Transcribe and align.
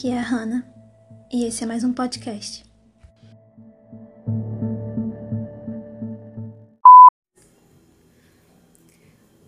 Aqui 0.00 0.08
é 0.08 0.18
a 0.18 0.22
Hannah 0.22 0.66
e 1.30 1.44
esse 1.44 1.62
é 1.62 1.66
mais 1.66 1.84
um 1.84 1.92
podcast. 1.92 2.64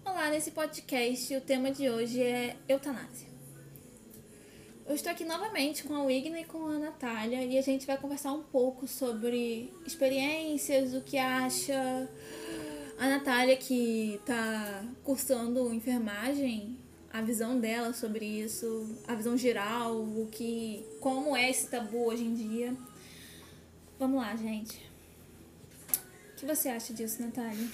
Olá, 0.04 0.28
nesse 0.28 0.50
podcast 0.50 1.34
o 1.34 1.40
tema 1.40 1.70
de 1.70 1.88
hoje 1.88 2.20
é 2.20 2.54
eutanásia. 2.68 3.28
Eu 4.86 4.94
estou 4.94 5.10
aqui 5.10 5.24
novamente 5.24 5.84
com 5.84 5.94
a 5.94 6.04
Wigna 6.04 6.40
e 6.40 6.44
com 6.44 6.66
a 6.66 6.78
Natália 6.78 7.42
e 7.42 7.56
a 7.56 7.62
gente 7.62 7.86
vai 7.86 7.96
conversar 7.96 8.34
um 8.34 8.42
pouco 8.42 8.86
sobre 8.86 9.72
experiências, 9.86 10.92
o 10.92 11.00
que 11.00 11.16
acha. 11.16 12.10
A 12.98 13.08
Natália 13.08 13.56
que 13.56 14.16
está 14.16 14.84
cursando 15.02 15.72
enfermagem 15.72 16.81
a 17.12 17.20
visão 17.20 17.58
dela 17.60 17.92
sobre 17.92 18.24
isso, 18.24 18.88
a 19.06 19.14
visão 19.14 19.36
geral, 19.36 19.96
o 19.96 20.28
que, 20.30 20.84
como 21.00 21.36
é 21.36 21.50
esse 21.50 21.68
tabu 21.68 22.06
hoje 22.06 22.24
em 22.24 22.34
dia. 22.34 22.74
Vamos 23.98 24.20
lá, 24.20 24.34
gente. 24.34 24.78
O 26.32 26.36
que 26.36 26.46
você 26.46 26.68
acha 26.68 26.92
disso, 26.92 27.22
Natália? 27.22 27.68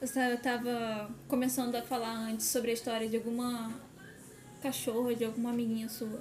Você 0.00 0.20
estava 0.20 1.10
começando 1.28 1.74
a 1.76 1.82
falar 1.82 2.14
antes 2.14 2.46
sobre 2.46 2.70
a 2.70 2.74
história 2.74 3.08
de 3.08 3.16
alguma 3.16 3.72
cachorra, 4.62 5.14
de 5.14 5.24
alguma 5.24 5.50
amiguinha 5.50 5.88
sua. 5.88 6.20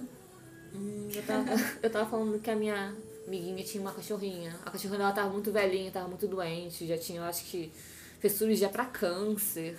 Hum, 0.75 1.07
eu, 1.13 1.23
tava, 1.23 1.45
eu 1.81 1.89
tava 1.89 2.09
falando 2.09 2.39
que 2.39 2.51
a 2.51 2.55
minha 2.55 2.95
amiguinha 3.25 3.63
tinha 3.63 3.81
uma 3.81 3.93
cachorrinha. 3.93 4.55
A 4.65 4.69
cachorrinha 4.69 4.99
dela 4.99 5.11
tava 5.13 5.29
muito 5.29 5.51
velhinha, 5.51 5.91
tava 5.91 6.07
muito 6.07 6.27
doente, 6.27 6.85
já 6.85 6.97
tinha, 6.97 7.19
eu 7.19 7.25
acho 7.25 7.45
que, 7.45 7.71
fez 8.23 8.33
cirurgia 8.33 8.69
pra 8.69 8.85
câncer. 8.85 9.77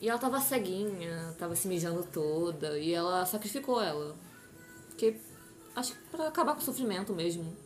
E 0.00 0.08
ela 0.08 0.18
tava 0.18 0.40
ceguinha, 0.40 1.34
tava 1.38 1.54
se 1.56 1.66
mijando 1.68 2.02
toda, 2.04 2.78
e 2.78 2.92
ela 2.92 3.24
sacrificou 3.24 3.80
ela. 3.80 4.14
Porque, 4.88 5.16
acho 5.74 5.92
que 5.92 5.98
pra 6.10 6.28
acabar 6.28 6.54
com 6.54 6.60
o 6.60 6.64
sofrimento 6.64 7.12
mesmo. 7.14 7.56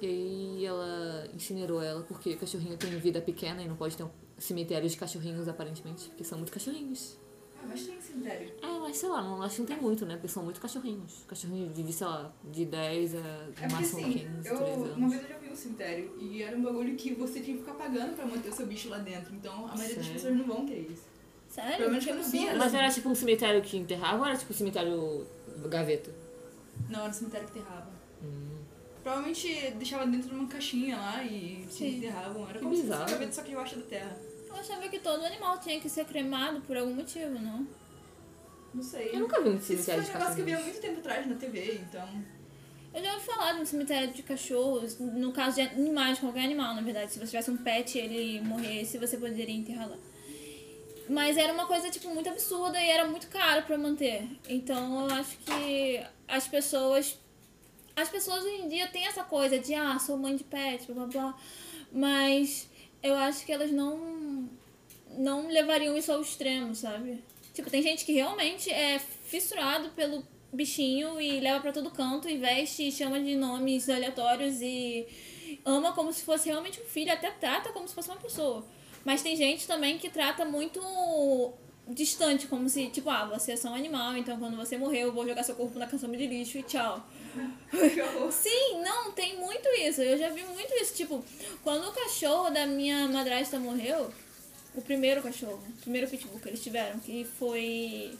E 0.00 0.06
aí 0.06 0.64
ela 0.66 1.28
incinerou 1.34 1.82
ela, 1.82 2.02
porque 2.02 2.36
cachorrinho 2.36 2.76
tem 2.76 2.90
vida 2.98 3.20
pequena 3.20 3.62
e 3.62 3.68
não 3.68 3.76
pode 3.76 3.96
ter 3.96 4.02
um 4.04 4.10
cemitério 4.38 4.88
de 4.88 4.96
cachorrinhos, 4.96 5.48
aparentemente, 5.48 6.08
porque 6.08 6.24
são 6.24 6.38
muito 6.38 6.52
cachorrinhos. 6.52 7.16
Ah, 7.58 7.64
mas 7.66 7.86
tem 7.86 8.00
cemitério. 8.00 8.52
É, 8.62 8.78
mas 8.78 8.96
sei 8.98 9.08
lá, 9.08 9.22
não, 9.22 9.42
acho 9.42 9.54
que 9.56 9.60
não 9.62 9.66
tem 9.68 9.80
muito, 9.80 10.04
né? 10.04 10.14
Porque 10.14 10.28
são 10.28 10.42
muito 10.42 10.60
cachorrinhos. 10.60 11.24
Cachorrinho 11.26 11.72
vive, 11.72 11.92
sei 11.92 12.06
lá, 12.06 12.30
de 12.44 12.66
10 12.66 13.14
a 13.14 13.18
É 13.18 13.72
máximo 13.72 14.00
assim, 14.00 14.12
15, 14.12 14.26
13 14.42 14.46
eu, 14.48 14.56
uma 14.58 14.86
anos. 14.86 15.10
vez 15.10 15.22
eu 15.22 15.28
já 15.28 15.38
vi 15.38 15.48
um 15.50 15.56
cemitério 15.56 16.12
e 16.20 16.42
era 16.42 16.56
um 16.56 16.62
bagulho 16.62 16.94
que 16.96 17.14
você 17.14 17.40
tinha 17.40 17.56
que 17.56 17.62
ficar 17.62 17.74
pagando 17.74 18.14
pra 18.14 18.26
manter 18.26 18.50
o 18.50 18.52
seu 18.52 18.66
bicho 18.66 18.88
lá 18.90 18.98
dentro. 18.98 19.34
Então 19.34 19.64
a 19.64 19.74
maioria 19.74 19.96
das 19.96 20.04
Sério? 20.04 20.12
pessoas 20.12 20.36
não 20.36 20.44
vão 20.46 20.66
querer 20.66 20.90
isso. 20.90 21.04
Sério? 21.56 21.76
Pelo 21.78 21.90
menos 21.90 22.04
Que 22.04 22.10
eu 22.10 22.14
vi, 22.16 22.20
absurdo. 22.20 22.46
era 22.48 22.58
Mas 22.58 22.74
era 22.74 22.90
tipo 22.90 23.08
um 23.08 23.14
cemitério 23.14 23.62
que 23.62 23.76
enterrava 23.78 24.18
ou 24.18 24.26
era 24.26 24.36
tipo 24.36 24.52
um 24.52 24.56
cemitério 24.56 25.26
gaveta? 25.68 26.10
Não, 26.90 27.00
era 27.00 27.08
um 27.08 27.12
cemitério 27.12 27.48
que 27.48 27.58
enterrava. 27.58 27.88
Provavelmente 29.02 29.70
deixava 29.78 30.06
dentro 30.06 30.28
de 30.28 30.34
uma 30.34 30.48
caixinha 30.48 30.96
lá 30.96 31.22
e 31.24 31.64
se 31.70 31.78
Sim. 31.78 31.96
enterravam. 31.98 32.42
Era 32.44 32.54
Que 32.54 32.58
como 32.58 32.70
se 32.74 32.82
fosse 32.82 32.82
bizarro. 32.82 33.02
uma 33.02 33.10
gaveta 33.10 33.32
só 33.32 33.42
que 33.42 33.48
debaixo 33.50 33.76
da 33.76 33.82
terra. 33.86 34.16
Eu 34.48 34.54
achava 34.56 34.88
que 34.88 34.98
todo 34.98 35.24
animal 35.24 35.58
tinha 35.58 35.80
que 35.80 35.88
ser 35.88 36.04
cremado 36.06 36.60
por 36.62 36.76
algum 36.76 36.94
motivo, 36.94 37.38
não? 37.38 37.66
Não 38.74 38.82
sei. 38.82 39.10
Eu 39.12 39.20
nunca 39.20 39.40
vi 39.40 39.48
um 39.50 39.56
Isso 39.56 39.66
foi 39.66 39.76
cemitério 39.76 40.02
um 40.02 40.06
de 40.06 40.12
negócio 40.12 40.34
que 40.34 40.40
eu 40.40 40.44
vi 40.44 40.52
há 40.54 40.60
muito 40.60 40.80
tempo 40.80 40.98
atrás 40.98 41.26
na 41.26 41.34
TV, 41.36 41.80
então. 41.88 42.08
Eu 42.92 43.02
já 43.04 43.12
ouvi 43.14 43.24
falar 43.26 43.52
de 43.52 43.60
um 43.60 43.64
cemitério 43.66 44.12
de 44.12 44.22
cachorros, 44.22 44.98
no 44.98 45.32
caso 45.32 45.56
de 45.56 45.62
animais, 45.62 46.18
qualquer 46.18 46.44
animal, 46.44 46.74
na 46.74 46.82
verdade. 46.82 47.12
Se 47.12 47.18
você 47.18 47.26
tivesse 47.26 47.50
um 47.50 47.56
pet 47.58 47.96
e 47.96 48.00
ele 48.00 48.40
morresse, 48.40 48.98
você 48.98 49.16
poderia 49.18 49.54
enterrar 49.54 49.88
lá. 49.88 49.96
Mas 51.08 51.36
era 51.36 51.52
uma 51.52 51.66
coisa, 51.66 51.88
tipo, 51.90 52.08
muito 52.08 52.28
absurda 52.28 52.80
e 52.80 52.90
era 52.90 53.06
muito 53.06 53.28
caro 53.28 53.62
pra 53.62 53.78
manter. 53.78 54.26
Então 54.48 55.08
eu 55.08 55.14
acho 55.14 55.36
que 55.38 56.02
as 56.26 56.48
pessoas. 56.48 57.18
As 57.94 58.08
pessoas 58.08 58.44
hoje 58.44 58.62
em 58.62 58.68
dia 58.68 58.88
têm 58.88 59.06
essa 59.06 59.24
coisa 59.24 59.58
de, 59.58 59.72
ah, 59.74 59.98
sou 59.98 60.18
mãe 60.18 60.36
de 60.36 60.44
pet, 60.44 60.90
blá 60.92 61.06
blá 61.06 61.06
blá. 61.06 61.38
Mas 61.92 62.68
eu 63.02 63.14
acho 63.14 63.44
que 63.44 63.52
elas 63.52 63.70
não. 63.70 64.48
Não 65.16 65.48
levariam 65.48 65.96
isso 65.96 66.12
ao 66.12 66.20
extremo, 66.20 66.74
sabe? 66.74 67.22
Tipo, 67.54 67.70
tem 67.70 67.82
gente 67.82 68.04
que 68.04 68.12
realmente 68.12 68.70
é 68.70 68.98
fissurado 68.98 69.88
pelo 69.90 70.22
bichinho 70.52 71.20
e 71.20 71.40
leva 71.40 71.60
pra 71.60 71.72
todo 71.72 71.90
canto 71.90 72.28
e 72.28 72.36
veste 72.36 72.88
e 72.88 72.92
chama 72.92 73.20
de 73.20 73.34
nomes 73.34 73.88
aleatórios 73.88 74.60
e 74.60 75.06
ama 75.64 75.92
como 75.92 76.12
se 76.12 76.22
fosse 76.22 76.48
realmente 76.48 76.80
um 76.80 76.84
filho, 76.84 77.12
até 77.12 77.30
trata 77.30 77.72
como 77.72 77.88
se 77.88 77.94
fosse 77.94 78.08
uma 78.08 78.18
pessoa. 78.18 78.64
Mas 79.06 79.22
tem 79.22 79.36
gente 79.36 79.68
também 79.68 79.98
que 79.98 80.10
trata 80.10 80.44
muito 80.44 80.80
distante, 81.86 82.48
como 82.48 82.68
se, 82.68 82.88
tipo, 82.88 83.08
ah, 83.08 83.24
você 83.26 83.52
é 83.52 83.56
só 83.56 83.68
um 83.68 83.74
animal, 83.76 84.16
então 84.16 84.36
quando 84.36 84.56
você 84.56 84.76
morrer 84.76 85.04
eu 85.04 85.12
vou 85.12 85.24
jogar 85.24 85.44
seu 85.44 85.54
corpo 85.54 85.78
na 85.78 85.86
caçamba 85.86 86.16
de 86.16 86.26
lixo 86.26 86.58
e 86.58 86.64
tchau. 86.64 87.08
Sim, 88.32 88.82
não, 88.82 89.12
tem 89.12 89.38
muito 89.38 89.68
isso. 89.78 90.02
Eu 90.02 90.18
já 90.18 90.28
vi 90.30 90.42
muito 90.42 90.74
isso. 90.74 90.92
Tipo, 90.92 91.24
quando 91.62 91.86
o 91.88 91.92
cachorro 91.92 92.50
da 92.50 92.66
minha 92.66 93.06
madrasta 93.06 93.60
morreu, 93.60 94.12
o 94.74 94.82
primeiro 94.82 95.22
cachorro, 95.22 95.62
o 95.68 95.82
primeiro 95.82 96.08
pitbull 96.08 96.40
que 96.40 96.48
eles 96.48 96.60
tiveram, 96.60 96.98
que 96.98 97.24
foi. 97.38 98.10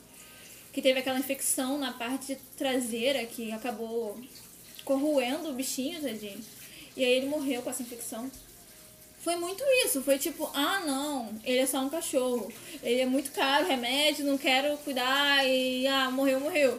que 0.72 0.80
teve 0.80 1.00
aquela 1.00 1.18
infecção 1.18 1.78
na 1.78 1.92
parte 1.94 2.38
traseira 2.56 3.26
que 3.26 3.50
acabou 3.50 4.16
corroendo 4.84 5.48
o 5.48 5.52
bichinho, 5.52 6.00
tadinho. 6.00 6.40
E 6.96 7.04
aí 7.04 7.10
ele 7.10 7.26
morreu 7.26 7.60
com 7.60 7.70
essa 7.70 7.82
infecção. 7.82 8.30
Foi 9.26 9.34
muito 9.34 9.64
isso, 9.84 10.00
foi 10.02 10.20
tipo, 10.20 10.48
ah 10.54 10.78
não, 10.86 11.28
ele 11.42 11.58
é 11.58 11.66
só 11.66 11.80
um 11.80 11.88
cachorro. 11.88 12.46
Ele 12.80 13.00
é 13.00 13.06
muito 13.06 13.32
caro, 13.32 13.66
remédio, 13.66 14.24
não 14.24 14.38
quero 14.38 14.76
cuidar 14.84 15.44
e 15.44 15.84
ah, 15.88 16.12
morreu, 16.12 16.38
morreu. 16.38 16.78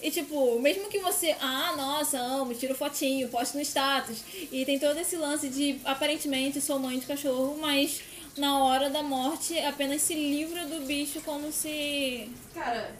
E 0.00 0.10
tipo, 0.10 0.58
mesmo 0.58 0.88
que 0.88 1.00
você, 1.00 1.36
ah, 1.38 1.74
nossa, 1.76 2.18
amo, 2.18 2.54
tiro 2.54 2.74
fotinho, 2.74 3.28
posto 3.28 3.58
no 3.58 3.60
status. 3.60 4.24
E 4.50 4.64
tem 4.64 4.78
todo 4.78 4.98
esse 4.98 5.16
lance 5.16 5.50
de 5.50 5.78
aparentemente 5.84 6.62
sou 6.62 6.78
mãe 6.78 6.98
de 6.98 7.04
cachorro, 7.04 7.58
mas 7.60 8.00
na 8.38 8.64
hora 8.64 8.88
da 8.88 9.02
morte 9.02 9.58
apenas 9.58 10.00
se 10.00 10.14
livra 10.14 10.64
do 10.64 10.86
bicho 10.86 11.20
como 11.20 11.52
se. 11.52 12.32
Cara, 12.54 12.96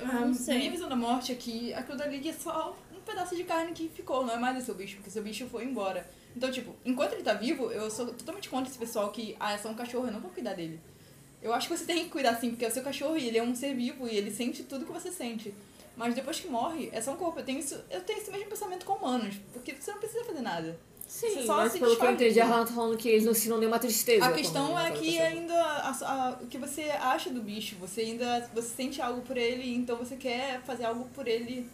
não 0.00 0.30
a 0.32 0.34
sei. 0.34 0.58
minha 0.58 0.70
visão 0.72 0.88
da 0.88 0.96
morte 0.96 1.30
aqui, 1.30 1.72
aquilo 1.72 1.96
dali 1.96 2.28
é 2.28 2.32
só 2.32 2.76
um 2.92 3.00
pedaço 3.02 3.36
de 3.36 3.44
carne 3.44 3.70
que 3.70 3.88
ficou, 3.88 4.26
não 4.26 4.34
é 4.34 4.38
mais 4.40 4.60
o 4.60 4.66
seu 4.66 4.74
bicho, 4.74 4.96
porque 4.96 5.08
seu 5.08 5.22
bicho 5.22 5.46
foi 5.46 5.64
embora. 5.66 6.04
Então, 6.36 6.50
tipo, 6.50 6.74
enquanto 6.84 7.14
ele 7.14 7.22
tá 7.22 7.32
vivo, 7.32 7.70
eu 7.72 7.90
sou 7.90 8.06
totalmente 8.08 8.48
contra 8.50 8.68
esse 8.68 8.78
pessoal 8.78 9.10
que, 9.10 9.34
ah, 9.40 9.52
é 9.54 9.58
só 9.58 9.68
um 9.70 9.74
cachorro, 9.74 10.06
eu 10.06 10.12
não 10.12 10.20
vou 10.20 10.30
cuidar 10.30 10.52
dele. 10.54 10.78
Eu 11.42 11.54
acho 11.54 11.68
que 11.68 11.76
você 11.76 11.84
tem 11.84 12.04
que 12.04 12.10
cuidar 12.10 12.34
sim, 12.38 12.50
porque 12.50 12.64
é 12.64 12.68
o 12.68 12.70
seu 12.70 12.82
cachorro 12.82 13.16
e 13.16 13.26
ele 13.26 13.38
é 13.38 13.42
um 13.42 13.54
ser 13.54 13.74
vivo 13.74 14.06
e 14.06 14.14
ele 14.16 14.30
sente 14.30 14.62
tudo 14.64 14.84
que 14.84 14.92
você 14.92 15.10
sente. 15.10 15.54
Mas 15.96 16.14
depois 16.14 16.38
que 16.38 16.48
morre, 16.48 16.90
é 16.92 17.00
só 17.00 17.12
um 17.12 17.16
corpo. 17.16 17.40
Eu 17.40 17.44
tenho, 17.44 17.58
isso, 17.58 17.80
eu 17.90 18.00
tenho 18.02 18.18
esse 18.18 18.30
mesmo 18.30 18.46
pensamento 18.50 18.84
com 18.84 18.92
humanos, 18.94 19.36
porque 19.52 19.72
você 19.74 19.90
não 19.92 19.98
precisa 19.98 20.24
fazer 20.24 20.42
nada. 20.42 20.78
Sim, 21.08 21.28
Você 21.30 21.46
só 21.46 21.56
mas 21.58 21.72
se 21.72 21.78
pelo 21.78 21.96
que 21.96 22.04
eu 22.04 22.10
entendi, 22.10 22.40
ela 22.40 22.66
tá 22.66 22.72
falando 22.72 22.96
que 22.98 23.08
eles 23.08 23.24
não 23.24 23.32
ensinam 23.32 23.58
nenhuma 23.58 23.78
tristeza. 23.78 24.26
A 24.26 24.32
questão 24.32 24.78
é 24.78 24.90
o 24.90 24.94
que 24.94 25.18
ainda 25.18 25.54
a- 25.54 25.90
a- 26.02 26.38
o 26.42 26.46
que 26.48 26.58
você 26.58 26.82
acha 26.90 27.30
do 27.30 27.40
bicho, 27.40 27.76
você 27.76 28.00
ainda 28.02 28.50
você 28.52 28.68
sente 28.74 29.00
algo 29.00 29.22
por 29.22 29.36
ele, 29.38 29.72
então 29.74 29.96
você 29.96 30.16
quer 30.16 30.60
fazer 30.62 30.84
algo 30.84 31.04
por 31.14 31.26
ele 31.28 31.66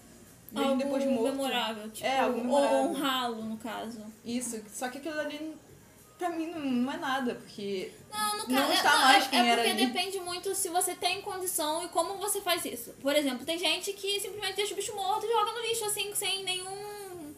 mesmo 0.53 0.71
algo 0.71 0.83
depois 0.83 1.03
de 1.03 1.09
morto. 1.09 1.25
memorável. 1.37 1.91
Tipo, 1.91 2.07
É, 2.07 2.21
algo 2.21 2.39
memorável. 2.39 2.77
Ou 2.79 2.85
honrá-lo, 2.91 3.43
no 3.45 3.57
caso. 3.59 4.01
Isso, 4.25 4.63
só 4.73 4.89
que 4.89 4.99
aquilo 4.99 5.19
ali 5.19 5.55
pra 6.19 6.31
mim 6.31 6.47
não, 6.53 6.61
não 6.61 6.93
é 6.93 6.97
nada, 6.99 7.35
porque 7.35 7.91
Não, 8.13 8.39
no 8.39 8.47
Não 8.49 8.57
caso, 8.61 8.73
está 8.75 8.93
é, 8.95 8.97
mais 9.03 9.27
quem 9.27 9.41
é 9.41 9.47
era 9.49 9.63
porque 9.63 9.71
ali. 9.83 9.87
depende 9.87 10.21
muito 10.21 10.55
se 10.55 10.69
você 10.69 10.95
tem 10.95 11.21
condição 11.21 11.83
e 11.85 11.89
como 11.89 12.17
você 12.19 12.41
faz 12.41 12.65
isso. 12.65 12.93
Por 13.03 13.17
exemplo, 13.17 13.45
tem 13.45 13.59
gente 13.59 13.93
que 13.93 14.21
simplesmente 14.21 14.55
deixa 14.55 14.73
o 14.73 14.77
bicho 14.77 14.95
morto 14.95 15.27
e 15.27 15.33
joga 15.33 15.51
no 15.53 15.61
lixo 15.67 15.85
assim, 15.85 16.15
sem 16.15 16.45
nenhum. 16.45 17.35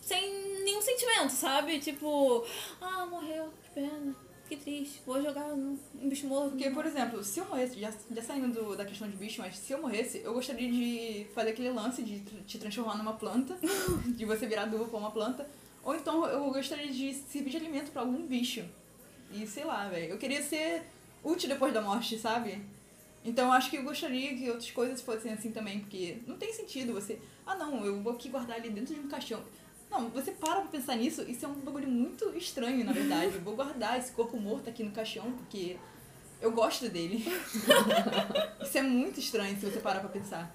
sem 0.00 0.62
nenhum 0.62 0.80
sentimento, 0.80 1.30
sabe? 1.32 1.80
Tipo, 1.80 2.44
ah, 2.80 3.06
morreu, 3.06 3.52
que 3.64 3.70
pena, 3.80 4.14
que 4.48 4.56
triste, 4.56 5.00
vou 5.06 5.22
jogar 5.22 5.46
um 5.54 5.76
bicho 6.08 6.26
morto. 6.26 6.50
Porque, 6.50 6.70
por 6.70 6.84
exemplo, 6.86 7.22
se 7.22 7.38
eu 7.40 7.44
morresse, 7.46 7.78
já, 7.78 7.92
já 8.10 8.22
saindo 8.22 8.48
do- 8.52 8.76
da 8.76 8.84
questão 8.84 9.08
de 9.08 9.16
bicho, 9.16 9.40
mas 9.40 9.56
se 9.56 9.72
eu 9.72 9.80
morresse, 9.80 10.18
eu 10.24 10.32
gostaria 10.32 10.70
de 10.70 11.26
fazer 11.34 11.50
aquele 11.50 11.70
lance 11.70 12.02
de 12.02 12.20
te 12.46 12.58
transformar 12.58 12.96
numa 12.96 13.12
planta, 13.14 13.56
de 14.16 14.24
você 14.24 14.46
virar 14.46 14.62
adubo 14.62 14.86
pra 14.86 14.98
uma 14.98 15.10
planta. 15.10 15.48
Ou 15.84 15.94
então 15.94 16.26
eu 16.26 16.50
gostaria 16.50 16.90
de 16.92 17.14
servir 17.14 17.50
de 17.50 17.56
alimento 17.56 17.90
pra 17.92 18.02
algum 18.02 18.26
bicho. 18.26 18.64
E 19.32 19.46
sei 19.46 19.64
lá, 19.64 19.88
velho. 19.88 20.12
Eu 20.12 20.18
queria 20.18 20.42
ser 20.42 20.82
útil 21.22 21.48
depois 21.48 21.72
da 21.72 21.80
morte, 21.80 22.18
sabe? 22.18 22.62
Então 23.24 23.46
eu 23.46 23.52
acho 23.52 23.68
que 23.70 23.76
eu 23.76 23.82
gostaria 23.82 24.34
que 24.36 24.48
outras 24.48 24.70
coisas 24.70 25.00
fossem 25.02 25.32
assim 25.32 25.50
também, 25.50 25.80
porque 25.80 26.18
não 26.26 26.36
tem 26.36 26.52
sentido 26.52 26.92
você. 26.94 27.18
Ah 27.46 27.54
não, 27.56 27.84
eu 27.84 28.00
vou 28.02 28.12
aqui 28.14 28.28
guardar 28.28 28.58
ele 28.58 28.70
dentro 28.70 28.94
de 28.94 29.00
um 29.00 29.08
caixão. 29.08 29.42
Não, 29.90 30.08
você 30.10 30.32
para 30.32 30.60
pra 30.60 30.70
pensar 30.70 30.96
nisso, 30.96 31.22
isso 31.22 31.44
é 31.44 31.48
um 31.48 31.54
bagulho 31.54 31.88
muito 31.88 32.36
estranho, 32.36 32.84
na 32.84 32.92
verdade. 32.92 33.34
Eu 33.34 33.40
vou 33.40 33.56
guardar 33.56 33.98
esse 33.98 34.12
corpo 34.12 34.36
morto 34.36 34.68
aqui 34.68 34.82
no 34.82 34.90
caixão, 34.90 35.32
porque 35.32 35.76
eu 36.40 36.52
gosto 36.52 36.88
dele. 36.88 37.24
isso 38.62 38.78
é 38.78 38.82
muito 38.82 39.18
estranho 39.18 39.58
se 39.58 39.64
você 39.64 39.80
parar 39.80 40.00
pra 40.00 40.08
pensar. 40.08 40.54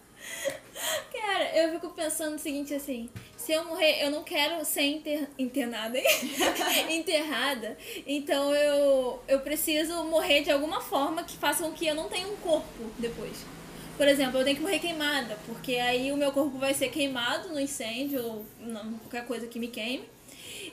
Cara, 1.12 1.58
eu 1.58 1.74
fico 1.74 1.90
pensando 1.90 2.36
o 2.36 2.40
seguinte 2.40 2.74
assim, 2.74 3.10
se 3.36 3.52
eu 3.52 3.66
morrer, 3.66 4.04
eu 4.04 4.10
não 4.10 4.24
quero 4.24 4.64
ser 4.64 4.84
inter... 4.84 5.28
internada, 5.38 5.98
enterrada, 6.90 7.78
então 8.08 8.54
eu, 8.56 9.22
eu 9.28 9.40
preciso 9.42 10.04
morrer 10.06 10.42
de 10.42 10.52
alguma 10.52 10.80
forma 10.80 11.24
que 11.24 11.36
faça 11.36 11.64
com 11.64 11.74
que 11.74 11.86
eu 11.86 11.96
não 11.96 12.08
tenha 12.08 12.28
um 12.28 12.38
corpo 12.38 12.86
depois. 12.98 13.46
Por 13.98 14.08
exemplo, 14.08 14.40
eu 14.40 14.44
tenho 14.44 14.58
que 14.58 14.62
morrer 14.62 14.80
queimada, 14.80 15.38
porque 15.46 15.76
aí 15.76 16.12
o 16.12 16.18
meu 16.18 16.32
corpo 16.32 16.58
vai 16.58 16.74
ser 16.74 16.90
queimado 16.90 17.50
no 17.50 17.60
incêndio 17.60 18.24
ou 18.24 18.46
não, 18.60 18.94
qualquer 19.00 19.26
coisa 19.26 19.48
que 19.48 19.60
me 19.60 19.68
queime. 19.68 20.04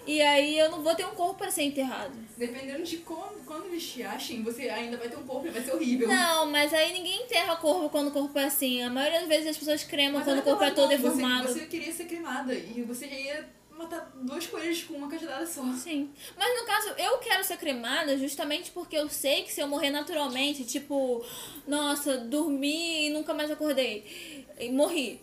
E 0.07 0.21
aí 0.23 0.59
eu 0.59 0.71
não 0.71 0.83
vou 0.83 0.95
ter 0.95 1.05
um 1.05 1.15
corpo 1.15 1.35
para 1.35 1.51
ser 1.51 1.63
enterrado. 1.63 2.13
Dependendo 2.37 2.83
de 2.83 2.99
quando, 2.99 3.45
quando 3.45 3.67
eles 3.67 3.87
te 3.87 4.03
achem, 4.03 4.43
você 4.43 4.69
ainda 4.71 4.97
vai 4.97 5.09
ter 5.09 5.17
um 5.17 5.25
corpo 5.25 5.47
e 5.47 5.51
vai 5.51 5.63
ser 5.63 5.73
horrível. 5.73 6.09
Não, 6.09 6.47
mas 6.47 6.73
aí 6.73 6.93
ninguém 6.93 7.23
enterra 7.23 7.57
corpo 7.57 7.89
quando 7.91 8.09
o 8.09 8.11
corpo 8.11 8.39
é 8.39 8.45
assim. 8.45 8.83
A 8.83 8.89
maioria 8.89 9.21
das 9.21 9.29
vezes 9.29 9.49
as 9.49 9.59
pessoas 9.59 9.85
cremam 9.85 10.15
Mas 10.15 10.25
quando 10.25 10.39
o 10.39 10.43
corpo 10.43 10.63
é 10.65 10.69
lá, 10.69 10.75
todo 10.75 10.91
não, 10.91 10.97
deformado. 10.97 11.49
Você, 11.49 11.61
você 11.61 11.67
queria 11.67 11.93
ser 11.93 12.05
cremada 12.05 12.55
e 12.55 12.83
você 12.83 13.07
já 13.09 13.15
ia 13.15 13.49
matar 13.83 14.11
dois 14.15 14.47
coelhos 14.47 14.83
com 14.85 14.95
uma 14.95 15.09
cajadada 15.09 15.47
só. 15.47 15.63
Sim. 15.75 16.11
Mas 16.37 16.61
no 16.61 16.67
caso, 16.67 16.89
eu 16.99 17.19
quero 17.19 17.43
ser 17.45 17.57
cremada 17.57 18.17
justamente 18.19 18.71
porque 18.71 18.97
eu 18.97 19.09
sei 19.09 19.43
que 19.43 19.53
se 19.53 19.61
eu 19.61 19.67
morrer 19.69 19.91
naturalmente, 19.91 20.65
tipo, 20.65 21.25
nossa, 21.67 22.19
dormi 22.19 23.07
e 23.07 23.11
nunca 23.11 23.33
mais 23.35 23.51
acordei, 23.51 24.47
e 24.59 24.71
morri. 24.71 25.21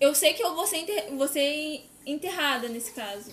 Eu 0.00 0.14
sei 0.14 0.32
que 0.34 0.42
eu 0.42 0.54
vou 0.54 0.66
ser, 0.66 0.78
enter- 0.78 1.10
vou 1.16 1.28
ser 1.28 1.84
enterrada 2.06 2.68
nesse 2.68 2.92
caso. 2.92 3.30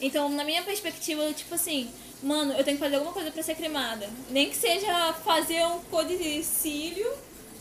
Então, 0.00 0.28
na 0.28 0.44
minha 0.44 0.62
perspectiva, 0.62 1.32
tipo 1.32 1.54
assim, 1.54 1.90
mano, 2.22 2.52
eu 2.52 2.62
tenho 2.62 2.76
que 2.76 2.82
fazer 2.82 2.96
alguma 2.96 3.14
coisa 3.14 3.30
pra 3.30 3.42
ser 3.42 3.54
cremada. 3.54 4.08
Nem 4.30 4.50
que 4.50 4.56
seja 4.56 5.12
fazer 5.14 5.64
um 5.66 5.80
codicílio. 5.84 7.10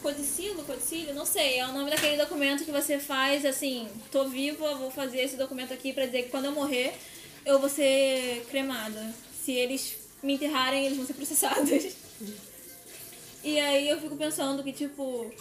Codicilo, 0.06 0.63
codicílio, 0.66 1.16
não 1.16 1.25
sei. 1.25 1.57
É 1.57 1.66
o 1.66 1.74
nome 1.74 1.90
daquele 1.90 2.16
documento 2.16 2.63
que 2.63 2.72
você 2.72 3.00
faz, 3.00 3.44
assim, 3.44 3.90
tô 4.12 4.30
viva, 4.30 4.75
vou 4.75 4.92
fazer 4.92 5.22
esse 5.22 5.36
documento 5.36 5.74
aqui 5.74 5.92
pra 5.92 6.06
dizer 6.06 6.24
que 6.24 6.30
quando 6.30 6.46
eu 6.46 6.52
morrer, 6.52 6.94
eu 7.44 7.57
vou 7.57 7.68
ser 7.68 8.46
cremada. 8.48 9.12
Se 9.44 9.52
eles 9.52 9.98
me 10.22 10.36
enterrarem, 10.36 10.86
eles 10.86 10.96
vão 10.96 11.07
ser 11.07 11.16
processados. 11.16 11.96
E 13.44 13.60
aí 13.60 13.90
eu 13.90 14.00
fico 14.00 14.16
pensando 14.16 14.63
que, 14.63 14.72
tipo, 14.72 15.34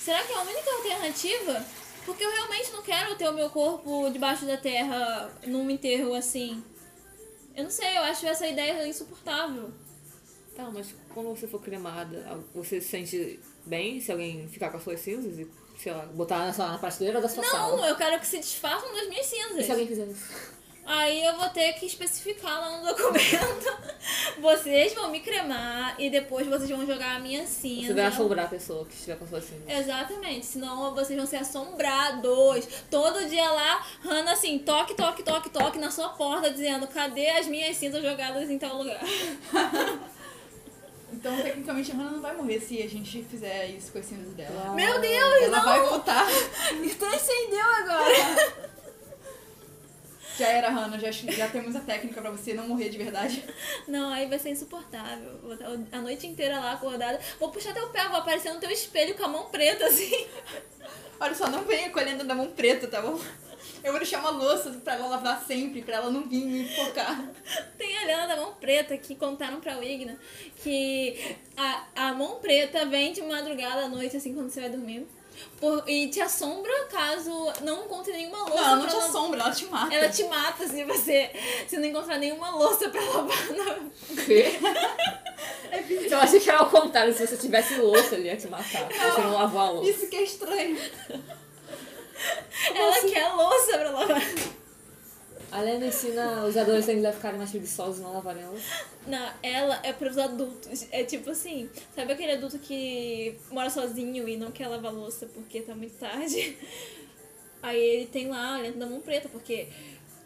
será 0.00 0.22
que 0.22 0.32
é 0.32 0.36
a 0.36 0.42
única 0.42 0.70
alternativa? 0.70 1.66
Porque 2.06 2.24
eu 2.24 2.30
realmente 2.30 2.70
não 2.70 2.82
quero 2.82 3.16
ter 3.16 3.28
o 3.28 3.32
meu 3.32 3.50
corpo 3.50 4.08
debaixo 4.08 4.44
da 4.44 4.56
terra 4.56 5.36
num 5.48 5.68
enterro 5.68 6.14
assim. 6.14 6.62
Eu 7.56 7.64
não 7.64 7.70
sei, 7.72 7.96
eu 7.96 8.02
acho 8.02 8.24
essa 8.24 8.46
ideia 8.46 8.86
insuportável. 8.86 9.72
Tá, 10.54 10.70
mas 10.72 10.94
quando 11.12 11.30
você 11.30 11.48
for 11.48 11.60
cremada, 11.60 12.40
você 12.54 12.80
se 12.80 12.86
sente 12.86 13.40
bem 13.66 14.00
se 14.00 14.12
alguém 14.12 14.48
ficar 14.48 14.70
com 14.70 14.76
as 14.76 14.82
suas 14.84 15.00
cinzas 15.00 15.38
e, 15.38 15.46
sei 15.78 15.92
lá, 15.92 16.04
botar 16.06 16.38
na, 16.46 16.52
sua, 16.52 16.68
na 16.68 16.78
prateleira 16.78 17.20
da 17.20 17.28
sua 17.28 17.42
Não, 17.42 17.50
sala? 17.50 17.88
eu 17.88 17.96
quero 17.96 18.18
que 18.20 18.26
se 18.26 18.38
desfaçam 18.38 18.92
das 18.94 19.08
minhas 19.08 19.26
E 19.26 19.30
se 19.30 19.36
cinzas. 19.48 19.70
alguém 19.70 19.86
fizer 19.86 20.06
isso? 20.06 20.54
Aí 20.86 21.24
eu 21.24 21.34
vou 21.38 21.48
ter 21.48 21.72
que 21.74 21.86
especificar 21.86 22.60
lá 22.60 22.76
no 22.76 22.86
documento. 22.86 23.84
Vocês 24.38 24.92
vão 24.92 25.10
me 25.10 25.20
cremar 25.20 25.98
e 25.98 26.10
depois 26.10 26.46
vocês 26.46 26.68
vão 26.68 26.84
jogar 26.86 27.16
a 27.16 27.18
minha 27.20 27.46
cinza. 27.46 27.86
Você 27.86 27.94
vai 27.94 28.04
assombrar 28.04 28.44
a 28.44 28.48
pessoa 28.48 28.84
que 28.84 28.92
estiver 28.92 29.16
com 29.16 29.24
as 29.24 29.30
suas 29.30 29.44
cinzas. 29.44 29.64
Exatamente, 29.66 30.44
senão 30.44 30.94
vocês 30.94 31.16
vão 31.16 31.26
ser 31.26 31.36
assombrados. 31.36 32.66
Todo 32.90 33.26
dia 33.30 33.48
lá, 33.50 33.86
Hannah 34.02 34.32
assim, 34.32 34.58
toque, 34.58 34.92
toque, 34.94 35.22
toque, 35.22 35.48
toque 35.48 35.78
na 35.78 35.90
sua 35.90 36.10
porta, 36.10 36.50
dizendo: 36.50 36.86
cadê 36.88 37.30
as 37.30 37.46
minhas 37.46 37.76
cinzas 37.78 38.02
jogadas 38.02 38.50
em 38.50 38.58
tal 38.58 38.76
lugar? 38.76 39.00
Então, 41.14 41.36
tecnicamente, 41.40 41.92
a 41.92 41.94
Hannah 41.94 42.10
não 42.10 42.20
vai 42.20 42.34
morrer 42.34 42.60
se 42.60 42.82
a 42.82 42.88
gente 42.88 43.22
fizer 43.24 43.66
isso 43.68 43.92
com 43.92 43.98
as 43.98 44.04
cinzas 44.06 44.34
dela. 44.34 44.74
Meu 44.74 45.00
Deus, 45.00 45.42
Ela 45.42 45.56
não! 45.58 45.64
vai 45.64 45.80
voltar. 45.80 46.26
Transcendeu 46.98 47.66
agora! 47.82 48.64
Já 50.36 50.48
era, 50.48 50.68
Hannah, 50.68 50.98
já, 50.98 51.12
já 51.12 51.48
temos 51.48 51.76
a 51.76 51.80
técnica 51.80 52.20
pra 52.20 52.28
você 52.32 52.54
não 52.54 52.66
morrer 52.66 52.88
de 52.88 52.98
verdade. 52.98 53.44
Não, 53.86 54.12
aí 54.12 54.26
vai 54.26 54.36
ser 54.36 54.50
insuportável. 54.50 55.38
Vou 55.40 55.54
estar 55.54 55.70
a 55.92 56.00
noite 56.00 56.26
inteira 56.26 56.58
lá 56.58 56.72
acordada. 56.72 57.20
Vou 57.38 57.50
puxar 57.52 57.72
teu 57.72 57.88
pé, 57.90 58.08
vou 58.08 58.16
aparecer 58.16 58.52
no 58.52 58.58
teu 58.58 58.68
espelho 58.68 59.14
com 59.14 59.24
a 59.24 59.28
mão 59.28 59.44
preta 59.44 59.86
assim. 59.86 60.26
Olha 61.20 61.36
só, 61.36 61.48
não 61.48 61.62
venha 61.62 61.88
lenda 61.94 62.24
da 62.24 62.34
mão 62.34 62.48
preta, 62.48 62.88
tá 62.88 63.00
bom? 63.00 63.16
Eu 63.84 63.92
vou 63.92 64.00
deixar 64.00 64.20
uma 64.20 64.30
louça 64.30 64.70
pra 64.82 64.94
ela 64.94 65.08
lavar 65.08 65.44
sempre, 65.46 65.82
pra 65.82 65.96
ela 65.96 66.10
não 66.10 66.26
vir 66.26 66.42
me 66.46 66.66
focar. 66.74 67.22
Tem 67.76 67.98
a 67.98 68.02
Helena 68.02 68.26
da 68.26 68.36
mão 68.36 68.54
preta 68.54 68.96
que 68.96 69.14
contaram 69.14 69.60
pra 69.60 69.76
Wigna 69.76 70.18
que 70.62 71.36
a, 71.54 71.84
a 71.94 72.14
mão 72.14 72.36
preta 72.36 72.86
vem 72.86 73.12
de 73.12 73.20
madrugada 73.20 73.84
à 73.84 73.88
noite, 73.88 74.16
assim, 74.16 74.32
quando 74.32 74.48
você 74.48 74.62
vai 74.62 74.70
dormir. 74.70 75.06
Por, 75.60 75.86
e 75.86 76.08
te 76.08 76.20
assombra 76.20 76.72
caso 76.86 77.30
não 77.62 77.84
encontre 77.84 78.12
nenhuma 78.12 78.38
louça. 78.38 78.54
Não, 78.54 78.64
ela 78.64 78.76
não 78.76 78.86
te 78.86 78.94
lavar. 78.94 79.08
assombra, 79.08 79.40
ela 79.40 79.50
te 79.50 79.64
mata. 79.66 79.94
Ela 79.94 80.08
te 80.08 80.24
mata 80.24 80.66
se 80.66 80.84
você 80.84 81.30
se 81.68 81.76
não 81.76 81.84
encontrar 81.84 82.18
nenhuma 82.18 82.50
louça 82.50 82.88
pra 82.88 83.02
lavar. 83.02 83.52
Na... 83.52 83.72
O 83.74 84.24
quê? 84.24 84.58
Eu 86.10 86.18
achei 86.18 86.40
que 86.40 86.48
era 86.48 86.60
ao 86.60 86.70
contrário, 86.70 87.12
se 87.12 87.26
você 87.26 87.36
tivesse 87.36 87.76
louça, 87.76 88.14
ele 88.14 88.28
ia 88.28 88.36
te 88.36 88.46
matar. 88.46 88.90
Se 88.90 88.98
Você 88.98 89.20
não 89.20 89.34
lavou 89.34 89.60
a 89.60 89.70
louça. 89.70 89.90
Isso 89.90 90.08
que 90.08 90.16
é 90.16 90.22
estranho. 90.22 90.78
Ela 92.74 93.00
quer 93.02 93.28
louça 93.32 93.78
pra 93.78 93.90
lavar. 93.90 94.22
A 95.52 95.60
Lena 95.60 95.86
ensina 95.86 96.44
os 96.44 96.56
adolescentes 96.56 97.04
a 97.04 97.12
ficarem 97.12 97.38
mais 97.38 97.50
preguiçosos 97.50 98.00
e 98.00 98.02
não 98.02 98.12
lavarem 98.12 98.42
a 98.42 98.48
louça. 98.48 98.64
Não, 99.06 99.30
ela 99.40 99.78
é 99.84 99.92
pros 99.92 100.18
adultos. 100.18 100.86
É 100.90 101.04
tipo 101.04 101.30
assim, 101.30 101.70
sabe 101.94 102.12
aquele 102.12 102.32
adulto 102.32 102.58
que 102.58 103.38
mora 103.52 103.70
sozinho 103.70 104.28
e 104.28 104.36
não 104.36 104.50
quer 104.50 104.66
lavar 104.66 104.92
louça 104.92 105.26
porque 105.32 105.60
tá 105.62 105.74
muito 105.74 105.96
tarde? 105.96 106.58
Aí 107.62 107.78
ele 107.80 108.06
tem 108.06 108.28
lá 108.28 108.56
a 108.56 108.60
lenta 108.60 108.78
da 108.78 108.86
mão 108.86 109.00
preta, 109.00 109.28
porque 109.28 109.68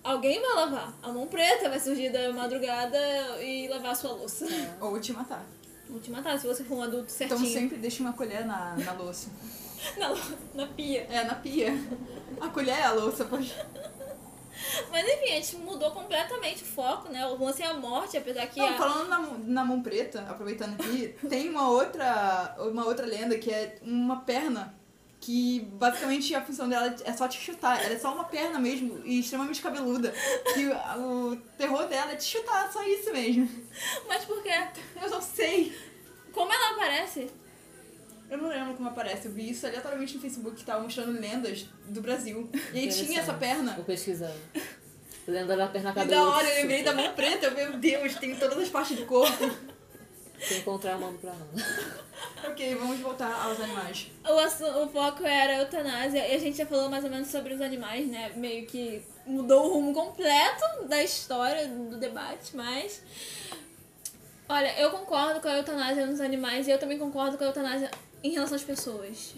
alguém 0.03 0.41
vai 0.41 0.55
lavar. 0.55 0.99
A 1.03 1.13
mão 1.13 1.27
preta 1.27 1.69
vai 1.69 1.79
surgir 1.79 2.11
da 2.11 2.33
madrugada 2.33 2.99
e 3.43 3.69
lavar 3.69 3.93
a 3.93 3.95
sua 3.95 4.13
louça. 4.13 4.47
Ou 4.81 4.99
te 4.99 5.13
matar. 5.13 5.45
Vou 5.91 6.01
te 6.01 6.11
matar 6.11 6.39
se 6.39 6.47
você 6.47 6.65
for 6.65 6.79
um 6.79 6.83
adulto 6.83 7.13
Então 7.21 7.39
certinho. 7.39 7.53
sempre 7.53 7.77
deixe 7.79 8.01
uma 8.01 8.13
colher 8.13 8.45
na, 8.47 8.75
na 8.77 8.93
louça. 8.93 9.29
Na, 9.97 10.15
na 10.55 10.67
pia. 10.67 11.07
É, 11.11 11.25
na 11.25 11.35
pia. 11.35 11.73
A 12.41 12.49
colher 12.49 12.79
é 12.79 12.85
a 12.85 12.93
louça, 12.93 13.25
pode. 13.25 13.55
Mas 14.91 15.07
enfim, 15.07 15.33
a 15.33 15.41
gente 15.41 15.57
mudou 15.57 15.91
completamente 15.93 16.63
o 16.63 16.67
foco, 16.67 17.09
né? 17.11 17.25
O 17.27 17.43
lance 17.43 17.63
é 17.63 17.67
a 17.67 17.75
morte, 17.75 18.17
apesar 18.17 18.47
que. 18.49 18.59
Não, 18.59 18.69
a... 18.69 18.75
falando 18.75 19.09
na, 19.09 19.21
na 19.39 19.65
mão 19.65 19.83
preta, 19.83 20.27
aproveitando 20.29 20.75
aqui, 20.75 21.15
tem 21.29 21.49
uma 21.49 21.69
outra, 21.71 22.57
uma 22.59 22.85
outra 22.85 23.07
lenda 23.07 23.39
que 23.39 23.51
é 23.51 23.79
uma 23.83 24.21
perna 24.21 24.77
que 25.21 25.61
basicamente 25.73 26.35
a 26.35 26.41
função 26.41 26.69
dela 26.69 26.95
é 27.05 27.13
só 27.13 27.27
te 27.29 27.39
chutar. 27.39 27.83
Ela 27.85 27.95
é 27.95 27.99
só 27.99 28.13
uma 28.15 28.25
perna 28.25 28.59
mesmo 28.59 29.01
e 29.05 29.21
extremamente 29.21 29.61
cabeluda. 29.61 30.13
Que 30.55 30.67
o, 30.67 31.33
o 31.33 31.37
terror 31.57 31.87
dela 31.87 32.13
é 32.13 32.17
te 32.17 32.25
chutar, 32.25 32.71
só 32.73 32.83
isso 32.85 33.13
mesmo. 33.13 33.49
Mas 34.07 34.25
por 34.25 34.43
quê? 34.43 34.69
Eu 35.01 35.11
não 35.11 35.21
sei. 35.21 35.77
Como 36.33 36.53
ela 36.53 36.71
aparece? 36.75 37.31
Eu 38.31 38.39
não 38.39 38.49
lembro 38.49 38.75
como 38.75 38.89
aparece. 38.89 39.27
Eu 39.27 39.33
vi 39.33 39.51
isso 39.51 39.67
aleatoriamente 39.67 40.15
no 40.15 40.21
Facebook 40.21 40.57
que 40.57 40.65
tava 40.65 40.83
mostrando 40.83 41.19
lendas 41.19 41.67
do 41.87 42.01
Brasil. 42.03 42.49
E 42.75 42.79
aí 42.81 42.89
tinha 42.89 43.21
essa 43.21 43.33
perna. 43.35 43.75
Vou 43.75 43.85
pesquisando. 43.85 44.35
Lenda 45.27 45.57
da 45.57 45.67
perna 45.67 45.91
E 45.91 45.95
cabeluda. 45.95 46.17
da 46.17 46.31
hora, 46.37 46.49
eu 46.49 46.55
lembrei 46.63 46.83
da 46.83 46.93
mão 46.95 47.13
preta. 47.15 47.47
Eu, 47.47 47.55
Meu 47.55 47.73
Deus, 47.79 48.15
tem 48.17 48.35
todas 48.37 48.59
as 48.59 48.69
partes 48.69 48.97
do 48.97 49.07
corpo. 49.07 49.51
Se 50.41 50.55
encontrar, 50.59 50.93
eu 50.93 51.01
mando 51.01 51.19
pra 51.19 51.33
Ana. 51.33 51.47
ok, 52.51 52.75
vamos 52.77 53.01
voltar 53.01 53.33
aos 53.45 53.61
animais. 53.61 54.07
O, 54.25 54.39
assu- 54.39 54.65
o 54.85 54.89
foco 54.89 55.25
era 55.27 55.55
a 55.55 55.59
eutanásia 55.63 56.27
e 56.29 56.35
a 56.35 56.39
gente 56.39 56.57
já 56.59 56.65
falou 56.65 56.89
mais 56.89 57.03
ou 57.05 57.11
menos 57.11 57.29
sobre 57.29 57.55
os 57.55 57.61
animais, 57.61 58.07
né? 58.09 58.31
Meio 58.37 58.65
que 58.67 59.03
mudou 59.27 59.67
o 59.67 59.73
rumo 59.75 59.93
completo 59.93 60.85
da 60.87 61.03
história 61.03 61.67
do 61.67 61.97
debate, 61.99 62.55
mas. 62.57 63.03
Olha, 64.49 64.79
eu 64.81 64.91
concordo 64.91 65.41
com 65.41 65.49
a 65.49 65.57
eutanásia 65.57 66.07
nos 66.07 66.21
animais 66.21 66.67
e 66.67 66.71
eu 66.71 66.79
também 66.79 66.99
concordo 66.99 67.37
com 67.37 67.45
a 67.45 67.49
eutanásia 67.49 67.91
em 68.23 68.31
relação 68.31 68.57
às 68.57 68.63
pessoas. 68.63 69.35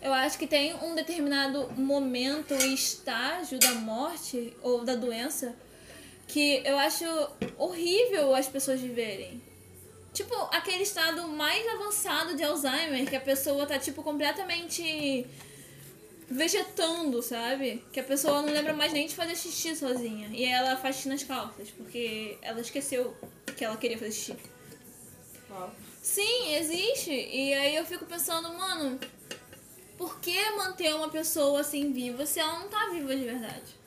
Eu 0.00 0.12
acho 0.12 0.36
que 0.36 0.46
tem 0.46 0.74
um 0.74 0.94
determinado 0.94 1.70
momento 1.76 2.54
e 2.54 2.74
estágio 2.74 3.58
da 3.58 3.72
morte 3.74 4.52
ou 4.62 4.84
da 4.84 4.96
doença 4.96 5.54
que 6.26 6.62
eu 6.64 6.78
acho 6.78 7.04
horrível 7.56 8.34
as 8.34 8.48
pessoas 8.48 8.80
viverem. 8.80 9.40
Tipo, 10.12 10.34
aquele 10.52 10.82
estado 10.82 11.26
mais 11.28 11.66
avançado 11.68 12.36
de 12.36 12.42
Alzheimer, 12.42 13.08
que 13.08 13.16
a 13.16 13.20
pessoa 13.20 13.64
tá, 13.66 13.78
tipo, 13.78 14.02
completamente 14.02 15.26
vegetando, 16.28 17.22
sabe? 17.22 17.84
Que 17.92 18.00
a 18.00 18.04
pessoa 18.04 18.42
não 18.42 18.52
lembra 18.52 18.72
mais 18.74 18.92
nem 18.92 19.06
de 19.06 19.14
fazer 19.14 19.36
xixi 19.36 19.76
sozinha. 19.76 20.28
E 20.32 20.44
ela 20.44 20.76
faz 20.76 20.96
xixi 20.96 21.08
nas 21.08 21.22
calças, 21.22 21.70
porque 21.70 22.38
ela 22.42 22.60
esqueceu 22.60 23.16
que 23.56 23.64
ela 23.64 23.76
queria 23.76 23.98
fazer 23.98 24.12
xixi. 24.12 24.36
Sim, 26.02 26.56
existe. 26.56 27.12
E 27.12 27.54
aí 27.54 27.76
eu 27.76 27.86
fico 27.86 28.04
pensando, 28.04 28.52
mano, 28.52 28.98
por 29.96 30.18
que 30.18 30.50
manter 30.50 30.92
uma 30.96 31.08
pessoa 31.08 31.60
assim 31.60 31.92
viva 31.92 32.26
se 32.26 32.40
ela 32.40 32.58
não 32.58 32.68
tá 32.68 32.88
viva 32.90 33.14
de 33.14 33.24
verdade? 33.24 33.82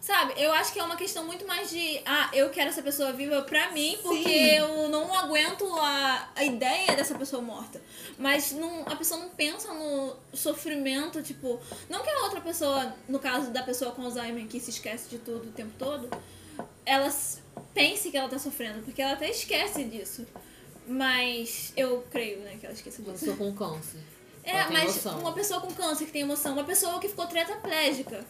Sabe, 0.00 0.34
eu 0.36 0.52
acho 0.52 0.72
que 0.72 0.78
é 0.78 0.84
uma 0.84 0.94
questão 0.94 1.26
muito 1.26 1.44
mais 1.44 1.68
de, 1.68 2.00
ah, 2.06 2.30
eu 2.32 2.48
quero 2.50 2.70
essa 2.70 2.80
pessoa 2.80 3.12
viva 3.12 3.42
pra 3.42 3.72
mim, 3.72 3.98
porque 4.00 4.22
Sim. 4.22 4.54
eu 4.54 4.88
não 4.88 5.12
aguento 5.12 5.66
a, 5.76 6.30
a 6.36 6.44
ideia 6.44 6.94
dessa 6.94 7.18
pessoa 7.18 7.42
morta. 7.42 7.82
Mas 8.16 8.52
não, 8.52 8.82
a 8.86 8.94
pessoa 8.94 9.20
não 9.20 9.28
pensa 9.30 9.74
no 9.74 10.14
sofrimento, 10.32 11.20
tipo, 11.20 11.60
não 11.90 12.04
que 12.04 12.10
a 12.10 12.22
outra 12.22 12.40
pessoa, 12.40 12.94
no 13.08 13.18
caso 13.18 13.50
da 13.50 13.64
pessoa 13.64 13.90
com 13.90 14.02
Alzheimer 14.02 14.46
que 14.46 14.60
se 14.60 14.70
esquece 14.70 15.10
de 15.10 15.18
tudo 15.18 15.48
o 15.48 15.52
tempo 15.52 15.72
todo, 15.76 16.08
ela 16.86 17.12
pense 17.74 18.10
que 18.10 18.16
ela 18.16 18.28
tá 18.28 18.38
sofrendo, 18.38 18.82
porque 18.84 19.02
ela 19.02 19.14
até 19.14 19.28
esquece 19.28 19.82
disso. 19.82 20.24
Mas 20.88 21.72
eu 21.76 22.02
creio, 22.10 22.40
né, 22.40 22.56
que 22.58 22.64
ela 22.66 22.74
esquece 22.74 23.02
Eu 23.04 23.12
disso. 23.12 23.26
sou 23.26 23.36
com 23.36 23.52
câncer. 23.54 24.00
É, 24.42 24.64
mas 24.70 24.84
emoção. 25.04 25.20
uma 25.20 25.32
pessoa 25.32 25.60
com 25.60 25.72
câncer 25.74 26.06
que 26.06 26.12
tem 26.12 26.22
emoção, 26.22 26.54
uma 26.54 26.64
pessoa 26.64 26.98
que 26.98 27.08
ficou 27.08 27.26
tetraplégica, 27.26 28.24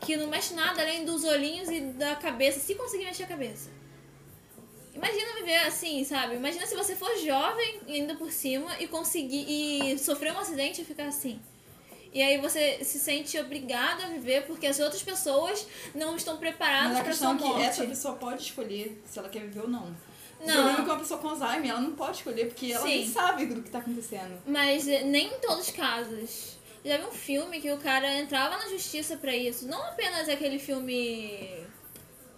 que 0.00 0.16
não 0.16 0.28
mexe 0.28 0.54
nada 0.54 0.80
além 0.80 1.04
dos 1.04 1.24
olhinhos 1.24 1.68
e 1.68 1.80
da 1.80 2.14
cabeça, 2.14 2.60
se 2.60 2.74
conseguir 2.76 3.04
mexer 3.04 3.24
a 3.24 3.26
cabeça. 3.26 3.70
Imagina 4.94 5.34
viver 5.34 5.56
assim, 5.58 6.04
sabe? 6.04 6.36
Imagina 6.36 6.66
se 6.66 6.74
você 6.74 6.94
for 6.96 7.14
jovem, 7.18 7.80
ainda 7.88 8.14
por 8.14 8.30
cima, 8.30 8.76
e 8.80 8.86
conseguir. 8.86 9.44
e 9.48 9.98
sofrer 9.98 10.32
um 10.32 10.38
acidente 10.38 10.80
e 10.80 10.84
ficar 10.84 11.06
assim. 11.08 11.38
E 12.14 12.22
aí 12.22 12.38
você 12.38 12.82
se 12.82 12.98
sente 12.98 13.38
obrigado 13.38 14.02
a 14.04 14.08
viver 14.08 14.46
porque 14.46 14.66
as 14.66 14.78
outras 14.78 15.02
pessoas 15.02 15.66
não 15.94 16.16
estão 16.16 16.38
preparadas 16.38 16.92
Mas 16.92 16.98
a 16.98 17.02
para 17.02 17.10
questão 17.10 17.28
sua 17.30 17.34
é 17.36 17.42
que 17.42 17.48
morte. 17.58 17.66
essa 17.68 17.84
pessoa 17.84 18.14
pode 18.14 18.42
escolher 18.42 19.02
se 19.04 19.18
ela 19.18 19.28
quer 19.28 19.40
viver 19.40 19.60
ou 19.60 19.68
não. 19.68 19.94
O 20.40 20.46
Não. 20.46 20.68
é 20.68 20.74
que 20.74 20.80
uma 20.82 20.98
pessoa 20.98 21.18
com 21.20 21.28
Alzheimer, 21.28 21.70
ela 21.70 21.80
não 21.80 21.92
pode 21.92 22.18
escolher, 22.18 22.46
porque 22.48 22.72
ela 22.72 22.84
nem 22.84 23.04
Sim. 23.06 23.12
sabe 23.12 23.46
do 23.46 23.62
que 23.62 23.70
tá 23.70 23.78
acontecendo. 23.78 24.38
Mas 24.46 24.86
eh, 24.86 25.02
nem 25.04 25.28
em 25.28 25.38
todos 25.40 25.68
os 25.68 25.70
casos. 25.74 26.56
Já 26.84 26.98
vi 26.98 27.04
um 27.04 27.10
filme 27.12 27.60
que 27.60 27.70
o 27.72 27.78
cara 27.78 28.14
entrava 28.20 28.56
na 28.58 28.68
justiça 28.68 29.16
pra 29.16 29.34
isso. 29.34 29.66
Não 29.66 29.82
apenas 29.82 30.28
aquele 30.28 30.58
filme. 30.58 31.64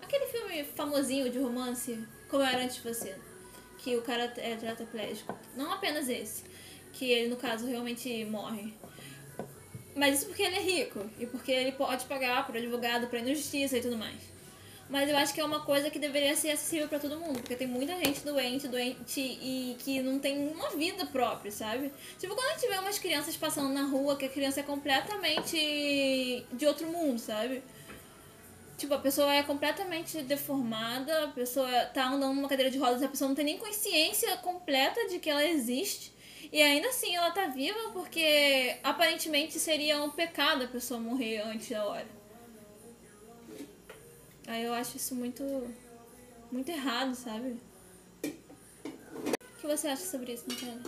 Aquele 0.00 0.26
filme 0.26 0.64
famosinho 0.64 1.28
de 1.28 1.38
romance, 1.38 1.98
Como 2.30 2.42
Eu 2.42 2.46
Era 2.48 2.64
Antes 2.64 2.76
de 2.76 2.82
Você. 2.82 3.14
Que 3.78 3.94
o 3.96 4.02
cara 4.02 4.32
é 4.38 4.56
tetraplégico. 4.56 5.36
Não 5.54 5.70
apenas 5.72 6.08
esse. 6.08 6.44
Que 6.92 7.10
ele, 7.10 7.28
no 7.28 7.36
caso, 7.36 7.66
realmente 7.66 8.24
morre. 8.24 8.72
Mas 9.94 10.18
isso 10.18 10.26
porque 10.26 10.42
ele 10.42 10.56
é 10.56 10.60
rico. 10.62 11.04
E 11.18 11.26
porque 11.26 11.52
ele 11.52 11.72
pode 11.72 12.06
pagar 12.06 12.46
por 12.46 12.56
advogado, 12.56 13.08
pra 13.08 13.18
ir 13.18 13.22
na 13.26 13.34
justiça 13.34 13.76
e 13.76 13.82
tudo 13.82 13.98
mais. 13.98 14.16
Mas 14.88 15.11
eu 15.11 15.16
acho 15.18 15.35
que 15.35 15.40
é 15.40 15.45
uma 15.45 15.61
coisa 15.61 15.90
que 15.90 15.99
deveria 15.99 16.35
ser 16.35 16.50
acessível 16.50 16.88
pra 16.88 16.99
todo 16.99 17.21
mundo, 17.21 17.40
porque 17.40 17.54
tem 17.54 17.66
muita 17.66 17.95
gente 17.99 18.21
doente, 18.21 18.66
doente 18.68 19.21
e 19.21 19.76
que 19.80 20.00
não 20.00 20.18
tem 20.18 20.49
uma 20.49 20.71
vida 20.71 21.04
própria, 21.04 21.52
sabe? 21.52 21.92
Tipo, 22.18 22.35
quando 22.35 22.59
vê 22.61 22.78
umas 22.78 22.99
crianças 22.99 23.37
passando 23.37 23.68
na 23.68 23.83
rua, 23.83 24.16
que 24.16 24.25
a 24.25 24.28
criança 24.30 24.61
é 24.61 24.62
completamente 24.62 26.47
de 26.50 26.66
outro 26.66 26.87
mundo, 26.87 27.18
sabe? 27.18 27.62
Tipo, 28.78 28.95
a 28.95 28.99
pessoa 28.99 29.35
é 29.35 29.42
completamente 29.42 30.23
deformada, 30.23 31.25
a 31.25 31.28
pessoa 31.28 31.68
tá 31.87 32.09
andando 32.09 32.35
numa 32.35 32.49
cadeira 32.49 32.71
de 32.71 32.78
rodas, 32.78 33.02
a 33.02 33.09
pessoa 33.09 33.28
não 33.28 33.35
tem 33.35 33.45
nem 33.45 33.59
consciência 33.59 34.37
completa 34.38 35.07
de 35.09 35.18
que 35.18 35.28
ela 35.28 35.45
existe. 35.45 36.14
E 36.50 36.62
ainda 36.62 36.88
assim 36.88 37.14
ela 37.14 37.30
tá 37.30 37.47
viva 37.49 37.90
porque 37.92 38.78
aparentemente 38.83 39.59
seria 39.59 40.02
um 40.02 40.11
pecado 40.11 40.64
a 40.64 40.68
pessoa 40.68 40.99
morrer 40.99 41.40
antes 41.40 41.68
da 41.68 41.85
hora. 41.85 42.17
Aí 44.48 44.64
eu 44.64 44.72
acho 44.72 44.96
isso 44.96 45.14
muito. 45.14 45.44
muito 46.50 46.68
errado, 46.70 47.14
sabe? 47.14 47.56
O 48.24 49.60
que 49.60 49.66
você 49.66 49.88
acha 49.88 50.04
sobre 50.04 50.32
isso, 50.32 50.44
Natália? 50.48 50.80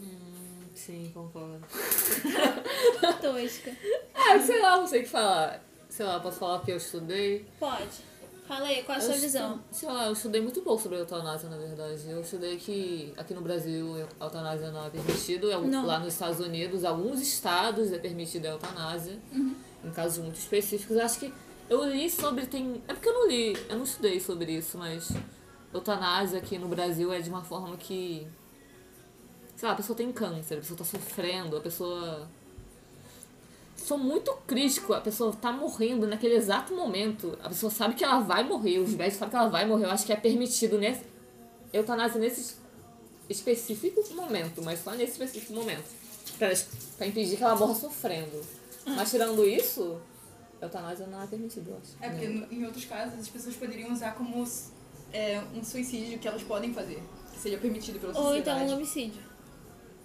Hum, 0.00 0.62
sim, 0.74 1.10
concordo. 1.14 1.64
Tosca. 3.22 3.76
Ah, 4.14 4.38
sei 4.40 4.60
lá, 4.60 4.76
não 4.78 4.86
sei 4.86 5.00
o 5.00 5.04
que 5.04 5.08
falar. 5.08 5.62
Sei 5.88 6.04
lá, 6.04 6.18
posso 6.20 6.38
falar 6.38 6.60
que 6.64 6.72
eu 6.72 6.76
estudei? 6.76 7.46
Pode. 7.58 8.10
Fala 8.48 8.66
aí, 8.66 8.82
qual 8.82 8.98
a 8.98 9.00
Eu 9.00 9.06
sua 9.06 9.14
visão? 9.16 9.62
Sei 9.70 9.88
lá, 9.88 10.06
eu 10.06 10.12
estudei 10.12 10.40
muito 10.40 10.60
pouco 10.62 10.82
sobre 10.82 10.98
eutanásia, 10.98 11.48
na 11.48 11.56
verdade. 11.56 12.02
Eu 12.10 12.20
estudei 12.20 12.56
que 12.56 13.14
aqui 13.16 13.32
no 13.32 13.42
Brasil 13.42 14.08
a 14.18 14.24
eutanásia 14.24 14.72
não 14.72 14.84
é 14.86 14.90
permitido. 14.90 15.52
é- 15.52 15.58
Não. 15.60 15.86
Lá 15.86 16.00
nos 16.00 16.14
Estados 16.14 16.40
Unidos, 16.40 16.84
alguns 16.84 17.20
estados 17.20 17.92
é 17.92 17.98
permitida 17.98 18.48
a 18.48 18.52
eutanásia. 18.52 19.20
Uhum. 19.32 19.54
Em 19.84 19.90
casos 19.92 20.18
muito 20.18 20.34
específicos. 20.36 20.96
Acho 20.96 21.20
que 21.20 21.32
eu 21.70 21.84
li 21.84 22.10
sobre. 22.10 22.44
Tem, 22.46 22.82
é 22.86 22.92
porque 22.92 23.08
eu 23.08 23.14
não 23.14 23.28
li, 23.28 23.56
eu 23.68 23.76
não 23.76 23.84
estudei 23.84 24.20
sobre 24.20 24.52
isso, 24.52 24.76
mas 24.76 25.10
eutanásia 25.72 26.38
aqui 26.38 26.58
no 26.58 26.68
Brasil 26.68 27.12
é 27.12 27.20
de 27.20 27.30
uma 27.30 27.42
forma 27.42 27.76
que. 27.76 28.26
Sei 29.56 29.66
lá, 29.66 29.74
a 29.74 29.76
pessoa 29.76 29.96
tem 29.96 30.10
câncer, 30.10 30.54
a 30.54 30.58
pessoa 30.58 30.78
tá 30.78 30.84
sofrendo, 30.84 31.56
a 31.56 31.60
pessoa 31.60 32.28
sou 33.76 33.98
muito 33.98 34.32
crítico. 34.46 34.92
A 34.92 35.00
pessoa 35.00 35.32
tá 35.32 35.52
morrendo 35.52 36.06
naquele 36.06 36.34
exato 36.34 36.74
momento. 36.74 37.38
A 37.42 37.48
pessoa 37.48 37.70
sabe 37.70 37.94
que 37.94 38.04
ela 38.04 38.20
vai 38.20 38.44
morrer, 38.44 38.78
os 38.78 38.90
médicos 38.90 39.18
sabem 39.18 39.30
que 39.30 39.36
ela 39.36 39.48
vai 39.48 39.66
morrer. 39.66 39.86
Eu 39.86 39.90
acho 39.90 40.06
que 40.06 40.12
é 40.12 40.16
permitido 40.16 40.78
nesse. 40.78 41.04
Eutanásia 41.72 42.20
nesse 42.20 42.56
específico 43.28 44.02
momento, 44.14 44.60
mas 44.62 44.82
só 44.82 44.90
nesse 44.90 45.12
específico 45.12 45.52
momento. 45.52 45.84
Pra, 46.36 46.48
pra 46.96 47.06
impedir 47.06 47.36
que 47.36 47.44
ela 47.44 47.54
morra 47.54 47.74
sofrendo. 47.74 48.40
Mas 48.86 49.10
tirando 49.10 49.46
isso, 49.46 50.00
eutanásia 50.60 51.06
não 51.06 51.22
é 51.22 51.26
permitido, 51.26 51.70
eu 51.70 51.76
acho. 51.78 51.96
É 52.00 52.08
porque 52.10 52.28
no- 52.28 52.52
em 52.52 52.64
outros 52.64 52.84
casos 52.84 53.18
as 53.18 53.28
pessoas 53.28 53.56
poderiam 53.56 53.92
usar 53.92 54.12
como 54.14 54.44
é, 55.12 55.42
um 55.54 55.64
suicídio 55.64 56.18
que 56.18 56.28
elas 56.28 56.42
podem 56.42 56.72
fazer, 56.74 57.02
que 57.32 57.38
seja 57.40 57.58
permitido 57.58 57.98
pela 57.98 58.12
Ou 58.12 58.34
então 58.36 58.52
sociedade. 58.54 58.70
um 58.70 58.74
homicídio. 58.76 59.22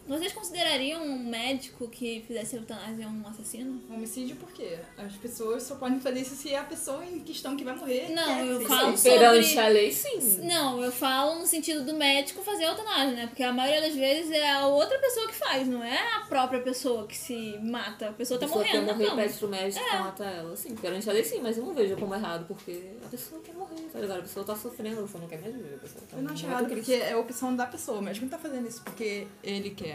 Vocês 0.08 0.32
considerariam 0.34 1.02
um 1.04 1.18
médico 1.18 1.88
que 1.88 2.24
fizesse 2.28 2.56
eutanásia 2.58 3.08
um 3.08 3.28
assassino? 3.28 3.82
Homicídio 3.90 4.36
por 4.36 4.52
quê? 4.52 4.78
As 4.98 5.14
pessoas 5.14 5.64
só 5.64 5.76
podem 5.76 6.00
fazer 6.00 6.20
isso 6.20 6.36
se 6.36 6.54
é 6.54 6.60
a 6.60 6.64
pessoa 6.64 7.04
em 7.04 7.22
questão 7.22 7.58
que 7.58 7.64
vai 7.64 7.76
morrer. 7.76 8.10
Não, 8.14 8.24
quer 8.24 8.46
eu 8.46 8.60
ser. 8.62 8.68
falo 8.68 8.98
Perante 9.02 9.48
sobre- 9.48 9.60
a 9.62 9.68
lei, 9.68 9.92
sim. 9.92 10.40
Não, 10.44 10.84
eu 10.84 10.92
falo 10.92 11.40
no 11.40 11.48
sentido 11.48 11.84
do 11.84 11.96
médico 11.96 12.44
fazer 12.44 12.66
eutanásia, 12.66 13.16
né? 13.16 13.26
Porque 13.28 13.42
a 13.42 13.52
maioria 13.52 13.82
das 13.82 13.96
vezes 13.96 14.30
é 14.32 14.52
a 14.52 14.68
outra 14.68 15.00
pessoa 15.00 15.28
que 15.28 15.34
faz, 15.34 15.68
não 15.68 15.84
é 15.84 15.98
a 16.18 16.20
própria 16.22 16.60
pessoa 16.62 17.08
que 17.08 17.18
se 17.18 17.58
mata. 17.64 18.10
A 18.10 18.14
pessoa 18.14 18.40
tá 18.40 18.46
a 18.46 18.50
pessoa 18.50 18.64
morrendo 18.64 18.86
na 18.86 18.94
morrer, 18.94 19.06
cama. 19.08 19.22
pede 19.24 19.34
pro 19.40 19.48
médico 19.48 19.86
pra 19.90 20.00
matar 20.04 20.32
ela. 20.36 20.56
Sim, 20.56 20.76
perante 20.76 21.10
a 21.10 21.14
lei, 21.14 21.24
sim, 21.24 21.40
mas 21.42 21.58
eu 21.58 21.66
não 21.66 21.74
vejo 21.74 21.98
como 21.98 22.14
errado, 22.14 22.46
porque 22.48 22.92
a 23.04 23.08
pessoa 23.10 23.42
quer 23.42 23.56
morrer, 23.56 23.82
tá 23.92 24.00
ligado? 24.00 24.20
A 24.20 24.22
pessoa 24.22 24.46
tá 24.46 24.56
sofrendo, 24.56 25.00
a 25.00 25.04
pessoa 25.04 25.22
não 25.22 25.28
quer 25.28 25.42
mais 25.42 25.52
viver. 25.56 25.74
A 25.74 25.78
pessoa 25.80 26.04
tá 26.12 26.18
Eu 26.18 26.22
não 26.22 26.32
acho 26.32 26.46
errado, 26.46 26.66
triste. 26.66 26.76
porque 26.92 26.94
é 26.94 27.12
a 27.14 27.18
opção 27.18 27.56
da 27.56 27.66
pessoa. 27.66 27.98
O 27.98 28.02
médico 28.04 28.26
não 28.26 28.30
tá 28.30 28.38
fazendo 28.38 28.68
isso 28.68 28.84
porque 28.84 29.26
ele 29.44 29.72
quer. 29.72 29.95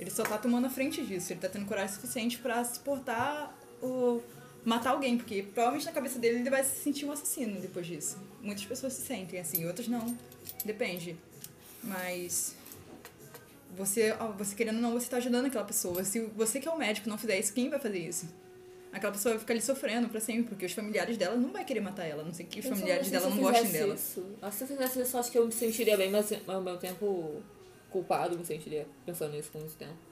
Ele 0.00 0.10
só 0.10 0.22
tá 0.22 0.38
tomando 0.38 0.66
a 0.66 0.70
frente 0.70 1.04
disso. 1.04 1.32
Ele 1.32 1.40
tá 1.40 1.48
tendo 1.48 1.66
coragem 1.66 1.94
suficiente 1.94 2.38
pra 2.38 2.64
suportar 2.64 3.54
o. 3.82 4.22
matar 4.64 4.90
alguém, 4.90 5.18
porque 5.18 5.42
provavelmente 5.42 5.84
na 5.84 5.92
cabeça 5.92 6.18
dele 6.18 6.38
ele 6.38 6.48
vai 6.48 6.64
se 6.64 6.82
sentir 6.82 7.04
um 7.04 7.12
assassino 7.12 7.60
depois 7.60 7.86
disso. 7.86 8.16
Muitas 8.40 8.64
pessoas 8.64 8.94
se 8.94 9.02
sentem 9.02 9.38
assim, 9.38 9.66
outras 9.66 9.88
não. 9.88 10.16
Depende. 10.64 11.16
Mas. 11.84 12.56
Você, 13.76 14.14
você 14.36 14.54
querendo 14.54 14.76
ou 14.76 14.82
não, 14.82 14.92
você 14.92 15.08
tá 15.08 15.18
ajudando 15.18 15.46
aquela 15.46 15.64
pessoa. 15.64 16.02
Se 16.02 16.20
você 16.34 16.58
que 16.58 16.66
é 16.66 16.70
o 16.70 16.78
médico 16.78 17.08
não 17.08 17.18
fizer 17.18 17.38
isso, 17.38 17.52
quem 17.52 17.68
vai 17.68 17.78
fazer 17.78 17.98
isso? 17.98 18.26
Aquela 18.92 19.12
pessoa 19.12 19.34
vai 19.34 19.38
ficar 19.38 19.52
ali 19.52 19.62
sofrendo 19.62 20.08
pra 20.08 20.18
sempre, 20.18 20.44
porque 20.44 20.66
os 20.66 20.72
familiares 20.72 21.16
dela 21.16 21.36
não 21.36 21.52
vai 21.52 21.64
querer 21.64 21.80
matar 21.80 22.06
ela, 22.06 22.24
não 22.24 22.34
sei 22.34 22.44
que 22.46 22.58
os 22.58 22.66
familiares 22.66 23.08
dela 23.08 23.30
não 23.30 23.36
gostem 23.36 23.70
dela. 23.70 23.94
Isso, 23.94 24.24
que 24.40 24.52
se 24.52 24.64
eu 24.64 24.66
fizesse 24.66 25.00
isso, 25.00 25.16
acho 25.16 25.30
que 25.30 25.38
eu 25.38 25.46
me 25.46 25.52
sentiria 25.52 25.96
bem, 25.96 26.10
mas 26.10 26.32
ao 26.48 26.60
mesmo 26.60 26.78
tempo 26.80 27.40
culpado, 27.90 28.38
me 28.38 28.44
sentiria 28.44 28.86
pensando 29.04 29.32
nisso 29.32 29.50
com 29.52 29.58
muito 29.58 29.76
tempo. 29.76 30.10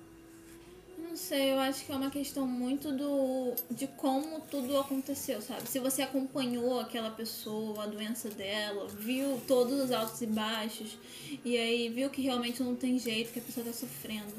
Não 0.98 1.16
sei, 1.16 1.52
eu 1.52 1.58
acho 1.60 1.86
que 1.86 1.92
é 1.92 1.94
uma 1.94 2.10
questão 2.10 2.46
muito 2.46 2.92
do 2.92 3.54
de 3.70 3.86
como 3.86 4.40
tudo 4.40 4.76
aconteceu, 4.78 5.40
sabe? 5.40 5.68
Se 5.68 5.78
você 5.78 6.02
acompanhou 6.02 6.80
aquela 6.80 7.10
pessoa, 7.10 7.84
a 7.84 7.86
doença 7.86 8.28
dela, 8.28 8.86
viu 8.88 9.40
todos 9.46 9.80
os 9.80 9.92
altos 9.92 10.20
e 10.20 10.26
baixos, 10.26 10.98
e 11.44 11.56
aí 11.56 11.88
viu 11.88 12.10
que 12.10 12.20
realmente 12.20 12.62
não 12.62 12.74
tem 12.74 12.98
jeito, 12.98 13.32
que 13.32 13.38
a 13.38 13.42
pessoa 13.42 13.64
tá 13.64 13.72
sofrendo. 13.72 14.34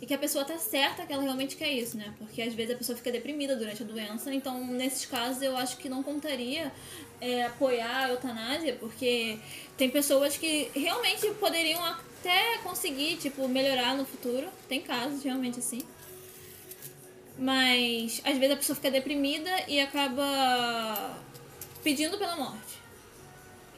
E 0.00 0.04
que 0.04 0.12
a 0.12 0.18
pessoa 0.18 0.44
tá 0.44 0.58
certa 0.58 1.06
que 1.06 1.12
ela 1.12 1.22
realmente 1.22 1.56
quer 1.56 1.72
isso, 1.72 1.96
né? 1.96 2.14
Porque 2.18 2.42
às 2.42 2.52
vezes 2.52 2.74
a 2.74 2.78
pessoa 2.78 2.96
fica 2.96 3.10
deprimida 3.10 3.56
durante 3.56 3.82
a 3.82 3.86
doença, 3.86 4.32
então 4.32 4.64
nesses 4.66 5.06
casos 5.06 5.42
eu 5.42 5.56
acho 5.56 5.78
que 5.78 5.88
não 5.88 6.02
contaria 6.02 6.70
é, 7.20 7.44
apoiar 7.44 8.04
a 8.04 8.08
eutanásia, 8.10 8.76
porque 8.78 9.38
tem 9.76 9.88
pessoas 9.88 10.36
que 10.36 10.70
realmente 10.74 11.30
poderiam 11.40 11.82
até 12.20 12.58
conseguir, 12.58 13.16
tipo, 13.16 13.48
melhorar 13.48 13.96
no 13.96 14.04
futuro. 14.04 14.48
Tem 14.68 14.80
casos 14.80 15.22
realmente 15.22 15.58
assim. 15.58 15.82
Mas 17.38 18.20
às 18.24 18.38
vezes 18.38 18.54
a 18.54 18.56
pessoa 18.56 18.76
fica 18.76 18.90
deprimida 18.90 19.50
e 19.68 19.80
acaba 19.80 21.18
pedindo 21.82 22.16
pela 22.18 22.36
morte. 22.36 22.80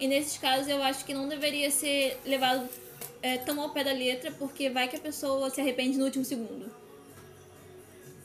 E 0.00 0.06
nesses 0.06 0.38
casos 0.38 0.68
eu 0.68 0.82
acho 0.82 1.04
que 1.04 1.12
não 1.12 1.28
deveria 1.28 1.70
ser 1.70 2.20
levado 2.24 2.68
é, 3.20 3.36
tão 3.38 3.60
ao 3.60 3.70
pé 3.70 3.82
da 3.82 3.92
letra, 3.92 4.30
porque 4.38 4.70
vai 4.70 4.88
que 4.88 4.96
a 4.96 5.00
pessoa 5.00 5.50
se 5.50 5.60
arrepende 5.60 5.98
no 5.98 6.04
último 6.04 6.24
segundo. 6.24 6.70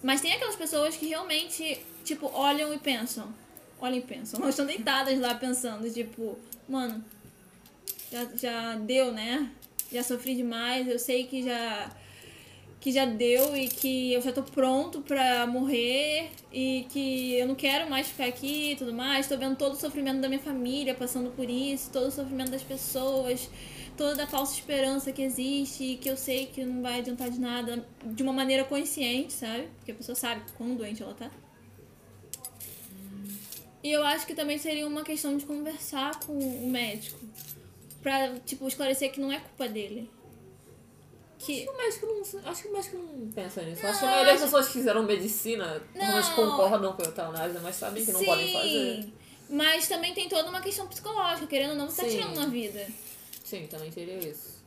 Mas 0.04 0.22
tem 0.22 0.34
aquelas 0.34 0.56
pessoas 0.56 0.96
que 0.96 1.08
realmente, 1.08 1.80
tipo, 2.04 2.30
olham 2.34 2.74
e 2.74 2.78
pensam. 2.78 3.34
Olham 3.80 3.98
e 3.98 4.02
pensam. 4.02 4.40
Elas 4.42 4.54
estão 4.54 4.66
deitadas 4.66 5.18
lá 5.20 5.34
pensando, 5.34 5.90
tipo, 5.92 6.38
mano, 6.68 7.04
já, 8.12 8.26
já 8.36 8.76
deu, 8.76 9.12
né? 9.12 9.50
Já 9.94 10.02
sofri 10.02 10.36
demais, 10.36 10.88
eu 10.88 10.98
sei 10.98 11.26
que 11.26 11.44
já 11.44 11.96
que 12.82 12.92
já 12.92 13.06
deu 13.06 13.56
e 13.56 13.70
que 13.70 14.12
eu 14.12 14.22
já 14.22 14.34
tô 14.34 14.44
pronto 14.44 15.02
pra 15.02 15.48
morrer 15.48 16.32
e 16.52 16.86
que 16.90 17.36
eu 17.36 17.48
não 17.48 17.56
quero 17.56 17.90
mais 17.90 18.08
ficar 18.08 18.26
aqui 18.26 18.72
e 18.72 18.76
tudo 18.76 18.92
mais. 18.92 19.26
Tô 19.26 19.38
vendo 19.38 19.56
todo 19.56 19.74
o 19.74 19.76
sofrimento 19.78 20.20
da 20.20 20.28
minha 20.28 20.42
família 20.42 20.94
passando 20.94 21.30
por 21.30 21.50
isso, 21.50 21.92
todo 21.92 22.08
o 22.08 22.12
sofrimento 22.12 22.52
das 22.52 22.64
pessoas, 22.64 23.50
toda 23.96 24.24
a 24.24 24.28
falsa 24.28 24.56
esperança 24.56 25.14
que 25.14 25.22
existe 25.22 25.84
e 25.84 25.98
que 25.98 26.10
eu 26.10 26.18
sei 26.18 26.48
que 26.48 26.66
não 26.66 26.82
vai 26.82 27.00
adiantar 27.00 27.30
de 27.30 27.40
nada 27.40 27.88
de 28.04 28.22
uma 28.22 28.34
maneira 28.34 28.66
consciente, 28.66 29.32
sabe? 29.32 29.70
Porque 29.78 29.92
a 29.92 29.96
pessoa 29.96 30.16
sabe 30.16 30.42
quão 30.58 30.76
doente 30.76 31.02
ela 31.04 31.14
tá. 31.14 31.32
E 33.82 33.92
eu 33.92 34.04
acho 34.06 34.26
que 34.26 34.34
também 34.34 34.58
seria 34.58 34.86
uma 34.86 35.04
questão 35.04 35.38
de 35.38 35.46
conversar 35.46 36.20
com 36.26 36.34
o 36.34 36.70
médico. 36.70 37.20
Pra, 38.04 38.38
tipo, 38.46 38.68
esclarecer 38.68 39.12
que 39.12 39.20
não 39.20 39.32
é 39.32 39.40
culpa 39.40 39.68
dele. 39.68 40.10
que. 41.40 41.66
O 41.68 41.78
médico 41.78 42.06
não, 42.06 42.52
acho 42.52 42.62
que 42.62 42.68
o 42.68 42.74
médico 42.74 42.98
não 42.98 43.32
pensa 43.32 43.62
nisso. 43.64 43.88
acho 43.88 44.00
que 44.00 44.06
a 44.06 44.10
maioria 44.10 44.34
das 44.34 44.42
pessoas 44.44 44.68
que 44.68 44.74
fizeram 44.74 45.04
medicina 45.04 45.82
normalmente 45.96 46.36
concordam 46.36 46.94
com 46.94 47.02
a 47.02 47.06
eutanásia, 47.06 47.60
mas 47.62 47.76
sabem 47.78 48.06
que 48.06 48.12
não 48.12 48.20
Sim, 48.20 48.26
podem 48.26 48.54
fazer. 48.54 49.14
Mas 49.50 49.88
também 49.88 50.14
tem 50.14 50.28
toda 50.30 50.50
uma 50.50 50.62
questão 50.62 50.88
psicológica, 50.88 51.48
querendo 51.48 51.72
ou 51.72 51.76
não, 51.78 51.90
você 51.90 52.02
tá 52.04 52.10
Sim. 52.10 52.18
tirando 52.18 52.38
uma 52.38 52.48
vida. 52.48 52.86
Sim, 53.44 53.68
também 53.68 53.90
teria 53.92 54.18
isso. 54.20 54.62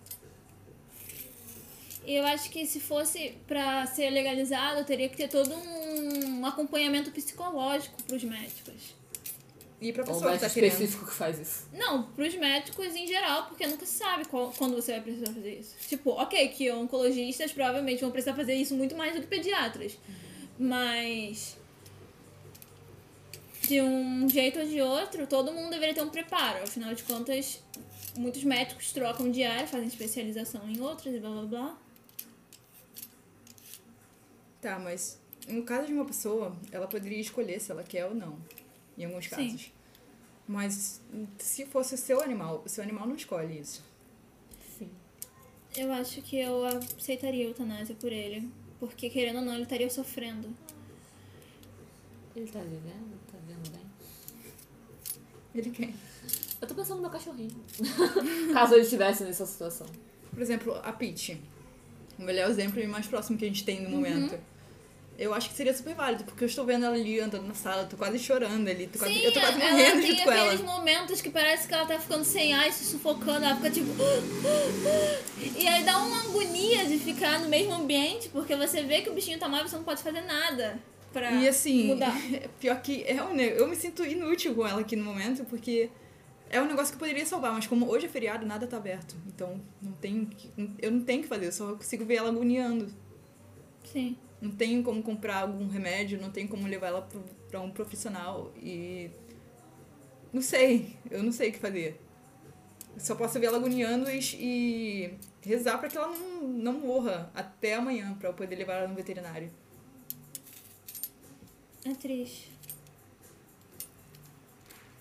E 2.04 2.14
eu 2.14 2.24
acho 2.24 2.48
que 2.50 2.64
se 2.66 2.78
fosse 2.78 3.36
pra 3.48 3.84
ser 3.86 4.10
legalizado, 4.10 4.84
teria 4.84 5.08
que 5.08 5.16
ter 5.16 5.28
todo 5.28 5.52
um 5.54 6.46
acompanhamento 6.46 7.10
psicológico 7.10 8.00
pros 8.04 8.22
médicos. 8.22 8.94
E 9.80 9.92
pra 9.92 10.04
Ou 10.04 10.08
um 10.10 10.12
pessoa 10.14 10.24
que 10.24 10.38
médico 10.38 10.48
tá 10.48 10.54
querendo. 10.54 10.72
específico 10.72 11.06
que 11.06 11.12
faz 11.14 11.38
isso. 11.38 11.66
Não, 11.72 12.04
pros 12.12 12.34
médicos 12.34 12.94
em 12.94 13.06
geral, 13.06 13.46
porque 13.46 13.66
nunca 13.66 13.84
se 13.84 13.92
sabe 13.98 14.24
qual- 14.26 14.52
quando 14.56 14.74
você 14.74 14.92
vai 14.92 15.02
precisar 15.02 15.26
fazer 15.32 15.58
isso. 15.58 15.74
Tipo, 15.86 16.10
ok, 16.12 16.48
que 16.48 16.70
oncologistas 16.72 17.52
provavelmente 17.52 18.00
vão 18.00 18.10
precisar 18.10 18.34
fazer 18.34 18.54
isso 18.54 18.74
muito 18.74 18.96
mais 18.96 19.14
do 19.14 19.20
que 19.20 19.26
pediatras. 19.26 19.98
Mas. 20.58 21.56
De 23.68 23.82
um 23.82 24.28
jeito 24.28 24.60
ou 24.60 24.66
de 24.66 24.80
outro, 24.80 25.26
todo 25.26 25.52
mundo 25.52 25.70
deveria 25.70 25.92
ter 25.94 26.02
um 26.02 26.08
preparo. 26.08 26.62
Afinal 26.62 26.94
de 26.94 27.02
contas, 27.02 27.60
muitos 28.16 28.44
médicos 28.44 28.92
trocam 28.92 29.30
de 29.30 29.42
área, 29.42 29.66
fazem 29.66 29.88
especialização 29.88 30.66
em 30.70 30.80
outras 30.80 31.14
e 31.14 31.18
blá 31.18 31.30
blá 31.30 31.42
blá. 31.42 31.78
Tá, 34.62 34.78
mas 34.78 35.18
no 35.48 35.62
caso 35.64 35.86
de 35.88 35.92
uma 35.92 36.04
pessoa, 36.04 36.56
ela 36.72 36.86
poderia 36.86 37.20
escolher 37.20 37.60
se 37.60 37.70
ela 37.70 37.82
quer 37.82 38.06
ou 38.06 38.14
não. 38.14 38.38
Em 38.96 39.04
alguns 39.04 39.24
Sim. 39.24 39.30
casos. 39.30 39.72
Mas 40.48 41.00
se 41.38 41.66
fosse 41.66 41.94
o 41.94 41.98
seu 41.98 42.20
animal, 42.20 42.62
o 42.64 42.68
seu 42.68 42.82
animal 42.82 43.06
não 43.06 43.16
escolhe 43.16 43.58
isso. 43.58 43.82
Sim. 44.78 44.90
Eu 45.76 45.92
acho 45.92 46.22
que 46.22 46.38
eu 46.38 46.64
aceitaria 46.64 47.44
a 47.44 47.48
eutanásia 47.48 47.94
por 47.94 48.12
ele. 48.12 48.48
Porque, 48.78 49.08
querendo 49.08 49.38
ou 49.38 49.44
não, 49.44 49.54
ele 49.54 49.62
estaria 49.62 49.88
sofrendo. 49.90 50.48
Ele 52.34 52.46
tá 52.46 52.60
vivendo? 52.60 53.18
Tá 53.32 53.38
vivendo 53.46 53.70
bem? 53.70 53.86
Ele 55.54 55.70
quer. 55.70 55.92
Eu 56.60 56.68
tô 56.68 56.74
pensando 56.74 56.96
no 56.96 57.02
meu 57.02 57.10
cachorrinho. 57.10 57.64
Caso 58.52 58.74
ele 58.74 58.82
estivesse 58.82 59.24
nessa 59.24 59.46
situação. 59.46 59.86
Por 60.30 60.42
exemplo, 60.42 60.74
a 60.82 60.92
Peach. 60.92 61.40
O 62.18 62.22
melhor 62.22 62.50
exemplo 62.50 62.80
e 62.80 62.86
mais 62.86 63.06
próximo 63.06 63.38
que 63.38 63.44
a 63.44 63.48
gente 63.48 63.64
tem 63.64 63.82
no 63.82 63.90
momento. 63.90 64.38
Eu 65.18 65.32
acho 65.32 65.48
que 65.48 65.54
seria 65.56 65.72
super 65.74 65.94
válido, 65.94 66.24
porque 66.24 66.44
eu 66.44 66.48
estou 66.48 66.64
vendo 66.66 66.84
ela 66.84 66.94
ali 66.94 67.18
andando 67.18 67.46
na 67.46 67.54
sala, 67.54 67.82
eu 67.82 67.88
tô 67.88 67.96
quase 67.96 68.18
chorando 68.18 68.68
ali, 68.68 68.86
tô 68.86 68.98
quase, 68.98 69.14
Sim, 69.14 69.20
eu 69.20 69.32
tô 69.32 69.40
quase 69.40 69.58
morrendo 69.58 70.00
tem 70.02 70.10
junto 70.10 70.22
com 70.24 70.30
ela. 70.32 70.42
aqueles 70.44 70.60
momentos 70.60 71.20
que 71.22 71.30
parece 71.30 71.66
que 71.66 71.72
ela 71.74 71.86
tá 71.86 71.98
ficando 71.98 72.22
sem 72.24 72.52
ar 72.52 72.68
e 72.68 72.72
se 72.72 72.84
sufocando, 72.84 73.44
ela 73.46 73.56
fica 73.56 73.70
tipo. 73.70 73.88
E 75.58 75.66
aí 75.66 75.84
dá 75.84 75.98
uma 75.98 76.20
agonia 76.20 76.84
de 76.86 76.98
ficar 76.98 77.40
no 77.40 77.48
mesmo 77.48 77.72
ambiente, 77.74 78.28
porque 78.28 78.54
você 78.56 78.82
vê 78.82 79.00
que 79.00 79.08
o 79.08 79.14
bichinho 79.14 79.38
tá 79.38 79.48
mal 79.48 79.64
e 79.64 79.68
você 79.68 79.76
não 79.76 79.84
pode 79.84 80.02
fazer 80.02 80.20
nada 80.22 80.78
pra 81.12 81.30
E 81.32 81.48
assim, 81.48 81.86
mudar. 81.88 82.14
pior 82.60 82.80
que 82.82 83.02
é 83.06 83.22
um, 83.22 83.34
eu 83.38 83.66
me 83.66 83.76
sinto 83.76 84.04
inútil 84.04 84.54
com 84.54 84.66
ela 84.66 84.80
aqui 84.82 84.96
no 84.96 85.04
momento, 85.04 85.44
porque 85.44 85.88
é 86.50 86.60
um 86.60 86.66
negócio 86.66 86.88
que 86.88 86.96
eu 86.96 87.00
poderia 87.00 87.24
salvar, 87.24 87.52
mas 87.52 87.66
como 87.66 87.88
hoje 87.88 88.06
é 88.06 88.08
feriado, 88.08 88.44
nada 88.44 88.66
tá 88.66 88.76
aberto. 88.76 89.16
Então, 89.26 89.60
não 89.80 89.92
tem 89.92 90.28
eu 90.78 90.90
não 90.90 91.00
tenho 91.00 91.20
o 91.20 91.22
que 91.22 91.28
fazer, 91.28 91.46
eu 91.46 91.52
só 91.52 91.72
consigo 91.74 92.04
ver 92.04 92.16
ela 92.16 92.28
agoniando. 92.28 92.92
Sim. 93.84 94.16
Não 94.40 94.50
tenho 94.50 94.82
como 94.82 95.02
comprar 95.02 95.42
algum 95.42 95.66
remédio, 95.68 96.20
não 96.20 96.30
tenho 96.30 96.48
como 96.48 96.66
levar 96.66 96.88
ela 96.88 97.08
pra 97.48 97.60
um 97.60 97.70
profissional 97.70 98.52
e 98.56 99.10
não 100.32 100.42
sei, 100.42 100.94
eu 101.10 101.22
não 101.22 101.32
sei 101.32 101.48
o 101.50 101.52
que 101.52 101.58
fazer. 101.58 102.00
Só 102.98 103.14
posso 103.14 103.38
ver 103.40 103.46
ela 103.46 103.58
agoniando 103.58 104.10
e, 104.10 104.18
e 104.38 105.14
rezar 105.42 105.78
pra 105.78 105.88
que 105.88 105.96
ela 105.96 106.08
não, 106.08 106.42
não 106.48 106.72
morra 106.74 107.30
até 107.34 107.74
amanhã, 107.74 108.14
pra 108.14 108.28
eu 108.30 108.34
poder 108.34 108.56
levar 108.56 108.74
ela 108.74 108.88
no 108.88 108.94
veterinário. 108.94 109.50
É 111.84 111.94
triste. 111.94 112.50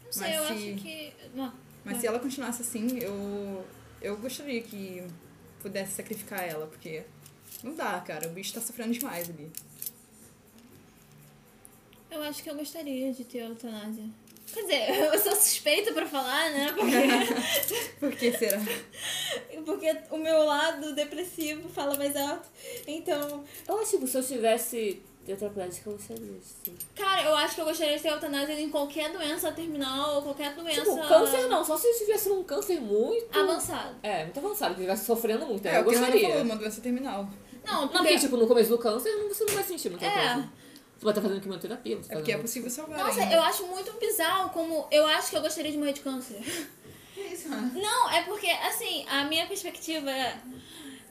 Não 0.06 0.12
sei, 0.12 0.21
Mas 0.28 0.36
eu 0.36 0.45
se- 0.45 0.54
acho 0.74 0.82
que. 0.82 1.13
Não, 1.34 1.54
Mas 1.84 1.93
vai. 1.93 2.02
se 2.02 2.08
ela 2.08 2.19
continuasse 2.19 2.62
assim, 2.62 3.00
eu, 3.00 3.65
eu 4.02 4.17
gostaria 4.17 4.62
que 4.62 5.04
pudesse 5.62 5.93
sacrificar 5.93 6.48
ela, 6.48 6.67
porque 6.67 7.04
não 7.65 7.75
dá, 7.75 7.99
cara. 7.99 8.28
O 8.28 8.32
bicho 8.32 8.54
tá 8.54 8.62
sofrendo 8.62 8.93
demais 8.93 9.30
ali. 9.30 9.51
Eu 12.10 12.21
acho 12.23 12.41
que 12.43 12.49
eu 12.49 12.56
gostaria 12.56 13.12
de 13.12 13.25
ter 13.25 13.39
eutanásia. 13.39 14.06
Quer 14.54 14.62
dizer, 14.62 14.89
eu 15.13 15.19
sou 15.19 15.36
suspeita 15.36 15.91
pra 15.91 16.06
falar, 16.06 16.51
né? 16.51 16.71
Porque, 16.71 17.95
Por 17.99 18.12
que 18.13 18.32
será? 18.38 18.60
porque 19.65 19.97
o 20.12 20.17
meu 20.17 20.43
lado 20.45 20.93
depressivo 20.95 21.67
fala 21.67 21.97
mais 21.97 22.15
alto. 22.15 22.47
Então, 22.88 23.43
Eu 23.67 23.80
acho 23.80 23.97
que 23.97 24.08
se 24.08 24.17
eu 24.17 24.23
tivesse 24.23 25.01
tetraplégica, 25.25 25.89
eu 25.89 25.93
gostaria 25.97 26.32
sim. 26.63 26.75
Cara, 26.95 27.23
eu 27.23 27.36
acho 27.36 27.56
que 27.56 27.62
eu 27.62 27.65
gostaria 27.65 27.97
de 27.97 28.04
ter 28.04 28.10
eutanásia 28.10 28.62
em 28.62 28.69
qualquer 28.69 29.12
doença 29.12 29.51
terminal 29.51 30.17
ou 30.17 30.21
qualquer 30.21 30.54
doença 30.54 30.82
Tipo, 30.82 31.08
câncer 31.08 31.47
não, 31.47 31.65
só 31.65 31.75
se 31.75 31.88
eu 31.88 31.91
estivesse 31.91 32.30
num 32.30 32.43
câncer 32.43 32.80
muito. 32.80 33.38
avançado. 33.38 33.95
É, 34.04 34.23
muito 34.25 34.38
avançado, 34.38 34.75
que 34.75 34.82
estivesse 34.82 35.06
sofrendo 35.06 35.47
muito. 35.47 35.67
aí 35.67 35.75
É, 35.75 35.80
eu 35.80 35.84
gostaria. 35.84 36.30
falou, 36.30 36.43
uma 36.43 36.56
doença 36.56 36.80
terminal. 36.80 37.28
Não, 37.65 37.82
Não, 37.82 37.88
porque... 37.89 37.97
porque, 38.08 38.19
tipo, 38.19 38.38
no 38.38 38.47
começo 38.47 38.69
do 38.69 38.78
câncer 38.78 39.12
você 39.28 39.43
não 39.45 39.54
vai 39.54 39.63
sentir 39.63 39.89
muita 39.89 40.06
É. 40.06 40.12
coisa. 40.12 40.49
Você 40.97 41.04
vai 41.04 41.12
estar 41.12 41.21
fazendo 41.21 41.41
quimioterapia, 41.41 41.97
você 41.97 42.06
É 42.06 42.08
tá 42.10 42.15
porque 42.15 42.32
é 42.32 42.36
fazendo- 42.36 42.41
possível 42.47 42.69
salvar 42.69 42.97
Nossa, 42.99 43.21
ainda. 43.21 43.36
eu 43.36 43.41
acho 43.41 43.67
muito 43.67 43.91
bizarro 43.99 44.49
como... 44.51 44.88
Eu 44.91 45.06
acho 45.08 45.30
que 45.30 45.36
eu 45.38 45.41
gostaria 45.41 45.71
de 45.71 45.78
morrer 45.78 45.93
de 45.93 45.99
câncer. 46.01 46.41
Que 47.13 47.21
isso? 47.21 47.49
Não, 47.49 48.10
é 48.12 48.21
porque, 48.23 48.47
assim, 48.47 49.06
a 49.10 49.25
minha 49.25 49.45
perspectiva 49.45 50.10
é... 50.10 50.38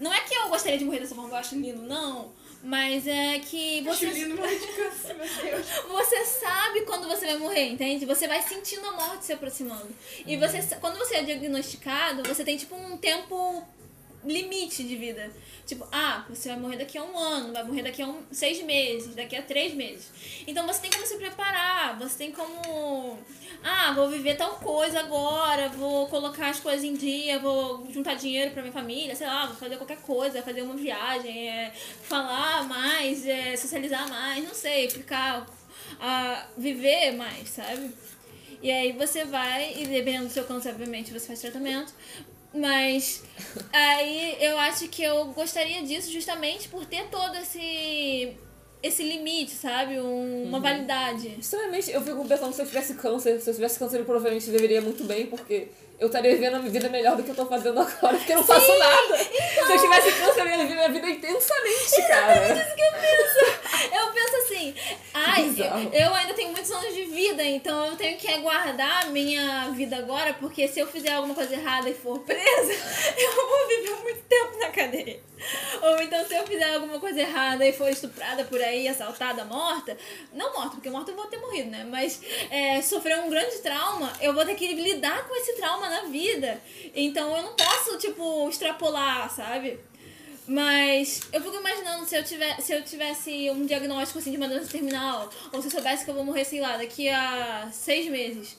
Não 0.00 0.12
é 0.12 0.20
que 0.22 0.34
eu 0.34 0.48
gostaria 0.48 0.78
de 0.78 0.84
morrer 0.84 1.00
dessa 1.00 1.14
forma, 1.14 1.30
eu 1.30 1.36
acho 1.36 1.54
lindo, 1.54 1.82
não. 1.82 2.32
Mas 2.62 3.06
é 3.06 3.38
que 3.40 3.82
você... 3.82 4.06
Acho 4.06 4.14
lindo 4.18 4.36
morrer 4.36 4.58
de 4.58 4.66
câncer, 4.68 5.14
meu 5.14 5.26
Deus. 5.26 5.66
Você 5.86 6.24
sabe 6.24 6.80
quando 6.86 7.06
você 7.06 7.26
vai 7.26 7.36
morrer, 7.36 7.68
entende? 7.68 8.06
Você 8.06 8.26
vai 8.26 8.40
sentindo 8.40 8.86
a 8.86 8.92
morte 8.92 9.26
se 9.26 9.34
aproximando. 9.34 9.86
E 10.26 10.34
você, 10.38 10.62
quando 10.80 10.96
você 10.98 11.16
é 11.16 11.22
diagnosticado, 11.24 12.22
você 12.22 12.42
tem 12.42 12.56
tipo 12.56 12.74
um 12.74 12.96
tempo 12.96 13.62
limite 14.26 14.82
de 14.84 14.96
vida. 14.96 15.30
Tipo, 15.66 15.87
ah, 15.90 16.24
você 16.28 16.48
vai 16.50 16.58
morrer 16.58 16.76
daqui 16.76 16.98
a 16.98 17.02
um 17.02 17.16
ano, 17.16 17.52
vai 17.52 17.64
morrer 17.64 17.82
daqui 17.82 18.02
a 18.02 18.06
um, 18.06 18.22
seis 18.30 18.62
meses, 18.62 19.14
daqui 19.14 19.37
a 19.37 19.42
três 19.42 19.74
meses. 19.74 20.10
Então 20.46 20.66
você 20.66 20.82
tem 20.82 20.90
como 20.90 21.06
se 21.06 21.16
preparar, 21.16 21.98
você 21.98 22.18
tem 22.18 22.32
como. 22.32 23.18
Ah, 23.62 23.92
vou 23.92 24.08
viver 24.10 24.37
tal 24.37 24.56
coisa 24.56 25.00
agora, 25.00 25.68
vou 25.70 26.06
colocar 26.08 26.50
as 26.50 26.60
coisas 26.60 26.84
em 26.84 26.94
dia, 26.94 27.38
vou 27.38 27.87
juntar 27.90 28.14
dinheiro 28.14 28.50
pra 28.50 28.62
minha 28.62 28.72
família, 28.72 29.14
sei 29.14 29.26
lá, 29.26 29.46
vou 29.46 29.56
fazer 29.56 29.76
qualquer 29.76 29.98
coisa, 29.98 30.42
fazer 30.42 30.62
uma 30.62 30.74
viagem, 30.76 31.48
é, 31.48 31.72
falar 32.02 32.68
mais, 32.68 33.26
é, 33.26 33.56
socializar 33.56 34.08
mais, 34.08 34.44
não 34.44 34.54
sei, 34.54 34.90
ficar. 34.90 35.46
ah, 36.00 36.46
viver 36.56 37.12
mais, 37.12 37.48
sabe? 37.48 37.90
E 38.62 38.70
aí 38.70 38.92
você 38.92 39.24
vai, 39.24 39.74
e 39.74 39.87
dependendo 39.87 40.26
do 40.26 40.32
seu 40.32 40.44
câncer, 40.44 40.70
obviamente, 40.70 41.12
você 41.12 41.26
faz 41.26 41.40
tratamento. 41.40 41.92
Mas 42.54 43.22
aí 43.72 44.36
eu 44.40 44.56
acho 44.58 44.86
que 44.88 45.02
eu 45.02 45.24
gostaria 45.26 45.82
disso 45.82 46.10
justamente 46.12 46.68
por 46.68 46.86
ter 46.86 47.04
todo 47.10 47.36
esse 47.36 48.36
esse 48.82 49.02
limite, 49.02 49.52
sabe? 49.52 49.98
Um- 49.98 50.44
uma 50.44 50.60
validade. 50.60 51.36
Extremamente, 51.40 51.90
eu 51.90 52.02
fico 52.02 52.22
pensando 52.28 52.52
se 52.52 52.60
eu 52.60 52.66
tivesse 52.66 52.94
câncer, 52.94 53.40
se 53.40 53.48
eu 53.48 53.54
tivesse 53.54 53.78
câncer 53.78 53.98
eu 54.00 54.04
provavelmente 54.04 54.50
viveria 54.50 54.82
muito 54.82 55.04
bem, 55.04 55.24
porque 55.26 55.68
eu 55.98 56.08
estaria 56.08 56.30
vivendo 56.32 56.56
a 56.56 56.58
minha 56.58 56.70
vida 56.70 56.90
melhor 56.90 57.16
do 57.16 57.22
que 57.22 57.30
eu 57.30 57.34
tô 57.34 57.46
fazendo 57.46 57.80
agora, 57.80 58.14
porque 58.18 58.32
eu 58.32 58.36
não 58.36 58.44
faço 58.44 58.78
nada. 58.78 59.16
Se 59.16 59.72
eu 59.72 59.80
tivesse 59.80 60.12
câncer, 60.20 60.40
eu 60.40 60.46
ia 60.48 60.56
viver 60.58 60.74
minha 60.74 60.88
vida 60.90 61.08
intensamente, 61.08 62.02
cara. 62.08 62.74
Eu 63.92 64.12
penso 64.12 64.36
assim, 64.44 64.74
ai, 65.14 65.54
eu, 65.92 66.00
eu 66.00 66.14
ainda 66.14 66.34
tenho 66.34 66.43
vida, 67.24 67.42
então 67.42 67.87
eu 67.87 67.96
tenho 67.96 68.18
que 68.18 68.28
aguardar 68.28 69.06
a 69.06 69.06
minha 69.06 69.70
vida 69.70 69.96
agora, 69.96 70.34
porque 70.34 70.68
se 70.68 70.78
eu 70.78 70.87
fizer 70.87 71.14
alguma 71.14 71.34
coisa 71.34 71.54
errada 71.54 71.88
e 71.88 71.94
for 71.94 72.18
presa, 72.20 72.72
eu 73.16 73.34
vou 73.34 73.68
viver 73.68 74.02
muito 74.02 74.22
tempo 74.24 74.58
na 74.58 74.68
cadeia. 74.68 75.20
Ou 75.82 76.02
então 76.02 76.24
se 76.26 76.34
eu 76.34 76.46
fizer 76.46 76.74
alguma 76.74 77.00
coisa 77.00 77.20
errada 77.20 77.66
e 77.66 77.72
for 77.72 77.88
estuprada 77.88 78.44
por 78.44 78.60
aí, 78.60 78.87
assaltada, 78.88 79.44
morta, 79.44 79.96
não 80.32 80.52
morta, 80.52 80.72
porque 80.72 80.90
morta 80.90 81.12
eu 81.12 81.16
vou 81.16 81.26
ter 81.26 81.38
morrido, 81.38 81.70
né? 81.70 81.87
Mas 81.88 82.20
é, 82.50 82.82
sofrer 82.82 83.18
um 83.18 83.30
grande 83.30 83.56
trauma, 83.58 84.12
eu 84.20 84.34
vou 84.34 84.44
ter 84.44 84.54
que 84.54 84.74
lidar 84.74 85.26
com 85.26 85.34
esse 85.37 85.54
trauma 85.54 85.88
na 85.88 86.02
vida. 86.02 86.60
Então 86.94 87.34
eu 87.37 87.42
não 87.42 87.54
posso, 87.54 87.96
tipo, 87.98 88.48
extrapolar, 88.48 89.30
sabe? 89.30 89.78
Mas 90.46 91.22
eu 91.33 91.40
fico 91.40 91.57
imaginando 91.57 92.07
se 92.07 92.16
eu, 92.16 92.22
tiver, 92.22 92.61
se 92.61 92.72
eu 92.72 92.83
tivesse 92.83 93.50
um 93.50 93.64
diagnóstico 93.64 94.18
assim 94.18 94.30
de 94.30 94.37
uma 94.37 94.48
doença 94.48 94.70
terminal, 94.70 95.30
ou 95.50 95.61
se 95.62 95.68
eu 95.68 95.70
soubesse 95.70 96.04
que 96.04 96.11
eu 96.11 96.14
vou 96.14 96.24
morrer, 96.24 96.44
sei 96.44 96.61
lá, 96.61 96.76
daqui 96.76 97.09
a 97.09 97.70
seis 97.72 98.11
meses. 98.11 98.59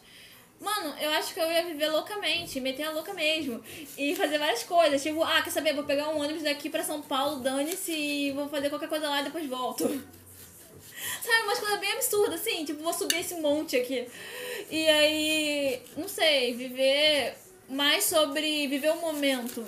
Mano, 0.59 0.95
eu 0.99 1.11
acho 1.11 1.33
que 1.33 1.39
eu 1.39 1.51
ia 1.51 1.63
viver 1.63 1.89
loucamente, 1.89 2.59
meter 2.59 2.83
a 2.83 2.91
louca 2.91 3.13
mesmo. 3.13 3.63
E 3.97 4.15
fazer 4.15 4.39
várias 4.39 4.63
coisas. 4.63 5.03
Tipo, 5.03 5.21
ah, 5.21 5.41
quer 5.43 5.51
saber? 5.51 5.75
Vou 5.75 5.83
pegar 5.83 6.09
um 6.09 6.19
ônibus 6.19 6.41
daqui 6.43 6.69
pra 6.69 6.83
São 6.83 7.01
Paulo, 7.01 7.39
dane-se, 7.41 7.91
e 7.91 8.31
vou 8.31 8.49
fazer 8.49 8.69
qualquer 8.69 8.89
coisa 8.89 9.07
lá 9.07 9.21
e 9.21 9.25
depois 9.25 9.45
volto. 9.47 9.83
Sabe, 11.21 11.43
umas 11.43 11.59
coisas 11.59 11.79
bem 11.79 11.91
absurdas, 11.91 12.41
assim, 12.41 12.65
tipo, 12.65 12.81
vou 12.81 12.93
subir 12.93 13.19
esse 13.19 13.35
monte 13.35 13.75
aqui. 13.75 14.07
E 14.71 14.87
aí, 14.87 15.81
não 15.95 16.07
sei, 16.07 16.53
viver 16.53 17.35
mais 17.69 18.05
sobre 18.05 18.67
viver 18.67 18.91
o 18.91 19.01
momento. 19.01 19.65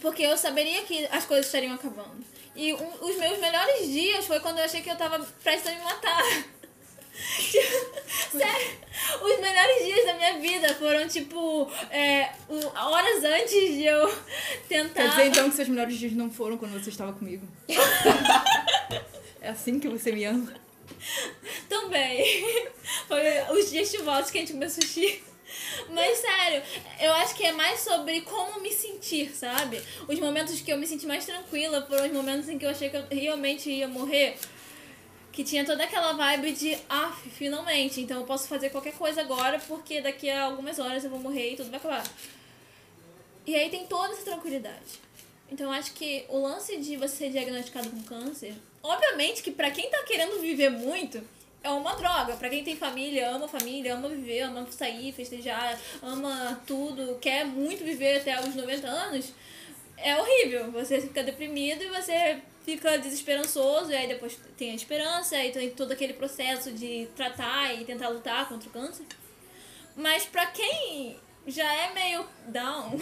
Porque 0.00 0.22
eu 0.22 0.36
saberia 0.36 0.82
que 0.82 1.06
as 1.10 1.24
coisas 1.24 1.46
estariam 1.46 1.74
acabando. 1.74 2.24
E 2.56 2.72
um- 2.74 3.04
os 3.04 3.16
meus 3.16 3.38
melhores 3.38 3.88
dias 3.88 4.26
foi 4.26 4.40
quando 4.40 4.58
eu 4.58 4.64
achei 4.64 4.80
que 4.82 4.90
eu 4.90 4.96
tava 4.96 5.18
prestes 5.42 5.70
a 5.72 5.74
me 5.74 5.82
matar. 5.84 6.22
Tipo, 7.38 8.38
Sério, 8.38 8.76
os 9.22 9.38
melhores 9.40 9.84
dias 9.84 10.04
da 10.04 10.14
minha 10.14 10.38
vida 10.40 10.74
foram, 10.74 11.06
tipo, 11.06 11.70
é, 11.88 12.28
horas 12.76 13.22
antes 13.22 13.52
de 13.74 13.84
eu 13.84 14.12
tentar. 14.68 14.94
Quer 15.02 15.08
dizer 15.10 15.26
então 15.26 15.48
que 15.48 15.54
seus 15.54 15.68
melhores 15.68 15.96
dias 15.96 16.12
não 16.12 16.28
foram 16.28 16.58
quando 16.58 16.72
você 16.72 16.90
estava 16.90 17.12
comigo? 17.12 17.46
é 19.40 19.48
assim 19.48 19.78
que 19.78 19.88
você 19.88 20.10
me 20.10 20.24
ama? 20.24 20.52
Também. 21.68 22.44
Foi 23.06 23.22
os 23.56 23.70
dias 23.70 23.88
chuvosos 23.90 24.32
que 24.32 24.38
a 24.38 24.40
gente 24.40 24.52
comeu 24.52 24.68
sushi. 24.68 25.22
Mas 25.90 26.18
sério, 26.18 26.62
eu 27.00 27.12
acho 27.14 27.34
que 27.34 27.44
é 27.44 27.52
mais 27.52 27.80
sobre 27.80 28.22
como 28.22 28.60
me 28.60 28.72
sentir, 28.72 29.34
sabe? 29.34 29.82
Os 30.08 30.18
momentos 30.18 30.60
que 30.60 30.72
eu 30.72 30.78
me 30.78 30.86
senti 30.86 31.06
mais 31.06 31.24
tranquila 31.24 31.86
foram 31.86 32.06
os 32.06 32.12
momentos 32.12 32.48
em 32.48 32.58
que 32.58 32.64
eu 32.64 32.70
achei 32.70 32.90
que 32.90 32.96
eu 32.96 33.06
realmente 33.10 33.70
ia 33.70 33.88
morrer. 33.88 34.36
Que 35.32 35.42
tinha 35.42 35.64
toda 35.64 35.82
aquela 35.82 36.12
vibe 36.12 36.52
de, 36.52 36.78
ah, 36.88 37.12
finalmente, 37.32 38.00
então 38.00 38.20
eu 38.20 38.26
posso 38.26 38.46
fazer 38.46 38.70
qualquer 38.70 38.94
coisa 38.94 39.20
agora 39.20 39.58
porque 39.66 40.00
daqui 40.00 40.30
a 40.30 40.44
algumas 40.44 40.78
horas 40.78 41.02
eu 41.02 41.10
vou 41.10 41.18
morrer 41.18 41.52
e 41.52 41.56
tudo 41.56 41.70
vai 41.70 41.78
acabar. 41.80 42.04
E 43.46 43.54
aí 43.54 43.68
tem 43.68 43.86
toda 43.86 44.12
essa 44.12 44.22
tranquilidade. 44.22 45.02
Então 45.50 45.70
acho 45.70 45.92
que 45.92 46.24
o 46.28 46.38
lance 46.40 46.76
de 46.78 46.96
você 46.96 47.16
ser 47.16 47.30
diagnosticado 47.30 47.90
com 47.90 48.02
câncer, 48.02 48.54
obviamente 48.82 49.42
que 49.42 49.50
pra 49.50 49.70
quem 49.70 49.90
tá 49.90 50.02
querendo 50.04 50.40
viver 50.40 50.70
muito, 50.70 51.22
é 51.64 51.70
uma 51.70 51.96
droga. 51.96 52.36
Pra 52.36 52.50
quem 52.50 52.62
tem 52.62 52.76
família, 52.76 53.30
ama 53.30 53.48
família, 53.48 53.94
ama 53.94 54.08
viver, 54.08 54.42
ama 54.42 54.70
sair, 54.70 55.12
festejar, 55.12 55.80
ama 56.02 56.60
tudo, 56.66 57.18
quer 57.20 57.44
muito 57.46 57.82
viver 57.82 58.18
até 58.18 58.38
os 58.38 58.54
90 58.54 58.86
anos, 58.86 59.32
é 59.96 60.16
horrível. 60.16 60.70
Você 60.70 61.00
fica 61.00 61.24
deprimido 61.24 61.82
e 61.82 61.88
você 61.88 62.40
fica 62.64 62.98
desesperançoso, 62.98 63.90
e 63.90 63.96
aí 63.96 64.06
depois 64.06 64.38
tem 64.56 64.70
a 64.70 64.74
esperança, 64.74 65.42
e 65.42 65.50
tem 65.50 65.70
todo 65.70 65.92
aquele 65.92 66.12
processo 66.12 66.70
de 66.70 67.08
tratar 67.16 67.74
e 67.74 67.84
tentar 67.84 68.08
lutar 68.08 68.46
contra 68.48 68.68
o 68.68 68.72
câncer. 68.72 69.06
Mas 69.96 70.24
pra 70.26 70.46
quem 70.46 71.16
já 71.46 71.72
é 71.72 71.94
meio 71.94 72.26
down, 72.48 72.98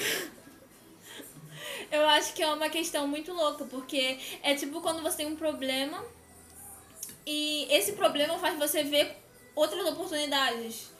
eu 1.90 2.06
acho 2.06 2.32
que 2.32 2.42
é 2.42 2.46
uma 2.46 2.68
questão 2.68 3.08
muito 3.08 3.32
louca, 3.32 3.64
porque 3.64 4.18
é 4.42 4.54
tipo 4.54 4.80
quando 4.80 5.02
você 5.02 5.18
tem 5.18 5.26
um 5.26 5.36
problema 5.36 6.04
e 7.26 7.66
esse 7.70 7.92
problema 7.92 8.38
faz 8.38 8.58
você 8.58 8.82
ver 8.82 9.16
outras 9.54 9.84
oportunidades. 9.86 10.90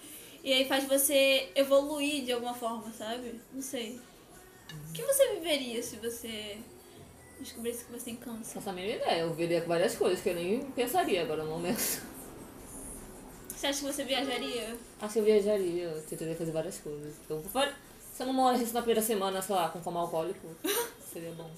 E 0.45 0.53
aí 0.53 0.65
faz 0.67 0.85
você 0.85 1.51
evoluir 1.55 2.25
de 2.25 2.33
alguma 2.33 2.55
forma, 2.55 2.93
sabe? 2.93 3.41
Não 3.53 3.63
sei. 3.63 4.01
O 4.89 4.93
que 4.93 5.03
você 5.03 5.35
viveria 5.35 5.83
se 5.83 5.97
você 5.97 6.59
descobrisse 7.39 7.85
que 7.85 7.93
você 7.93 8.05
tem 8.07 8.17
câncer? 8.17 8.55
Não 8.55 8.63
faço 8.63 8.71
a 8.71 8.73
mínima 8.73 8.97
ideia. 8.97 9.21
Eu 9.21 9.35
veria 9.35 9.61
várias 9.65 9.95
coisas 9.95 10.21
que 10.21 10.31
eu 10.31 10.35
nem 10.35 10.63
pensaria 10.73 11.23
agora 11.23 11.45
no 11.45 11.51
momento. 11.51 12.03
Você 13.49 13.67
acha 13.69 13.79
que 13.79 13.93
você 13.93 14.05
viajaria? 14.05 14.77
Acho 15.01 15.13
que 15.13 15.19
eu 15.21 15.25
viajaria, 15.25 15.85
eu 15.85 16.03
tentaria 16.03 16.35
fazer 16.35 16.51
várias 16.51 16.79
coisas. 16.79 17.15
Então, 17.25 17.41
se 18.13 18.23
eu 18.23 18.27
não 18.27 18.33
morresse 18.33 18.73
na 18.73 18.81
primeira 18.81 19.03
semana, 19.03 19.41
sei 19.41 19.55
lá, 19.55 19.69
com 19.69 19.81
coma 19.81 20.01
alcoólico, 20.01 20.49
seria 21.13 21.31
bom. 21.33 21.49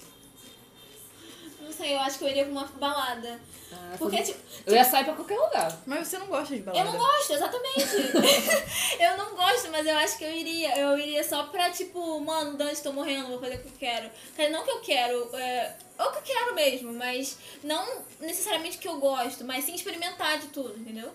Não 1.65 1.73
sei, 1.73 1.95
eu 1.95 1.99
acho 1.99 2.19
que 2.19 2.23
eu 2.23 2.29
iria 2.29 2.43
pra 2.43 2.51
uma 2.51 2.65
balada. 2.65 3.39
Ah, 3.73 3.95
Porque, 3.97 4.17
fazer- 4.17 4.33
tipo, 4.33 4.45
Eu 4.67 4.75
ia 4.75 4.83
sair 4.85 5.03
pra 5.03 5.13
qualquer 5.15 5.37
lugar. 5.37 5.75
Mas 5.85 6.07
você 6.07 6.17
não 6.19 6.27
gosta 6.27 6.53
de 6.53 6.59
Eu 6.59 6.65
balada. 6.65 6.91
não 6.91 6.97
gosto, 6.97 7.33
exatamente. 7.33 7.81
eu 9.03 9.17
não 9.17 9.35
gosto, 9.35 9.69
mas 9.71 9.85
eu 9.87 9.97
acho 9.97 10.17
que 10.17 10.23
eu 10.23 10.31
iria. 10.31 10.77
Eu 10.77 10.97
iria 10.97 11.23
só 11.23 11.43
pra, 11.47 11.71
tipo, 11.71 12.19
mano, 12.21 12.55
Dante, 12.55 12.81
tô 12.83 12.93
morrendo, 12.93 13.29
vou 13.29 13.39
fazer 13.39 13.55
o 13.55 13.59
que 13.59 13.67
eu 13.67 13.71
quero. 13.79 14.09
Não 14.51 14.63
que 14.63 14.71
eu 14.71 14.79
quero, 14.81 15.35
é, 15.35 15.75
ou 15.99 16.11
que 16.11 16.17
eu 16.19 16.21
quero 16.21 16.53
mesmo, 16.55 16.93
mas 16.93 17.37
não 17.63 18.03
necessariamente 18.19 18.77
que 18.77 18.87
eu 18.87 18.99
gosto, 18.99 19.43
mas 19.43 19.65
sim 19.65 19.73
experimentar 19.73 20.37
de 20.39 20.47
tudo, 20.47 20.77
entendeu? 20.79 21.11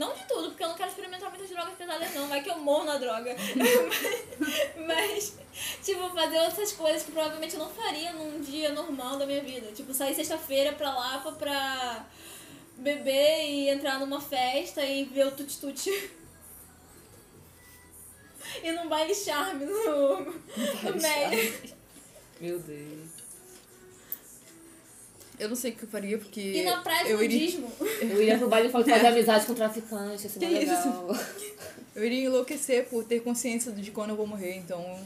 Não 0.00 0.14
de 0.14 0.24
tudo, 0.24 0.48
porque 0.48 0.64
eu 0.64 0.68
não 0.68 0.74
quero 0.74 0.88
experimentar 0.88 1.28
muitas 1.28 1.50
drogas 1.50 1.74
pesadas, 1.74 2.14
não. 2.14 2.26
Vai 2.26 2.42
que 2.42 2.48
eu 2.48 2.58
morro 2.58 2.84
na 2.84 2.96
droga. 2.96 3.36
mas, 4.86 5.36
tipo, 5.82 6.08
fazer 6.08 6.38
outras 6.38 6.72
coisas 6.72 7.02
que 7.02 7.12
provavelmente 7.12 7.52
eu 7.52 7.60
não 7.60 7.68
faria 7.68 8.10
num 8.14 8.40
dia 8.40 8.72
normal 8.72 9.18
da 9.18 9.26
minha 9.26 9.42
vida. 9.42 9.70
Tipo, 9.72 9.92
sair 9.92 10.14
sexta-feira 10.14 10.72
pra 10.72 10.94
Lapa 10.94 11.32
pra 11.32 12.06
beber 12.78 13.44
e 13.44 13.68
entrar 13.68 14.00
numa 14.00 14.22
festa 14.22 14.82
e 14.82 15.04
ver 15.04 15.26
o 15.26 15.32
tuti-tuti. 15.32 15.92
E 18.64 18.72
num 18.72 18.88
baile 18.88 19.14
charme 19.14 19.64
no, 19.64 20.20
no. 20.20 20.42
Meu 22.40 22.58
Deus. 22.58 23.09
Eu 25.40 25.48
não 25.48 25.56
sei 25.56 25.72
o 25.72 25.74
que 25.74 25.82
eu 25.84 25.88
faria, 25.88 26.18
porque. 26.18 26.40
E 26.40 26.62
na 26.62 26.80
praia 26.82 27.04
de 27.04 27.10
eu 27.12 27.22
iria, 27.22 27.38
nudismo. 27.40 27.72
Eu 28.00 28.22
ia 28.22 28.38
pro 28.38 28.48
baile 28.48 28.68
e 28.68 28.70
fazer 28.72 28.92
amizade 28.92 29.46
com 29.46 29.54
traficante, 29.54 29.94
mais 30.10 30.20
Que 30.22 30.44
isso? 30.46 30.48
legal. 30.48 31.16
eu 31.96 32.04
iria 32.04 32.26
enlouquecer 32.26 32.86
por 32.88 33.04
ter 33.04 33.20
consciência 33.20 33.72
de 33.72 33.90
quando 33.90 34.10
eu 34.10 34.16
vou 34.16 34.26
morrer, 34.26 34.56
então. 34.56 34.98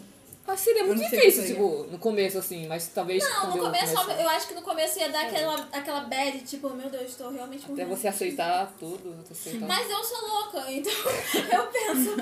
Que 0.46 0.56
seria 0.60 0.82
Eu 0.82 0.88
muito 0.88 1.00
difícil, 1.08 1.42
eu 1.42 1.46
tipo, 1.48 1.86
no 1.90 1.98
começo, 1.98 2.36
assim, 2.36 2.66
mas 2.66 2.86
talvez 2.88 3.22
Não, 3.24 3.50
no 3.52 3.56
eu 3.56 3.62
começo, 3.64 3.94
começar- 3.94 4.20
eu 4.22 4.28
acho 4.28 4.46
que 4.48 4.54
no 4.54 4.60
começo 4.60 4.98
ia 4.98 5.08
dar 5.08 5.22
aquela, 5.24 5.68
aquela 5.72 6.00
bad, 6.00 6.38
tipo, 6.40 6.68
meu 6.70 6.90
Deus, 6.90 7.14
tô 7.14 7.30
realmente 7.30 7.62
Até 7.64 7.70
morrendo. 7.72 7.96
você 7.96 8.08
aceitar 8.08 8.70
tudo, 8.78 9.24
aceitar. 9.30 9.66
Mas 9.66 9.88
eu 9.90 10.04
sou 10.04 10.20
louca, 10.28 10.70
então 10.70 10.92
eu 11.50 11.66
penso, 11.68 12.14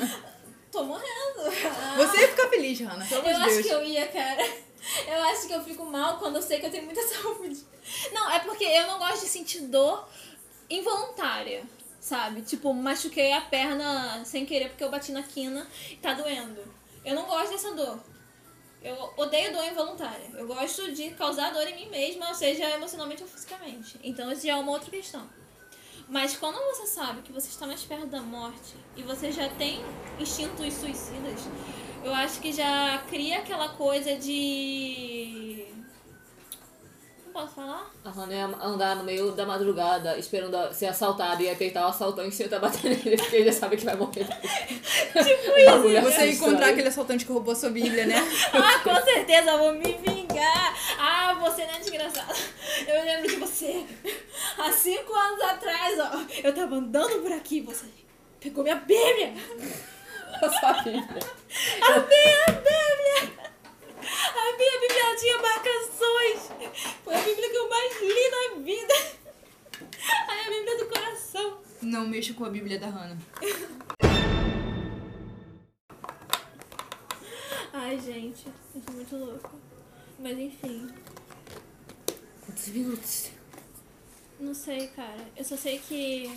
tô 0.70 0.84
morrendo. 0.84 1.40
Ah, 1.66 1.94
Você 1.96 2.20
ia 2.20 2.28
ficar 2.28 2.48
feliz, 2.48 2.78
Hannah, 2.80 3.04
pelo 3.04 3.22
Eu 3.26 3.34
amor 3.36 3.40
de 3.40 3.44
acho 3.44 3.54
Deus. 3.54 3.66
que 3.66 3.72
eu 3.72 3.84
ia, 3.86 4.06
cara. 4.06 4.48
Eu 5.06 5.22
acho 5.24 5.46
que 5.46 5.52
eu 5.52 5.62
fico 5.62 5.84
mal 5.84 6.18
quando 6.18 6.36
eu 6.36 6.42
sei 6.42 6.58
que 6.58 6.66
eu 6.66 6.70
tenho 6.70 6.84
muita 6.84 7.02
saúde. 7.06 7.64
Não, 8.12 8.30
é 8.30 8.40
porque 8.40 8.64
eu 8.64 8.86
não 8.86 8.98
gosto 8.98 9.22
de 9.22 9.28
sentir 9.28 9.62
dor 9.62 10.08
involuntária, 10.68 11.64
sabe? 12.00 12.42
Tipo, 12.42 12.72
machuquei 12.72 13.32
a 13.32 13.40
perna 13.42 14.24
sem 14.24 14.44
querer 14.46 14.70
porque 14.70 14.84
eu 14.84 14.90
bati 14.90 15.12
na 15.12 15.22
quina 15.22 15.66
e 15.90 15.96
tá 15.96 16.14
doendo. 16.14 16.62
Eu 17.04 17.14
não 17.14 17.24
gosto 17.24 17.50
dessa 17.50 17.72
dor. 17.74 17.98
Eu 18.82 19.12
odeio 19.16 19.52
dor 19.52 19.64
involuntária. 19.64 20.30
Eu 20.34 20.46
gosto 20.46 20.90
de 20.92 21.10
causar 21.10 21.52
dor 21.52 21.66
em 21.68 21.74
mim 21.76 21.88
mesma, 21.88 22.34
seja 22.34 22.68
emocionalmente 22.70 23.22
ou 23.22 23.28
fisicamente. 23.28 23.98
Então 24.02 24.30
isso 24.32 24.46
já 24.46 24.54
é 24.54 24.56
uma 24.56 24.72
outra 24.72 24.90
questão. 24.90 25.28
Mas 26.12 26.36
quando 26.36 26.56
você 26.56 26.86
sabe 26.86 27.22
que 27.22 27.32
você 27.32 27.48
está 27.48 27.66
mais 27.66 27.82
perto 27.84 28.04
da 28.04 28.20
morte 28.20 28.76
e 28.94 29.02
você 29.02 29.32
já 29.32 29.48
tem 29.48 29.82
instintos 30.20 30.74
suicidas, 30.74 31.40
eu 32.04 32.12
acho 32.12 32.38
que 32.38 32.52
já 32.52 33.02
cria 33.08 33.38
aquela 33.38 33.70
coisa 33.70 34.14
de. 34.16 35.64
Não 37.24 37.32
posso 37.32 37.54
falar? 37.54 37.90
A 38.04 38.10
Hannah 38.10 38.34
ia 38.34 38.44
andar 38.44 38.96
no 38.96 39.04
meio 39.04 39.32
da 39.32 39.46
madrugada 39.46 40.18
esperando 40.18 40.74
ser 40.74 40.88
assaltada 40.88 41.42
e 41.42 41.48
apertar 41.48 41.86
o 41.86 41.88
assaltante 41.88 42.34
e 42.34 42.38
tentar 42.44 42.58
bater 42.58 42.90
nele, 42.90 43.16
porque 43.16 43.36
ele 43.36 43.50
já 43.50 43.58
sabe 43.58 43.78
que 43.78 43.84
vai 43.86 43.96
morrer. 43.96 44.26
tipo 44.36 45.96
isso. 45.96 46.02
Você 46.02 46.26
ia 46.26 46.32
encontrar 46.32 46.68
aquele 46.68 46.88
assaltante 46.88 47.24
que 47.24 47.32
roubou 47.32 47.56
sua 47.56 47.70
Bíblia, 47.70 48.04
né? 48.04 48.16
Ah, 48.52 48.80
com 48.80 48.94
certeza, 49.02 49.52
eu 49.52 49.58
vou 49.58 49.72
me 49.72 49.94
vingar. 49.94 50.21
Ah, 50.98 51.34
você 51.40 51.64
não 51.64 51.74
é 51.74 51.78
desgraçada. 51.78 52.34
Eu 52.86 53.04
lembro 53.04 53.28
de 53.28 53.36
você. 53.36 53.86
Há 54.58 54.72
cinco 54.72 55.14
anos 55.14 55.42
atrás, 55.42 55.98
ó. 55.98 56.26
Eu 56.42 56.54
tava 56.54 56.76
andando 56.76 57.22
por 57.22 57.32
aqui, 57.32 57.60
você 57.60 57.86
pegou 58.40 58.62
minha 58.62 58.76
Bíblia. 58.76 59.34
Sua 60.60 60.72
Bíblia. 60.82 61.22
A 61.82 62.00
minha 62.00 62.46
Bíblia! 62.46 63.52
A 64.34 64.56
minha 64.56 64.80
Bíblia 64.80 65.16
tinha 65.18 65.38
marcações! 65.38 66.50
Foi 67.04 67.14
a 67.14 67.20
Bíblia 67.20 67.50
que 67.50 67.56
eu 67.56 67.68
mais 67.68 68.00
li 68.00 68.30
na 68.30 68.62
vida! 68.62 68.94
A 70.28 70.50
Bíblia 70.50 70.78
do 70.78 70.86
coração! 70.86 71.58
Não 71.82 72.06
mexa 72.08 72.34
com 72.34 72.44
a 72.44 72.50
Bíblia 72.50 72.78
da 72.78 72.88
Hannah. 72.88 73.18
Ai, 77.72 77.98
gente, 78.00 78.46
eu 78.74 78.82
sou 78.84 78.94
muito 78.94 79.16
louca. 79.16 79.71
Mas 80.22 80.38
enfim, 80.38 80.88
Quantos 82.46 82.68
minutos? 82.68 83.30
não 84.38 84.54
sei, 84.54 84.86
cara. 84.88 85.18
Eu 85.36 85.44
só 85.44 85.56
sei 85.56 85.78
que 85.78 86.30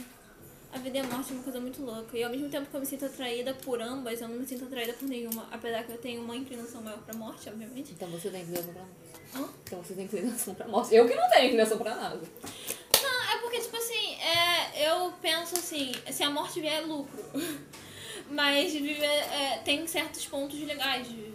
a 0.74 0.78
vida 0.80 0.98
e 0.98 1.02
a 1.02 1.04
morte 1.04 1.32
é 1.32 1.34
uma 1.36 1.43
coisa 1.43 1.60
muito 1.60 1.82
louca. 1.84 2.17
E 2.17 2.24
ao 2.24 2.30
mesmo 2.32 2.50
tempo 2.50 2.67
que 2.69 2.76
eu 2.76 2.80
me 2.80 2.86
sinto 2.86 3.06
atraída 3.06 3.54
por 3.54 3.82
ambas, 3.82 4.21
eu 4.21 4.28
não 4.28 4.38
me 4.38 4.45
sinto 4.45 4.65
atraída 4.65 4.93
por 4.93 5.08
nenhuma. 5.08 5.48
Apesar 5.52 5.84
que 5.84 5.91
eu 5.91 5.98
tenho 5.98 6.21
uma 6.21 6.36
inclinação 6.36 6.82
maior 6.82 7.00
pra 7.00 7.15
morte, 7.15 7.48
obviamente. 7.48 7.91
Então 7.93 8.08
você 8.10 8.30
tem 8.30 8.41
inclinação 8.41 8.74
pra 8.74 8.82
morte. 8.84 8.95
Hã? 9.36 9.50
Então 9.63 9.84
você 9.84 9.93
tem 9.93 10.06
inclinação 10.06 10.56
pra 10.56 10.67
morte. 10.67 10.95
Eu 10.95 11.08
que 11.08 11.15
não 11.15 11.30
tenho 11.30 11.45
inclinação 11.45 11.78
pra 11.78 11.95
nada. 11.95 12.21
Não, 13.02 13.24
é 13.34 13.38
porque, 13.39 13.60
tipo 13.60 13.78
assim, 13.78 14.15
é, 14.15 14.89
eu 14.89 15.13
penso 15.21 15.56
assim, 15.56 15.91
se 16.12 16.24
a 16.24 16.30
morte 16.30 16.60
vier 16.60 16.82
é 16.82 16.82
lucro. 16.82 17.24
Mas 18.32 18.74
viver 18.74 19.04
é, 19.06 19.62
tem 19.63 19.86
certos 19.86 20.26
pontos 20.26 20.60
legais 20.60 21.08
de 21.08 21.15
viver. 21.15 21.35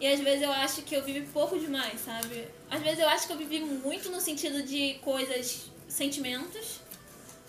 E 0.00 0.06
às 0.06 0.18
vezes 0.18 0.42
eu 0.42 0.50
acho 0.50 0.82
que 0.82 0.94
eu 0.94 1.02
vivi 1.04 1.20
pouco 1.26 1.58
demais, 1.58 2.00
sabe? 2.00 2.48
Às 2.70 2.80
vezes 2.80 2.98
eu 3.00 3.08
acho 3.08 3.26
que 3.26 3.32
eu 3.34 3.36
vivi 3.36 3.60
muito 3.60 4.10
no 4.10 4.20
sentido 4.20 4.62
de 4.62 4.94
coisas, 5.02 5.70
sentimentos. 5.88 6.80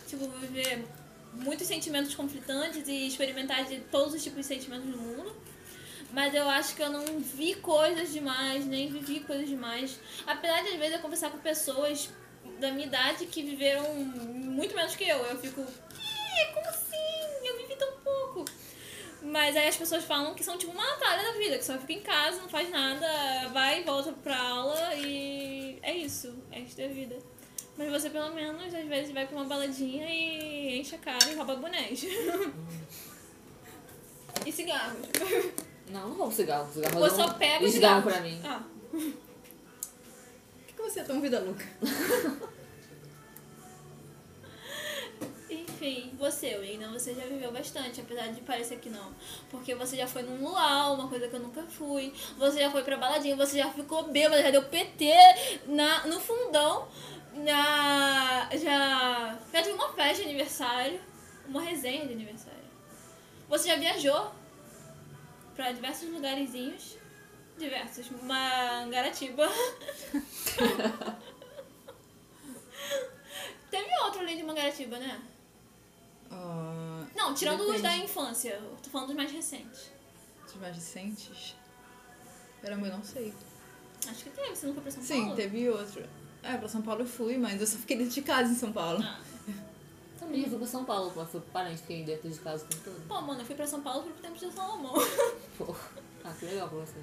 Tipo, 0.07 0.27
viver 0.27 0.83
muitos 1.33 1.65
sentimentos 1.65 2.13
conflitantes 2.13 2.85
e 2.89 3.07
experimentar 3.07 3.63
de 3.63 3.79
todos 3.79 4.13
os 4.13 4.21
tipos 4.21 4.39
de 4.41 4.45
sentimentos 4.47 4.89
do 4.89 4.97
mundo. 4.97 5.33
Mas 6.11 6.33
eu 6.35 6.49
acho 6.49 6.75
que 6.75 6.83
eu 6.83 6.89
não 6.89 7.05
vi 7.21 7.55
coisas 7.55 8.11
demais, 8.11 8.65
nem 8.65 8.91
vivi 8.91 9.21
coisas 9.21 9.47
demais. 9.47 9.97
Apesar 10.27 10.61
de 10.61 10.69
às 10.69 10.75
vezes 10.75 10.95
eu 10.95 10.99
conversar 10.99 11.29
com 11.29 11.37
pessoas 11.37 12.09
da 12.59 12.69
minha 12.71 12.85
idade 12.85 13.27
que 13.27 13.41
viveram 13.41 13.93
muito 13.95 14.75
menos 14.75 14.93
que 14.93 15.05
eu. 15.05 15.19
Eu 15.19 15.39
fico, 15.39 15.61
"Ih, 15.61 16.53
como 16.53 16.67
assim? 16.67 17.47
Eu 17.47 17.57
vivi 17.59 17.75
tão 17.77 17.91
pouco. 18.03 18.43
Mas 19.31 19.55
aí 19.55 19.69
as 19.69 19.77
pessoas 19.77 20.03
falam 20.03 20.35
que 20.35 20.43
são 20.43 20.57
tipo 20.57 20.73
uma 20.73 20.83
Natália 20.85 21.31
da 21.31 21.37
vida, 21.37 21.57
que 21.57 21.63
só 21.63 21.77
fica 21.77 21.93
em 21.93 22.01
casa, 22.01 22.41
não 22.41 22.49
faz 22.49 22.69
nada, 22.69 23.07
vai 23.53 23.79
e 23.79 23.83
volta 23.85 24.11
pra 24.11 24.37
aula 24.37 24.93
e 24.95 25.79
é 25.81 25.95
isso. 25.95 26.35
Esta 26.51 26.81
é 26.81 26.85
a 26.87 26.89
vida. 26.89 27.17
Mas 27.77 27.89
você 27.89 28.09
pelo 28.09 28.33
menos 28.33 28.75
às 28.75 28.85
vezes 28.85 29.13
vai 29.13 29.25
pra 29.25 29.37
uma 29.37 29.45
baladinha 29.45 30.05
e 30.09 30.77
enche 30.77 30.95
a 30.95 30.97
cara 30.97 31.31
e 31.31 31.35
rouba 31.35 31.55
bonés. 31.55 32.03
e 34.45 34.51
cigarros. 34.51 34.99
Não, 35.89 36.09
não 36.09 36.17
roubo 36.17 36.33
cigarro. 36.33 36.69
Cigarro 36.73 36.99
Ou 36.99 37.07
é 37.07 37.09
só 37.09 37.33
pega 37.35 37.63
os 37.63 37.73
esgarro 37.73 38.01
cigarros. 38.01 38.13
pra 38.13 38.21
mim. 38.21 38.41
Ah. 38.43 38.63
Por 38.91 38.99
que, 40.67 40.73
que 40.73 40.81
você 40.81 40.99
é 40.99 41.03
tão 41.05 41.21
vida 41.21 41.39
louca? 41.39 41.65
Enfim, 45.81 46.13
você, 46.15 46.55
Wayne, 46.59 46.85
você 46.93 47.15
já 47.15 47.25
viveu 47.25 47.51
bastante, 47.51 48.01
apesar 48.01 48.27
de 48.27 48.39
parecer 48.41 48.77
que 48.77 48.87
não. 48.87 49.11
Porque 49.49 49.73
você 49.73 49.97
já 49.97 50.05
foi 50.05 50.21
num 50.21 50.39
luau, 50.47 50.93
uma 50.93 51.07
coisa 51.07 51.27
que 51.27 51.35
eu 51.35 51.39
nunca 51.39 51.63
fui. 51.63 52.13
Você 52.37 52.59
já 52.59 52.69
foi 52.69 52.83
pra 52.83 52.97
baladinha, 52.97 53.35
você 53.35 53.57
já 53.57 53.67
ficou 53.71 54.03
bêbada, 54.03 54.43
já 54.43 54.51
deu 54.51 54.61
PT 54.61 55.11
na, 55.65 56.05
no 56.05 56.19
fundão. 56.19 56.87
Na, 57.33 58.47
já, 58.55 59.39
já 59.51 59.63
tive 59.63 59.73
uma 59.73 59.91
festa 59.93 60.21
de 60.21 60.29
aniversário, 60.29 61.01
uma 61.47 61.63
resenha 61.63 62.05
de 62.05 62.13
aniversário. 62.13 62.61
Você 63.49 63.67
já 63.67 63.75
viajou 63.75 64.31
pra 65.55 65.71
diversos 65.71 66.07
lugarzinhos. 66.11 66.95
Diversos. 67.57 68.07
Mangaratiba. 68.21 69.49
Teve 73.71 73.89
outro 74.03 74.19
além 74.21 74.37
de 74.37 74.43
Mangaratiba, 74.43 74.99
né? 74.99 75.19
Ah, 76.31 77.05
Não, 77.15 77.33
tirando 77.33 77.61
os 77.61 77.67
Depende. 77.67 77.83
da 77.83 77.97
infância. 77.97 78.49
Eu 78.53 78.75
tô 78.81 78.89
falando 78.89 79.07
dos 79.07 79.15
mais 79.17 79.31
recentes. 79.31 79.91
Os 80.47 80.55
mais 80.55 80.75
recentes? 80.75 81.55
Caramba, 82.61 82.87
eu 82.87 82.93
não 82.97 83.03
sei. 83.03 83.33
Acho 84.07 84.23
que 84.23 84.29
teve, 84.31 84.55
você 84.55 84.67
não 84.67 84.73
foi 84.73 84.83
pra 84.83 84.91
São 84.91 85.03
Sim, 85.03 85.21
Paulo? 85.21 85.35
teve 85.35 85.69
outro. 85.69 86.03
É, 86.43 86.57
pra 86.57 86.67
São 86.67 86.81
Paulo 86.81 87.01
eu 87.01 87.07
fui, 87.07 87.37
mas 87.37 87.59
eu 87.61 87.67
só 87.67 87.77
fiquei 87.77 87.97
dentro 87.97 88.13
de 88.13 88.21
casa 88.21 88.51
em 88.51 88.55
São 88.55 88.71
Paulo. 88.71 88.99
Ah. 89.03 89.19
Também 90.19 90.47
fui 90.47 90.57
pra 90.57 90.67
São 90.67 90.85
Paulo, 90.85 91.11
mas 91.15 91.29
fui 91.29 91.41
parente, 91.51 91.81
fiquei 91.81 92.03
dentro 92.03 92.29
de 92.29 92.39
casa 92.39 92.65
tempo 92.65 92.83
todo. 92.83 93.07
Pô, 93.07 93.21
mano, 93.21 93.41
eu 93.41 93.45
fui 93.45 93.55
pra 93.55 93.65
São 93.67 93.81
Paulo 93.81 94.03
pro 94.03 94.13
tempo 94.13 94.37
de 94.37 94.51
Salomão. 94.51 94.93
Pô. 95.57 95.75
Ah, 96.23 96.31
que 96.37 96.45
legal 96.45 96.69
pra 96.69 96.77
você. 96.77 96.99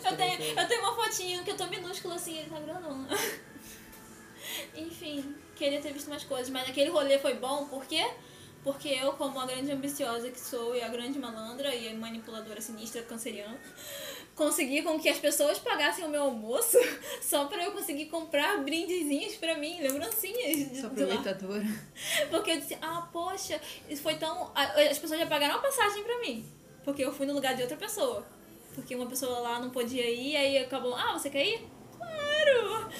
Pra 0.00 0.10
Eu 0.10 0.16
tenho, 0.16 0.42
eu 0.58 0.66
tenho 0.66 0.80
uma 0.82 0.92
fotinho 0.96 1.44
que 1.44 1.52
eu 1.52 1.56
tô 1.56 1.68
minúscula 1.68 2.16
assim, 2.16 2.36
ele 2.36 2.50
tá 2.50 2.58
grandona. 2.58 3.06
Enfim, 4.74 5.36
queria 5.54 5.80
ter 5.80 5.92
visto 5.92 6.08
mais 6.10 6.24
coisas, 6.24 6.48
mas 6.50 6.68
aquele 6.68 6.90
rolê 6.90 7.16
foi 7.20 7.34
bom, 7.34 7.66
por 7.66 7.84
quê? 7.86 8.04
Porque 8.66 8.88
eu, 8.88 9.12
como 9.12 9.38
a 9.38 9.46
grande 9.46 9.70
ambiciosa 9.70 10.28
que 10.28 10.40
sou, 10.40 10.74
e 10.74 10.82
a 10.82 10.88
grande 10.88 11.20
malandra 11.20 11.72
e 11.72 11.88
a 11.88 11.94
manipuladora 11.94 12.60
sinistra 12.60 13.00
canceriana, 13.00 13.56
consegui 14.34 14.82
com 14.82 14.98
que 14.98 15.08
as 15.08 15.18
pessoas 15.18 15.56
pagassem 15.56 16.04
o 16.04 16.08
meu 16.08 16.24
almoço 16.24 16.76
só 17.22 17.44
pra 17.44 17.62
eu 17.62 17.70
conseguir 17.70 18.06
comprar 18.06 18.64
brindezinhos 18.64 19.36
pra 19.36 19.56
mim, 19.56 19.80
lembrancinhas 19.80 20.72
de, 20.72 20.84
aproveitadora. 20.84 21.64
Porque 22.28 22.50
eu 22.50 22.56
disse, 22.56 22.76
ah, 22.82 23.08
poxa, 23.12 23.60
isso 23.88 24.02
foi 24.02 24.16
tão. 24.16 24.50
As 24.52 24.98
pessoas 24.98 25.20
já 25.20 25.26
pagaram 25.28 25.54
a 25.54 25.58
passagem 25.58 26.02
pra 26.02 26.18
mim. 26.18 26.44
Porque 26.84 27.04
eu 27.04 27.14
fui 27.14 27.24
no 27.24 27.34
lugar 27.34 27.54
de 27.54 27.62
outra 27.62 27.76
pessoa. 27.76 28.26
Porque 28.74 28.96
uma 28.96 29.06
pessoa 29.06 29.38
lá 29.38 29.60
não 29.60 29.70
podia 29.70 30.10
ir, 30.10 30.36
aí 30.36 30.58
acabou, 30.58 30.92
ah, 30.96 31.12
você 31.12 31.30
quer 31.30 31.46
ir? 31.46 31.64
Claro! 31.96 32.90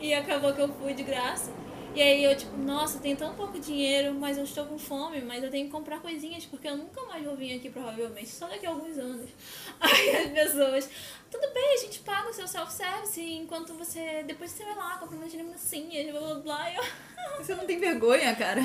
E 0.00 0.14
acabou 0.14 0.54
que 0.54 0.62
eu 0.62 0.68
fui 0.68 0.94
de 0.94 1.02
graça. 1.02 1.52
E 1.94 2.00
aí 2.00 2.24
eu, 2.24 2.36
tipo, 2.36 2.56
nossa, 2.56 2.98
eu 2.98 3.00
tenho 3.00 3.16
tão 3.16 3.34
pouco 3.34 3.58
dinheiro, 3.58 4.14
mas 4.14 4.38
eu 4.38 4.44
estou 4.44 4.64
com 4.64 4.78
fome, 4.78 5.20
mas 5.22 5.42
eu 5.42 5.50
tenho 5.50 5.66
que 5.66 5.72
comprar 5.72 6.00
coisinhas, 6.00 6.46
porque 6.46 6.68
eu 6.68 6.76
nunca 6.76 7.02
mais 7.06 7.24
vou 7.24 7.36
vir 7.36 7.56
aqui, 7.56 7.68
provavelmente, 7.68 8.28
só 8.28 8.46
daqui 8.46 8.64
a 8.64 8.70
alguns 8.70 8.96
anos. 8.96 9.28
Aí 9.80 10.16
as 10.16 10.32
pessoas, 10.32 10.88
tudo 11.30 11.52
bem, 11.52 11.74
a 11.74 11.78
gente 11.78 11.98
paga 12.00 12.30
o 12.30 12.32
seu 12.32 12.46
self-service, 12.46 13.20
enquanto 13.20 13.74
você, 13.74 14.22
depois 14.24 14.52
você 14.52 14.64
vai 14.64 14.76
lá, 14.76 14.98
compra 14.98 15.16
umas 15.16 15.34
lembrancinhas, 15.34 16.10
blá 16.12 16.20
blá 16.20 16.34
blá. 16.36 16.70
E 16.70 16.76
eu, 16.76 16.84
Você 17.38 17.54
não 17.54 17.66
tem 17.66 17.78
vergonha, 17.78 18.34
cara? 18.36 18.62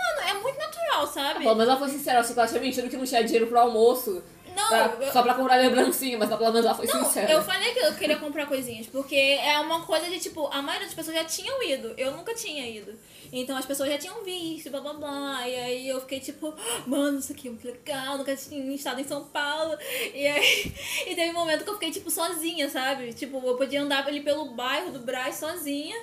mano, 0.00 0.28
é 0.28 0.34
muito 0.42 0.58
natural, 0.58 1.06
sabe? 1.06 1.40
Pelo 1.40 1.54
menos 1.54 1.68
ela 1.68 1.78
foi 1.78 1.88
sincera, 1.90 2.22
que 2.22 2.32
ela 2.32 2.46
tinha 2.46 2.60
mentido 2.60 2.88
que 2.88 2.96
não 2.96 3.04
tinha 3.04 3.22
dinheiro 3.22 3.46
pro 3.46 3.60
almoço. 3.60 4.22
Não, 4.54 4.68
pra- 4.68 4.96
eu- 5.06 5.12
Só 5.12 5.22
pra 5.22 5.34
comprar 5.34 5.56
lembrancinha, 5.56 6.18
mas 6.18 6.28
pelo 6.28 6.40
menos 6.52 6.64
ela 6.64 6.74
foi 6.74 6.86
Não, 6.86 7.04
sincera. 7.04 7.30
eu 7.32 7.42
falei 7.42 7.72
que 7.72 7.78
eu 7.80 7.94
queria 7.94 8.16
comprar 8.18 8.46
coisinhas, 8.46 8.86
porque 8.86 9.14
é 9.16 9.58
uma 9.60 9.82
coisa 9.86 10.08
de 10.08 10.18
tipo, 10.18 10.46
a 10.52 10.60
maioria 10.62 10.86
das 10.86 10.94
pessoas 10.94 11.16
já 11.16 11.24
tinham 11.24 11.62
ido, 11.62 11.94
eu 11.96 12.12
nunca 12.12 12.34
tinha 12.34 12.66
ido. 12.68 12.94
Então 13.32 13.56
as 13.56 13.64
pessoas 13.64 13.88
já 13.88 13.96
tinham 13.98 14.24
visto, 14.24 14.70
blá 14.70 14.80
blá 14.80 14.92
blá. 14.94 15.48
E 15.48 15.54
aí 15.54 15.88
eu 15.88 16.00
fiquei 16.00 16.18
tipo, 16.18 16.52
mano, 16.86 17.18
isso 17.20 17.32
aqui 17.32 17.46
é 17.46 17.50
muito 17.52 17.64
legal, 17.66 18.18
nunca 18.18 18.34
tinha 18.34 18.74
estado 18.74 19.00
em 19.00 19.04
São 19.04 19.24
Paulo. 19.24 19.76
E 20.14 20.26
aí 20.26 20.72
e 21.06 21.14
teve 21.14 21.30
um 21.30 21.34
momento 21.34 21.62
que 21.62 21.70
eu 21.70 21.74
fiquei 21.74 21.90
tipo 21.92 22.10
sozinha, 22.10 22.68
sabe? 22.68 23.12
Tipo, 23.12 23.40
eu 23.46 23.56
podia 23.56 23.82
andar 23.82 24.06
ali 24.06 24.20
pelo 24.20 24.46
bairro 24.46 24.90
do 24.90 24.98
Braz 25.00 25.36
sozinha. 25.36 25.96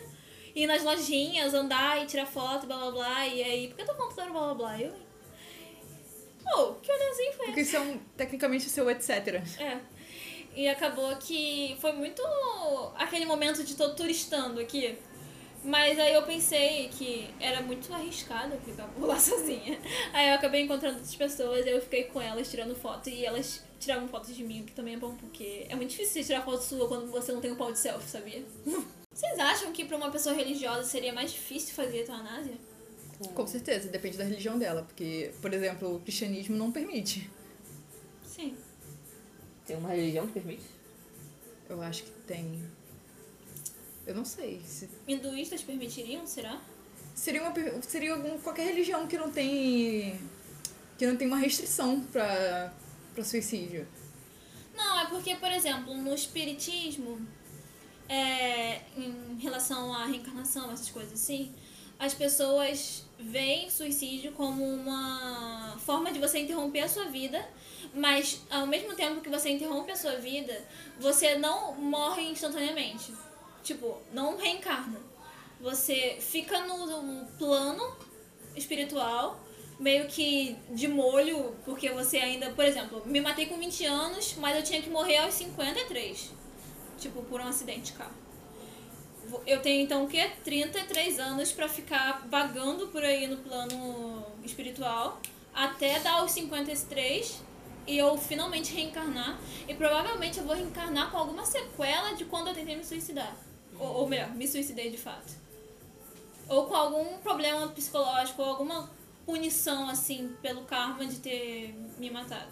Ir 0.56 0.66
nas 0.66 0.84
lojinhas, 0.84 1.54
andar 1.54 2.02
e 2.02 2.08
tirar 2.08 2.26
foto, 2.26 2.66
blá 2.66 2.78
blá 2.78 2.92
blá. 2.92 3.28
E 3.28 3.44
aí, 3.44 3.68
por 3.68 3.76
que 3.76 3.82
eu 3.84 3.86
tô 3.86 3.94
falando 3.94 4.16
tanto 4.16 4.32
blá 4.32 4.42
blá 4.46 4.54
blá? 4.56 4.82
Eu. 4.82 4.92
Pô, 6.52 6.74
que 6.76 6.92
olhazinho 6.92 7.34
foi 7.34 7.46
Porque 7.46 7.62
isso 7.62 7.76
é 7.76 7.80
um, 7.80 7.98
tecnicamente 8.16 8.68
o 8.68 8.70
seu 8.70 8.90
etc. 8.90 9.42
é. 9.60 9.80
E 10.56 10.68
acabou 10.68 11.16
que 11.18 11.78
foi 11.80 11.92
muito 11.92 12.24
aquele 12.96 13.26
momento 13.26 13.64
de 13.64 13.76
tô 13.76 13.90
turistando 13.94 14.60
aqui. 14.60 14.98
Mas 15.64 16.00
aí 16.00 16.14
eu 16.14 16.24
pensei 16.24 16.88
que 16.90 17.30
era 17.40 17.62
muito 17.62 17.94
arriscado 17.94 18.58
ficar 18.66 18.88
por 18.88 19.06
lá 19.06 19.20
sozinha. 19.20 19.78
Aí 20.14 20.30
eu 20.30 20.36
acabei 20.36 20.62
encontrando 20.62 20.96
outras 20.96 21.16
pessoas, 21.16 21.66
eu 21.68 21.82
fiquei 21.82 22.06
com 22.06 22.22
elas 22.22 22.50
tirando 22.50 22.76
foto 22.76 23.10
e 23.10 23.26
elas 23.26 23.64
tiravam 23.80 24.08
fotos 24.08 24.36
de 24.36 24.44
mim, 24.44 24.62
o 24.62 24.66
que 24.66 24.72
também 24.72 24.96
é 24.96 24.98
bom 24.98 25.16
porque 25.16 25.66
é 25.70 25.76
muito 25.76 25.90
difícil 25.90 26.14
você 26.14 26.24
tirar 26.24 26.42
foto 26.42 26.64
sua 26.64 26.88
quando 26.88 27.12
você 27.12 27.32
não 27.32 27.42
tem 27.42 27.52
um 27.52 27.56
pau 27.56 27.72
de 27.72 27.80
selfie, 27.80 28.10
sabia? 28.10 28.44
Vocês 29.14 29.40
acham 29.40 29.72
que 29.72 29.84
pra 29.84 29.98
uma 29.98 30.12
pessoa 30.12 30.36
religiosa 30.36 30.84
seria 30.84 31.12
mais 31.12 31.32
difícil 31.32 31.74
fazer 31.74 32.02
eutanásia? 32.02 32.54
Com 33.34 33.48
certeza, 33.48 33.90
depende 33.90 34.18
da 34.18 34.24
religião 34.24 34.58
dela. 34.60 34.84
Porque, 34.84 35.32
por 35.42 35.54
exemplo, 35.54 35.96
o 35.96 36.00
cristianismo 36.00 36.56
não 36.56 36.72
permite. 36.72 37.30
Sim. 38.26 38.56
Tem 39.66 39.76
uma 39.76 39.90
religião 39.90 40.28
que 40.28 40.34
permite? 40.34 40.66
Eu 41.70 41.82
acho 41.82 42.04
que 42.04 42.12
tem. 42.28 42.64
Eu 44.06 44.16
não 44.16 44.24
sei. 44.24 44.62
Se... 44.66 44.90
Hinduístas 45.08 45.62
permitiriam, 45.64 46.26
será? 46.26 46.62
Seria, 47.14 47.42
uma, 47.42 47.54
seria 47.82 48.14
algum, 48.14 48.38
qualquer 48.40 48.68
religião 48.68 49.08
que 49.08 49.18
não 49.18 49.32
tem. 49.32 50.20
que 50.98 51.06
não 51.08 51.18
tem 51.18 51.28
uma 51.28 51.38
restrição 51.38 52.02
pra, 52.02 52.74
pra 53.14 53.24
suicídio. 53.24 53.88
Não, 54.76 55.00
é 55.00 55.08
porque, 55.08 55.36
por 55.36 55.52
exemplo, 55.52 55.96
no 55.98 56.14
espiritismo, 56.14 57.20
é, 58.08 58.82
em 58.96 59.38
relação 59.40 59.92
à 59.92 60.06
reencarnação, 60.06 60.72
essas 60.72 60.90
coisas 60.90 61.14
assim, 61.14 61.52
as 62.00 62.14
pessoas 62.14 63.06
veem 63.20 63.70
suicídio 63.70 64.32
como 64.34 64.64
uma 64.64 65.76
forma 65.80 66.12
de 66.12 66.20
você 66.20 66.40
interromper 66.40 66.82
a 66.82 66.88
sua 66.88 67.06
vida, 67.06 67.44
mas 67.94 68.42
ao 68.50 68.68
mesmo 68.68 68.94
tempo 68.94 69.22
que 69.22 69.30
você 69.30 69.50
interrompe 69.50 69.92
a 69.92 69.96
sua 69.96 70.18
vida, 70.18 70.66
você 71.00 71.36
não 71.36 71.74
morre 71.76 72.24
instantaneamente. 72.24 73.12
Tipo, 73.64 73.98
não 74.14 74.38
reencarna. 74.38 75.00
Você 75.60 76.18
fica 76.20 76.66
no, 76.66 77.02
no 77.02 77.26
plano 77.38 77.98
espiritual, 78.56 79.40
meio 79.80 80.08
que 80.08 80.56
de 80.70 80.88
molho, 80.88 81.56
porque 81.66 81.90
você 81.90 82.18
ainda, 82.18 82.52
por 82.52 82.64
exemplo, 82.64 83.02
me 83.06 83.20
matei 83.20 83.48
com 83.48 83.58
20 83.58 83.86
anos, 83.86 84.36
mas 84.38 84.56
eu 84.56 84.64
tinha 84.64 84.82
que 84.82 84.90
morrer 84.90 85.18
aos 85.18 85.34
53. 85.34 86.32
Tipo, 87.00 87.24
por 87.24 87.42
um 87.42 87.48
acidente 87.48 87.92
de 87.92 87.98
carro. 87.98 88.28
Eu 89.46 89.62
tenho 89.62 89.84
então 89.84 90.06
o 90.06 90.08
quê? 90.08 90.32
33 90.44 91.20
anos 91.20 91.52
pra 91.52 91.68
ficar 91.68 92.26
vagando 92.30 92.88
por 92.88 93.04
aí 93.04 93.28
no 93.28 93.38
plano 93.38 94.24
espiritual 94.44 95.20
até 95.54 96.00
dar 96.00 96.24
os 96.24 96.32
53 96.32 97.42
e 97.88 97.98
eu 97.98 98.18
finalmente 98.18 98.74
reencarnar. 98.74 99.40
E 99.68 99.74
provavelmente 99.74 100.38
eu 100.38 100.46
vou 100.46 100.56
reencarnar 100.56 101.10
com 101.10 101.18
alguma 101.18 101.46
sequela 101.46 102.14
de 102.14 102.26
quando 102.26 102.50
eu 102.50 102.54
tentei 102.54 102.76
me 102.76 102.86
suicidar. 102.86 103.36
Ou, 103.80 103.88
ou 103.88 104.08
melhor, 104.08 104.30
me 104.36 104.48
suicidei 104.48 104.92
de 104.92 104.98
fato. 104.98 105.34
Ou 106.48 106.66
com 106.66 106.76
algum 106.76 107.18
problema 107.20 107.68
psicológico, 107.70 108.42
ou 108.42 108.50
alguma 108.50 108.90
punição, 109.26 109.90
assim, 109.90 110.36
pelo 110.42 110.62
karma 110.62 111.06
de 111.06 111.18
ter 111.18 111.76
me 111.98 112.10
matado. 112.10 112.52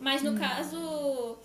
Mas 0.00 0.22
no 0.22 0.38
caso, 0.38 1.36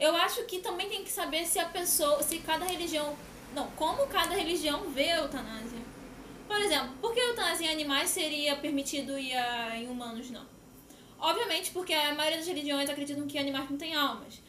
eu 0.00 0.16
acho 0.16 0.44
que 0.44 0.60
também 0.60 0.88
tem 0.88 1.04
que 1.04 1.12
saber 1.12 1.46
se 1.46 1.58
a 1.58 1.66
pessoa, 1.66 2.22
se 2.22 2.38
cada 2.38 2.64
religião. 2.64 3.14
Não, 3.54 3.70
como 3.72 4.06
cada 4.06 4.34
religião 4.34 4.90
vê 4.90 5.10
a 5.10 5.18
eutanásia. 5.18 5.78
Por 6.48 6.58
exemplo, 6.58 6.94
por 7.00 7.12
que 7.12 7.20
a 7.20 7.26
eutanásia 7.28 7.66
em 7.66 7.70
animais 7.70 8.08
seria 8.08 8.56
permitido 8.56 9.18
e 9.18 9.32
a, 9.34 9.76
em 9.76 9.88
humanos 9.88 10.30
não? 10.30 10.46
Obviamente, 11.20 11.70
porque 11.70 11.92
a 11.92 12.14
maioria 12.14 12.38
das 12.38 12.46
religiões 12.46 12.88
acreditam 12.88 13.26
que 13.26 13.38
animais 13.38 13.68
não 13.68 13.76
têm 13.76 13.94
almas. 13.94 14.40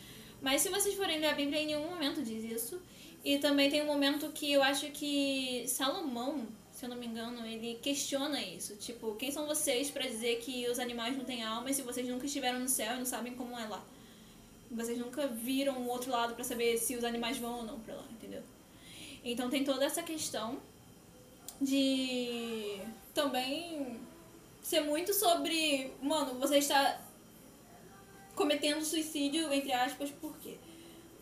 Mas 0.42 0.62
se 0.62 0.70
vocês 0.70 0.96
forem 0.96 1.20
ler 1.20 1.28
a 1.28 1.34
Bíblia, 1.34 1.62
em 1.62 1.66
nenhum 1.68 1.90
momento 1.90 2.24
diz 2.24 2.44
isso. 2.46 2.82
E 3.24 3.38
também 3.38 3.70
tem 3.70 3.84
um 3.84 3.86
momento 3.86 4.30
que 4.30 4.52
eu 4.52 4.64
acho 4.64 4.88
que 4.88 5.66
Salomão, 5.68 6.48
se 6.72 6.86
eu 6.86 6.90
não 6.90 6.98
me 6.98 7.06
engano, 7.06 7.46
ele 7.46 7.78
questiona 7.82 8.42
isso. 8.42 8.78
Tipo, 8.78 9.16
quem 9.16 9.30
são 9.30 9.46
vocês 9.46 9.92
para 9.92 10.08
dizer 10.08 10.38
que 10.38 10.68
os 10.70 10.80
animais 10.80 11.16
não 11.18 11.26
têm 11.26 11.44
alma 11.44 11.72
se 11.74 11.82
vocês 11.82 12.08
nunca 12.08 12.26
estiveram 12.26 12.60
no 12.60 12.70
céu 12.70 12.96
e 12.96 13.00
não 13.00 13.06
sabem 13.06 13.36
como 13.36 13.60
é 13.60 13.68
lá? 13.68 13.84
Vocês 14.71 14.97
nunca 14.97 15.27
viram 15.27 15.77
o 15.81 15.88
outro 15.88 16.10
lado 16.10 16.34
para 16.34 16.43
saber 16.43 16.77
se 16.77 16.95
os 16.95 17.03
animais 17.03 17.38
vão 17.38 17.57
ou 17.57 17.63
não 17.63 17.79
pra 17.79 17.95
lá, 17.95 18.05
entendeu? 18.12 18.41
Então 19.23 19.49
tem 19.49 19.63
toda 19.63 19.86
essa 19.86 20.01
questão 20.01 20.57
de 21.60 22.79
também 23.13 23.99
ser 24.63 24.81
muito 24.81 25.13
sobre, 25.13 25.91
mano, 26.01 26.39
você 26.39 26.57
está 26.57 26.99
cometendo 28.36 28.84
suicídio, 28.84 29.51
entre 29.53 29.73
aspas, 29.73 30.10
por 30.10 30.36
quê? 30.38 30.57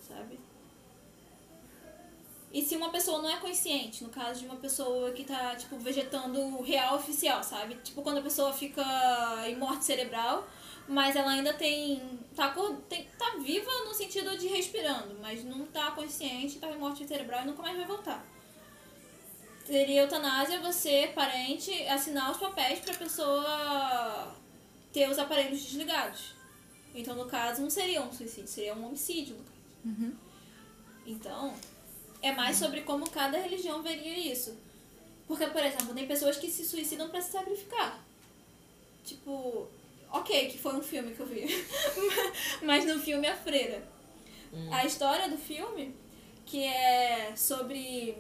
Sabe? 0.07 0.39
E 2.51 2.61
se 2.61 2.75
uma 2.75 2.89
pessoa 2.89 3.21
não 3.21 3.29
é 3.29 3.37
consciente, 3.37 4.03
no 4.03 4.09
caso 4.09 4.39
de 4.39 4.45
uma 4.45 4.55
pessoa 4.55 5.11
que 5.11 5.23
tá, 5.23 5.55
tipo, 5.55 5.77
vegetando 5.77 6.61
real 6.61 6.95
oficial, 6.95 7.43
sabe? 7.43 7.75
Tipo, 7.83 8.01
quando 8.01 8.19
a 8.19 8.21
pessoa 8.21 8.53
fica 8.53 8.83
em 9.47 9.55
morte 9.55 9.85
cerebral, 9.85 10.47
mas 10.89 11.15
ela 11.15 11.31
ainda 11.31 11.53
tem 11.53 12.19
tá, 12.35 12.53
tem. 12.89 13.07
tá 13.17 13.37
viva 13.37 13.71
no 13.85 13.93
sentido 13.93 14.35
de 14.35 14.47
respirando, 14.47 15.15
mas 15.21 15.43
não 15.43 15.65
tá 15.67 15.91
consciente, 15.91 16.57
tá 16.57 16.69
em 16.69 16.77
morte 16.77 17.07
cerebral 17.07 17.43
e 17.43 17.45
nunca 17.45 17.61
mais 17.61 17.77
vai 17.77 17.85
voltar. 17.85 18.25
Seria 19.65 20.01
eutanásia 20.01 20.59
você, 20.59 21.11
parente, 21.13 21.71
assinar 21.87 22.31
os 22.31 22.37
papéis 22.37 22.79
pra 22.79 22.95
pessoa 22.95 24.35
ter 24.91 25.07
os 25.07 25.19
aparelhos 25.19 25.61
desligados. 25.61 26.33
Então, 26.95 27.15
no 27.15 27.25
caso, 27.25 27.61
não 27.61 27.69
seria 27.69 28.01
um 28.01 28.11
suicídio, 28.11 28.47
seria 28.47 28.73
um 28.73 28.87
homicídio, 28.87 29.35
no 29.35 29.43
caso. 29.43 29.59
Uhum. 29.85 30.15
Então, 31.05 31.53
é 32.19 32.31
mais 32.31 32.57
sobre 32.57 32.81
como 32.81 33.07
cada 33.11 33.37
religião 33.37 33.83
veria 33.83 34.17
isso. 34.17 34.57
Porque, 35.27 35.45
por 35.45 35.63
exemplo, 35.63 35.93
tem 35.93 36.07
pessoas 36.07 36.37
que 36.37 36.49
se 36.49 36.65
suicidam 36.65 37.09
para 37.09 37.21
se 37.21 37.31
sacrificar. 37.31 38.03
Tipo, 39.05 39.67
ok, 40.11 40.47
que 40.47 40.57
foi 40.57 40.75
um 40.75 40.81
filme 40.81 41.13
que 41.13 41.19
eu 41.19 41.25
vi. 41.25 41.45
Mas 42.63 42.85
no 42.85 42.99
filme 42.99 43.27
A 43.27 43.35
Freira. 43.35 43.83
A 44.71 44.85
história 44.85 45.29
do 45.29 45.37
filme, 45.37 45.95
que 46.45 46.63
é 46.63 47.33
sobre 47.35 48.17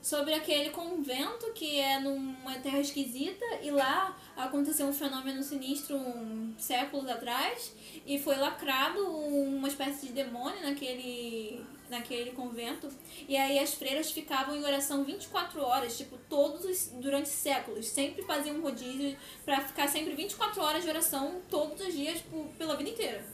sobre 0.00 0.34
aquele 0.34 0.70
convento 0.70 1.52
que 1.52 1.80
é 1.80 1.98
numa 1.98 2.54
terra 2.60 2.78
esquisita 2.78 3.44
e 3.60 3.72
lá 3.72 4.16
aconteceu 4.36 4.86
um 4.86 4.92
fenômeno 4.92 5.42
sinistro 5.42 5.96
um, 5.96 6.54
séculos 6.56 7.08
atrás 7.08 7.72
e 8.06 8.16
foi 8.16 8.36
lacrado 8.36 9.04
uma 9.04 9.66
espécie 9.66 10.06
de 10.06 10.12
demônio 10.12 10.62
naquele 10.62 11.60
naquele 11.88 12.32
convento 12.32 12.88
e 13.28 13.36
aí 13.36 13.58
as 13.58 13.74
freiras 13.74 14.10
ficavam 14.10 14.56
em 14.56 14.64
oração 14.64 15.04
24 15.04 15.62
horas, 15.62 15.96
tipo 15.96 16.18
todos 16.28 16.64
os, 16.64 16.88
durante 17.00 17.28
séculos, 17.28 17.86
sempre 17.86 18.22
faziam 18.22 18.56
um 18.56 18.62
rodízio 18.62 19.16
para 19.44 19.60
ficar 19.60 19.88
sempre 19.88 20.14
24 20.14 20.60
horas 20.62 20.82
de 20.82 20.88
oração 20.88 21.40
todos 21.48 21.80
os 21.80 21.94
dias 21.94 22.20
por, 22.20 22.46
pela 22.58 22.76
vida 22.76 22.90
inteira. 22.90 23.24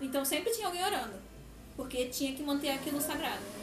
Então 0.00 0.24
sempre 0.24 0.52
tinha 0.52 0.66
alguém 0.66 0.84
orando, 0.84 1.14
porque 1.76 2.06
tinha 2.06 2.34
que 2.34 2.42
manter 2.42 2.70
aquilo 2.70 3.00
sagrado. 3.00 3.60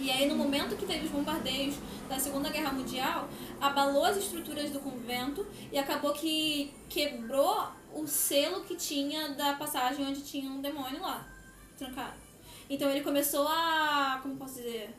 E 0.00 0.10
aí, 0.10 0.26
no 0.26 0.34
momento 0.34 0.76
que 0.76 0.86
teve 0.86 1.04
os 1.04 1.10
bombardeios 1.10 1.74
da 2.08 2.18
Segunda 2.18 2.48
Guerra 2.48 2.72
Mundial, 2.72 3.28
abalou 3.60 4.06
as 4.06 4.16
estruturas 4.16 4.70
do 4.70 4.80
convento 4.80 5.46
e 5.70 5.76
acabou 5.76 6.14
que 6.14 6.72
quebrou 6.88 7.68
o 7.92 8.06
selo 8.06 8.62
que 8.62 8.76
tinha 8.76 9.28
da 9.34 9.52
passagem 9.54 10.06
onde 10.06 10.22
tinha 10.22 10.50
um 10.50 10.62
demônio 10.62 11.02
lá, 11.02 11.28
trancado. 11.76 12.29
Então 12.70 12.88
ele 12.88 13.00
começou 13.00 13.48
a. 13.48 14.20
Como 14.22 14.36
posso 14.36 14.54
dizer? 14.54 14.94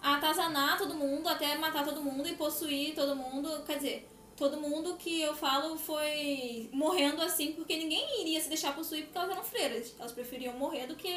A 0.00 0.14
atazanar 0.14 0.78
todo 0.78 0.94
mundo, 0.94 1.28
até 1.28 1.58
matar 1.58 1.84
todo 1.84 2.00
mundo 2.00 2.28
e 2.28 2.36
possuir 2.36 2.94
todo 2.94 3.16
mundo. 3.16 3.64
Quer 3.66 3.78
dizer, 3.78 4.08
todo 4.36 4.60
mundo 4.60 4.96
que 4.96 5.20
eu 5.20 5.34
falo 5.34 5.76
foi 5.76 6.70
morrendo 6.72 7.20
assim, 7.20 7.52
porque 7.54 7.76
ninguém 7.76 8.22
iria 8.22 8.40
se 8.40 8.48
deixar 8.48 8.76
possuir 8.76 9.06
porque 9.06 9.18
elas 9.18 9.30
eram 9.30 9.42
freiras. 9.42 9.94
Elas 9.98 10.12
preferiam 10.12 10.54
morrer 10.54 10.86
do 10.86 10.94
que 10.94 11.12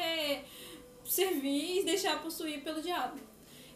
servir 1.04 1.80
e 1.80 1.84
deixar 1.84 2.20
possuir 2.20 2.64
pelo 2.64 2.82
diabo. 2.82 3.20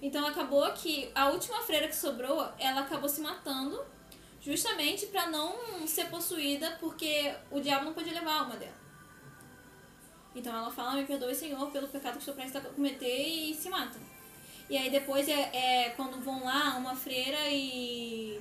Então 0.03 0.27
acabou 0.27 0.69
que 0.73 1.09
a 1.15 1.31
última 1.31 1.63
freira 1.63 1.87
que 1.87 1.95
sobrou, 1.95 2.49
ela 2.59 2.81
acabou 2.81 3.09
se 3.09 3.21
matando 3.21 3.81
justamente 4.41 5.07
para 5.07 5.29
não 5.29 5.87
ser 5.87 6.11
possuída, 6.11 6.77
porque 6.81 7.33
o 7.51 7.61
diabo 7.61 7.85
não 7.85 7.95
podia 7.95 8.13
levar 8.13 8.33
a 8.33 8.41
alma 8.41 8.57
dela. 8.57 8.84
Então 10.35 10.55
ela 10.55 10.71
fala, 10.71 10.95
me 10.95 11.05
perdoe, 11.05 11.35
Senhor, 11.35 11.71
pelo 11.71 11.89
pecado 11.89 12.15
que 12.15 12.19
estou 12.19 12.35
prestes 12.35 12.57
a 12.57 12.61
cometer 12.61 13.29
e 13.29 13.55
se 13.55 13.69
mata. 13.69 13.99
E 14.69 14.77
aí 14.77 14.91
depois 14.91 15.29
é, 15.29 15.51
é 15.55 15.91
quando 15.91 16.23
vão 16.23 16.45
lá 16.45 16.77
uma 16.77 16.97
freira 16.97 17.49
e 17.51 18.41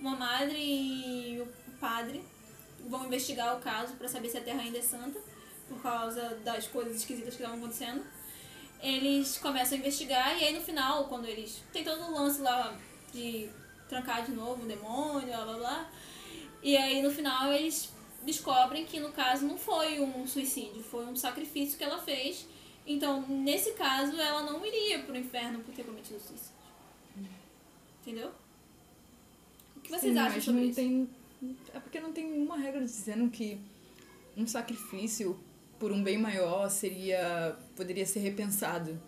uma 0.00 0.16
madre 0.16 0.56
e 0.58 1.40
o 1.40 1.46
padre 1.78 2.22
vão 2.88 3.04
investigar 3.06 3.56
o 3.56 3.60
caso 3.60 3.94
para 3.94 4.08
saber 4.08 4.28
se 4.28 4.38
a 4.38 4.40
terra 4.40 4.60
ainda 4.60 4.78
é 4.78 4.82
santa, 4.82 5.20
por 5.68 5.80
causa 5.82 6.36
das 6.44 6.66
coisas 6.66 6.96
esquisitas 6.96 7.34
que 7.34 7.42
estavam 7.42 7.58
acontecendo 7.58 8.02
eles 8.82 9.38
começam 9.38 9.76
a 9.76 9.80
investigar 9.80 10.38
e 10.40 10.44
aí 10.44 10.54
no 10.54 10.60
final, 10.60 11.04
quando 11.04 11.26
eles. 11.26 11.62
Tem 11.72 11.82
todo 11.82 12.00
o 12.02 12.14
lance 12.14 12.40
lá 12.40 12.76
de 13.12 13.48
trancar 13.88 14.24
de 14.24 14.32
novo 14.32 14.62
o 14.62 14.66
demônio, 14.66 15.26
blá 15.26 15.44
blá 15.44 15.54
blá. 15.54 15.90
E 16.62 16.76
aí 16.76 17.02
no 17.02 17.10
final 17.10 17.52
eles 17.52 17.92
descobrem 18.28 18.84
que 18.84 19.00
no 19.00 19.10
caso 19.10 19.46
não 19.46 19.56
foi 19.56 20.00
um 20.00 20.26
suicídio, 20.26 20.82
foi 20.82 21.06
um 21.06 21.16
sacrifício 21.16 21.78
que 21.78 21.84
ela 21.84 21.98
fez. 21.98 22.46
Então, 22.86 23.26
nesse 23.26 23.72
caso, 23.72 24.20
ela 24.20 24.42
não 24.42 24.64
iria 24.64 24.98
pro 25.00 25.16
inferno 25.16 25.60
por 25.60 25.74
ter 25.74 25.84
cometido 25.84 26.20
suicídio. 26.20 26.52
Entendeu? 28.02 28.30
O 29.76 29.80
que 29.80 29.90
vocês 29.90 30.12
Sim, 30.12 30.18
acham 30.18 30.40
sobre 30.40 30.60
não 30.60 30.66
isso? 30.68 30.76
Tem, 30.76 31.08
é 31.74 31.80
porque 31.80 32.00
não 32.00 32.12
tem 32.12 32.30
nenhuma 32.30 32.58
regra 32.58 32.80
dizendo 32.80 33.30
que 33.30 33.58
um 34.36 34.46
sacrifício 34.46 35.38
por 35.78 35.90
um 35.90 36.02
bem 36.02 36.18
maior 36.18 36.68
seria 36.68 37.56
poderia 37.76 38.04
ser 38.04 38.20
repensado. 38.20 39.00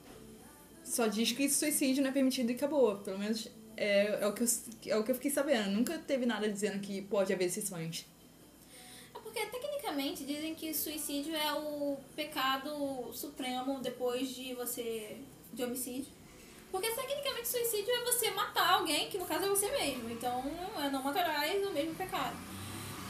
Só 0.83 1.07
diz 1.07 1.33
que 1.33 1.49
suicídio 1.49 2.03
não 2.03 2.11
é 2.11 2.13
permitido 2.13 2.51
e 2.51 2.55
acabou. 2.55 2.97
Pelo 2.99 3.19
menos 3.19 3.49
é, 3.77 4.23
é, 4.23 4.27
o, 4.27 4.33
que 4.33 4.43
eu, 4.43 4.49
é 4.87 4.97
o 4.99 5.05
que 5.05 5.11
eu 5.11 5.15
fiquei 5.15 5.31
sabendo. 5.31 5.71
Nunca 5.71 5.99
teve 5.99 6.25
nada 6.25 6.49
dizendo 6.51 6.81
que 6.81 7.03
pode 7.03 7.33
haver 7.33 7.47
exceções. 7.47 8.07
Porque 9.31 9.47
tecnicamente 9.47 10.25
dizem 10.25 10.57
que 10.57 10.75
suicídio 10.75 11.37
é 11.37 11.53
o 11.53 11.97
pecado 12.17 13.13
supremo 13.13 13.79
depois 13.79 14.35
de 14.35 14.55
você. 14.55 15.19
de 15.53 15.63
homicídio. 15.63 16.13
Porque 16.71 16.91
tecnicamente 16.91 17.47
suicídio 17.47 17.93
é 17.93 18.05
você 18.05 18.31
matar 18.33 18.75
alguém, 18.75 19.09
que 19.09 19.19
no 19.19 19.27
caso 19.27 19.45
é 19.45 19.49
você 19.49 19.71
mesmo. 19.71 20.11
Então 20.11 20.43
é 20.85 20.91
não 20.91 21.01
matarás 21.03 21.65
o 21.65 21.71
mesmo 21.71 21.95
pecado. 21.95 22.37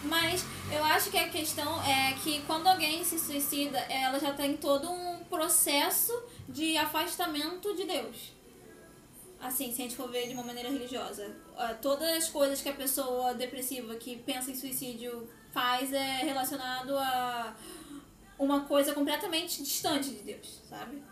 Mas 0.04 0.44
eu 0.70 0.84
acho 0.84 1.10
que 1.10 1.16
a 1.16 1.28
questão 1.30 1.82
é 1.84 2.12
que 2.22 2.42
quando 2.42 2.66
alguém 2.66 3.02
se 3.02 3.18
suicida, 3.18 3.78
ela 3.78 4.18
já 4.18 4.34
tem 4.34 4.58
todo 4.58 4.90
um 4.90 5.24
processo 5.24 6.12
de 6.46 6.76
afastamento 6.76 7.74
de 7.74 7.84
Deus. 7.84 8.32
Assim, 9.40 9.72
se 9.72 9.80
a 9.80 9.84
gente 9.84 9.96
for 9.96 10.10
ver 10.10 10.28
de 10.28 10.34
uma 10.34 10.42
maneira 10.42 10.70
religiosa. 10.70 11.34
Ah, 11.56 11.72
Todas 11.72 12.08
as 12.10 12.28
coisas 12.28 12.60
que 12.60 12.68
a 12.68 12.74
pessoa 12.74 13.32
depressiva 13.32 13.94
que 13.94 14.16
pensa 14.16 14.50
em 14.50 14.54
suicídio 14.54 15.26
faz 15.52 15.92
é 15.92 16.22
relacionado 16.24 16.96
a 16.96 17.54
uma 18.38 18.60
coisa 18.62 18.94
completamente 18.94 19.62
distante 19.62 20.10
de 20.10 20.22
Deus, 20.22 20.60
sabe? 20.68 21.02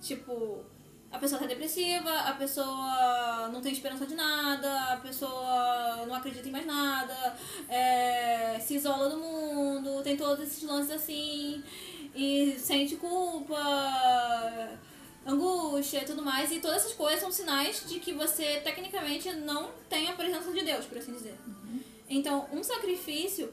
Tipo, 0.00 0.64
a 1.12 1.18
pessoa 1.18 1.38
tá 1.38 1.46
depressiva, 1.46 2.10
a 2.10 2.32
pessoa 2.32 3.48
não 3.52 3.60
tem 3.60 3.72
esperança 3.72 4.06
de 4.06 4.14
nada, 4.14 4.94
a 4.94 4.96
pessoa 4.96 6.06
não 6.06 6.14
acredita 6.14 6.48
em 6.48 6.50
mais 6.50 6.66
nada, 6.66 7.36
é, 7.68 8.58
se 8.58 8.74
isola 8.74 9.10
do 9.10 9.18
mundo, 9.18 10.02
tem 10.02 10.16
todos 10.16 10.44
esses 10.44 10.62
lances 10.62 10.90
assim, 10.90 11.62
e 12.14 12.56
sente 12.58 12.96
culpa, 12.96 13.56
angústia 15.26 16.02
e 16.02 16.04
tudo 16.04 16.22
mais, 16.22 16.50
e 16.50 16.58
todas 16.58 16.78
essas 16.78 16.94
coisas 16.94 17.20
são 17.20 17.30
sinais 17.30 17.84
de 17.86 18.00
que 18.00 18.12
você 18.12 18.60
tecnicamente 18.60 19.30
não 19.34 19.70
tem 19.88 20.08
a 20.08 20.14
presença 20.14 20.50
de 20.50 20.62
Deus, 20.64 20.86
por 20.86 20.98
assim 20.98 21.12
dizer. 21.12 21.38
Então, 22.08 22.48
um 22.52 22.62
sacrifício, 22.62 23.52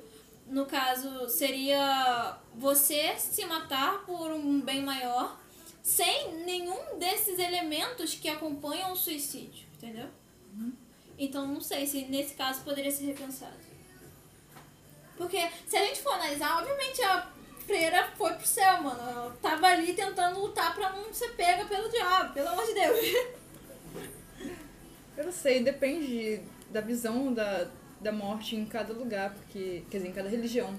no 0.49 0.65
caso, 0.65 1.29
seria 1.29 2.37
você 2.55 3.15
se 3.17 3.45
matar 3.45 4.05
por 4.05 4.31
um 4.31 4.59
bem 4.61 4.83
maior 4.83 5.39
sem 5.81 6.33
nenhum 6.43 6.97
desses 6.97 7.39
elementos 7.39 8.15
que 8.15 8.27
acompanham 8.27 8.91
o 8.91 8.95
suicídio, 8.95 9.65
entendeu? 9.75 10.07
Então 11.17 11.45
não 11.45 11.59
sei 11.59 11.85
se 11.85 12.05
nesse 12.05 12.33
caso 12.33 12.61
poderia 12.61 12.91
ser 12.91 13.05
repensado. 13.05 13.57
Porque 15.17 15.49
se 15.67 15.75
a 15.75 15.85
gente 15.85 16.01
for 16.01 16.13
analisar, 16.13 16.59
obviamente 16.59 17.01
a 17.03 17.29
freira 17.65 18.09
foi 18.17 18.33
pro 18.33 18.47
céu, 18.47 18.81
mano. 18.81 19.01
Ela 19.01 19.37
tava 19.41 19.67
ali 19.67 19.93
tentando 19.93 20.39
lutar 20.39 20.73
pra 20.73 20.91
não 20.91 21.13
ser 21.13 21.29
pega 21.35 21.65
pelo 21.65 21.89
diabo, 21.89 22.33
pelo 22.33 22.47
amor 22.47 22.65
de 22.65 22.73
Deus. 22.73 22.99
Eu 25.17 25.25
não 25.25 25.31
sei, 25.31 25.61
depende 25.61 26.41
da 26.69 26.79
visão 26.79 27.33
da, 27.33 27.69
da 27.99 28.11
morte 28.11 28.55
em 28.55 28.65
cada 28.65 28.93
lugar, 28.93 29.33
porque, 29.33 29.83
quer 29.89 29.97
dizer, 29.97 30.09
em 30.09 30.13
cada 30.13 30.29
religião. 30.29 30.73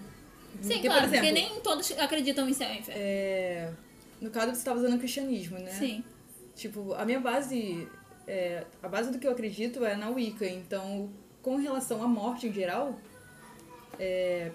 Sim, 0.60 0.74
porque, 0.74 0.88
claro, 0.88 1.08
por 1.08 1.14
exemplo, 1.14 1.28
porque 1.28 1.32
nem 1.32 1.60
todos 1.60 1.92
acreditam 1.92 2.48
em 2.48 2.52
céu 2.52 2.70
e 2.70 2.78
inferno. 2.78 3.00
é, 3.00 3.72
no 4.20 4.30
caso 4.30 4.52
você 4.52 4.58
estava 4.58 4.78
usando 4.78 4.94
o 4.94 4.98
cristianismo, 4.98 5.58
né? 5.58 5.70
Sim. 5.70 6.04
Tipo, 6.54 6.92
a 6.94 7.04
minha 7.04 7.20
base, 7.20 7.88
é, 8.26 8.64
a 8.82 8.88
base 8.88 9.10
do 9.10 9.18
que 9.18 9.26
eu 9.26 9.32
acredito 9.32 9.84
é 9.84 9.96
na 9.96 10.10
Wicca, 10.10 10.46
então, 10.46 11.10
com 11.40 11.56
relação 11.56 12.02
à 12.02 12.08
morte 12.08 12.46
em 12.46 12.52
geral, 12.52 12.98
é, 13.98 14.50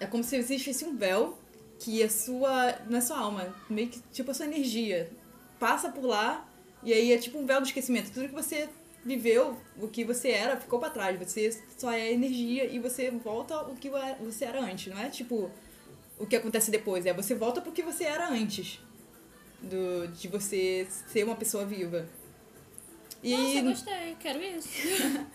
é 0.00 0.06
como 0.06 0.24
se 0.24 0.36
existisse 0.36 0.84
um 0.84 0.96
véu 0.96 1.38
que 1.78 2.02
a 2.02 2.08
sua, 2.08 2.78
não 2.88 2.98
é 2.98 3.00
sua 3.00 3.18
alma, 3.18 3.54
meio 3.68 3.88
que 3.88 4.00
tipo 4.12 4.30
a 4.30 4.34
sua 4.34 4.46
energia 4.46 5.10
passa 5.58 5.88
por 5.88 6.04
lá 6.04 6.48
e 6.82 6.92
aí 6.92 7.12
é 7.12 7.18
tipo 7.18 7.38
um 7.38 7.46
véu 7.46 7.60
do 7.60 7.66
esquecimento. 7.66 8.10
Tudo 8.12 8.28
que 8.28 8.34
você 8.34 8.68
viveu, 9.04 9.56
o 9.78 9.88
que 9.88 10.04
você 10.04 10.30
era, 10.30 10.56
ficou 10.56 10.78
pra 10.78 10.90
trás. 10.90 11.18
Você 11.18 11.56
só 11.76 11.92
é 11.92 12.12
energia 12.12 12.64
e 12.64 12.78
você 12.78 13.10
volta 13.10 13.56
o 13.62 13.76
que 13.76 13.90
você 14.20 14.44
era 14.44 14.60
antes. 14.60 14.92
Não 14.92 15.00
é 15.00 15.08
tipo 15.08 15.50
o 16.18 16.26
que 16.26 16.36
acontece 16.36 16.70
depois, 16.70 17.04
é 17.06 17.12
você 17.12 17.34
volta 17.34 17.60
pro 17.60 17.72
que 17.72 17.82
você 17.82 18.04
era 18.04 18.28
antes 18.28 18.80
do, 19.60 20.06
de 20.08 20.28
você 20.28 20.86
ser 21.08 21.24
uma 21.24 21.34
pessoa 21.34 21.64
viva. 21.64 22.06
E, 23.22 23.36
Nossa, 23.36 23.62
gostei, 23.62 24.16
quero 24.20 24.42
isso. 24.42 24.68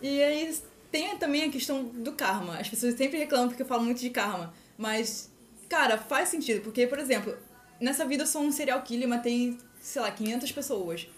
e 0.00 0.22
aí 0.22 0.56
tem 0.90 1.16
também 1.16 1.44
a 1.44 1.50
questão 1.50 1.84
do 1.84 2.12
karma. 2.12 2.58
As 2.58 2.68
pessoas 2.68 2.94
sempre 2.94 3.18
reclamam 3.18 3.48
porque 3.48 3.62
eu 3.62 3.66
falo 3.66 3.82
muito 3.82 4.00
de 4.00 4.10
karma. 4.10 4.52
Mas, 4.76 5.32
cara, 5.68 5.96
faz 5.96 6.28
sentido. 6.28 6.62
Porque, 6.62 6.86
por 6.86 6.98
exemplo, 6.98 7.34
nessa 7.80 8.04
vida 8.04 8.24
eu 8.24 8.26
sou 8.26 8.42
um 8.42 8.52
serial 8.52 8.82
killer 8.82 9.08
matei, 9.08 9.56
sei 9.80 10.02
lá, 10.02 10.10
500 10.10 10.52
pessoas. 10.52 11.08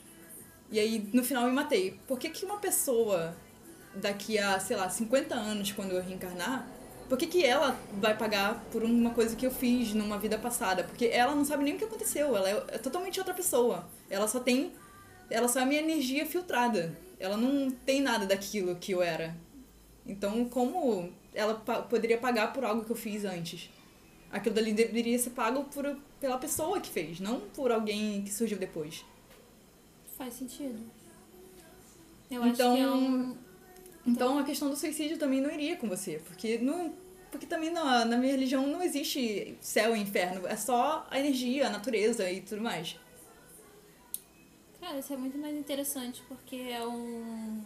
E 0.74 0.80
aí, 0.80 1.08
no 1.12 1.22
final, 1.22 1.44
me 1.44 1.52
matei. 1.52 2.00
Por 2.04 2.18
que, 2.18 2.28
que 2.28 2.44
uma 2.44 2.58
pessoa, 2.58 3.32
daqui 3.94 4.40
a, 4.40 4.58
sei 4.58 4.76
lá, 4.76 4.90
50 4.90 5.32
anos, 5.32 5.70
quando 5.70 5.92
eu 5.92 6.02
reencarnar, 6.02 6.68
por 7.08 7.16
que, 7.16 7.28
que 7.28 7.44
ela 7.44 7.78
vai 7.92 8.18
pagar 8.18 8.60
por 8.72 8.82
uma 8.82 9.10
coisa 9.10 9.36
que 9.36 9.46
eu 9.46 9.52
fiz 9.52 9.94
numa 9.94 10.18
vida 10.18 10.36
passada? 10.36 10.82
Porque 10.82 11.04
ela 11.06 11.32
não 11.32 11.44
sabe 11.44 11.62
nem 11.62 11.76
o 11.76 11.78
que 11.78 11.84
aconteceu. 11.84 12.36
Ela 12.36 12.50
é, 12.50 12.64
é 12.72 12.78
totalmente 12.78 13.20
outra 13.20 13.32
pessoa. 13.32 13.88
Ela 14.10 14.26
só 14.26 14.40
tem. 14.40 14.72
Ela 15.30 15.46
só 15.46 15.60
é 15.60 15.62
a 15.62 15.66
minha 15.66 15.80
energia 15.80 16.26
filtrada. 16.26 16.98
Ela 17.20 17.36
não 17.36 17.70
tem 17.70 18.00
nada 18.00 18.26
daquilo 18.26 18.74
que 18.74 18.90
eu 18.90 19.00
era. 19.00 19.36
Então, 20.04 20.44
como 20.46 21.12
ela 21.32 21.54
pa 21.54 21.82
poderia 21.82 22.18
pagar 22.18 22.52
por 22.52 22.64
algo 22.64 22.84
que 22.84 22.90
eu 22.90 22.96
fiz 22.96 23.24
antes? 23.24 23.70
Aquilo 24.28 24.56
dali 24.56 24.72
deveria 24.72 25.20
ser 25.20 25.30
pago 25.30 25.62
por, 25.72 25.96
pela 26.18 26.36
pessoa 26.36 26.80
que 26.80 26.90
fez, 26.90 27.20
não 27.20 27.42
por 27.54 27.70
alguém 27.70 28.22
que 28.22 28.32
surgiu 28.32 28.58
depois. 28.58 29.04
Faz 30.16 30.34
sentido. 30.34 30.78
Eu 32.30 32.44
Então, 32.46 32.72
acho 32.72 32.76
que 32.76 32.82
é 32.82 32.90
um. 32.90 33.36
Então 34.06 34.38
a 34.38 34.44
questão 34.44 34.68
do 34.68 34.76
suicídio 34.76 35.18
também 35.18 35.40
não 35.40 35.50
iria 35.50 35.76
com 35.76 35.88
você, 35.88 36.20
porque 36.26 36.58
não, 36.58 36.94
porque 37.30 37.46
também 37.46 37.70
na, 37.70 38.04
na 38.04 38.16
minha 38.18 38.32
religião 38.32 38.66
não 38.66 38.82
existe 38.82 39.56
céu 39.60 39.96
e 39.96 40.00
inferno, 40.00 40.46
é 40.46 40.56
só 40.56 41.06
a 41.10 41.18
energia, 41.18 41.66
a 41.66 41.70
natureza 41.70 42.30
e 42.30 42.42
tudo 42.42 42.60
mais. 42.60 42.98
Cara, 44.80 44.98
isso 44.98 45.12
é 45.12 45.16
muito 45.16 45.38
mais 45.38 45.56
interessante 45.56 46.22
porque 46.28 46.56
é 46.56 46.86
um 46.86 47.64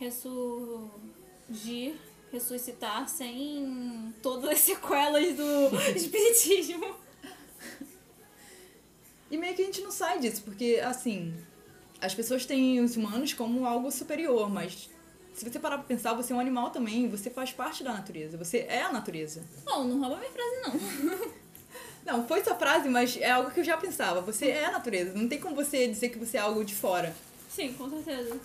ressurgir, 0.00 1.94
ressuscitar 2.32 3.08
sem 3.08 4.12
todas 4.20 4.50
as 4.50 4.58
sequelas 4.58 5.36
do 5.36 5.80
espiritismo. 5.94 6.96
E 9.30 9.36
meio 9.36 9.54
que 9.54 9.62
a 9.62 9.64
gente 9.66 9.80
não 9.82 9.92
sai 9.92 10.18
disso, 10.18 10.42
porque 10.42 10.80
assim, 10.84 11.32
as 12.00 12.14
pessoas 12.14 12.44
têm 12.44 12.80
os 12.80 12.96
humanos 12.96 13.32
como 13.32 13.66
algo 13.66 13.90
superior, 13.90 14.50
mas 14.50 14.88
se 15.34 15.48
você 15.48 15.58
parar 15.58 15.78
pra 15.78 15.86
pensar, 15.86 16.14
você 16.14 16.32
é 16.32 16.36
um 16.36 16.40
animal 16.40 16.70
também, 16.70 17.08
você 17.08 17.28
faz 17.28 17.52
parte 17.52 17.84
da 17.84 17.92
natureza, 17.92 18.38
você 18.38 18.66
é 18.68 18.82
a 18.82 18.92
natureza. 18.92 19.44
Não, 19.64 19.84
não 19.84 20.00
rouba 20.00 20.16
minha 20.16 20.30
frase, 20.30 20.60
não. 20.62 21.36
Não, 22.06 22.24
foi 22.24 22.40
sua 22.44 22.54
frase, 22.54 22.88
mas 22.88 23.16
é 23.16 23.32
algo 23.32 23.50
que 23.50 23.58
eu 23.58 23.64
já 23.64 23.76
pensava. 23.76 24.20
Você 24.20 24.46
é 24.46 24.66
a 24.66 24.70
natureza, 24.70 25.12
não 25.12 25.26
tem 25.26 25.40
como 25.40 25.56
você 25.56 25.88
dizer 25.88 26.10
que 26.10 26.18
você 26.20 26.36
é 26.36 26.40
algo 26.40 26.64
de 26.64 26.72
fora. 26.72 27.12
Sim, 27.50 27.72
com 27.72 27.90
certeza. 27.90 28.38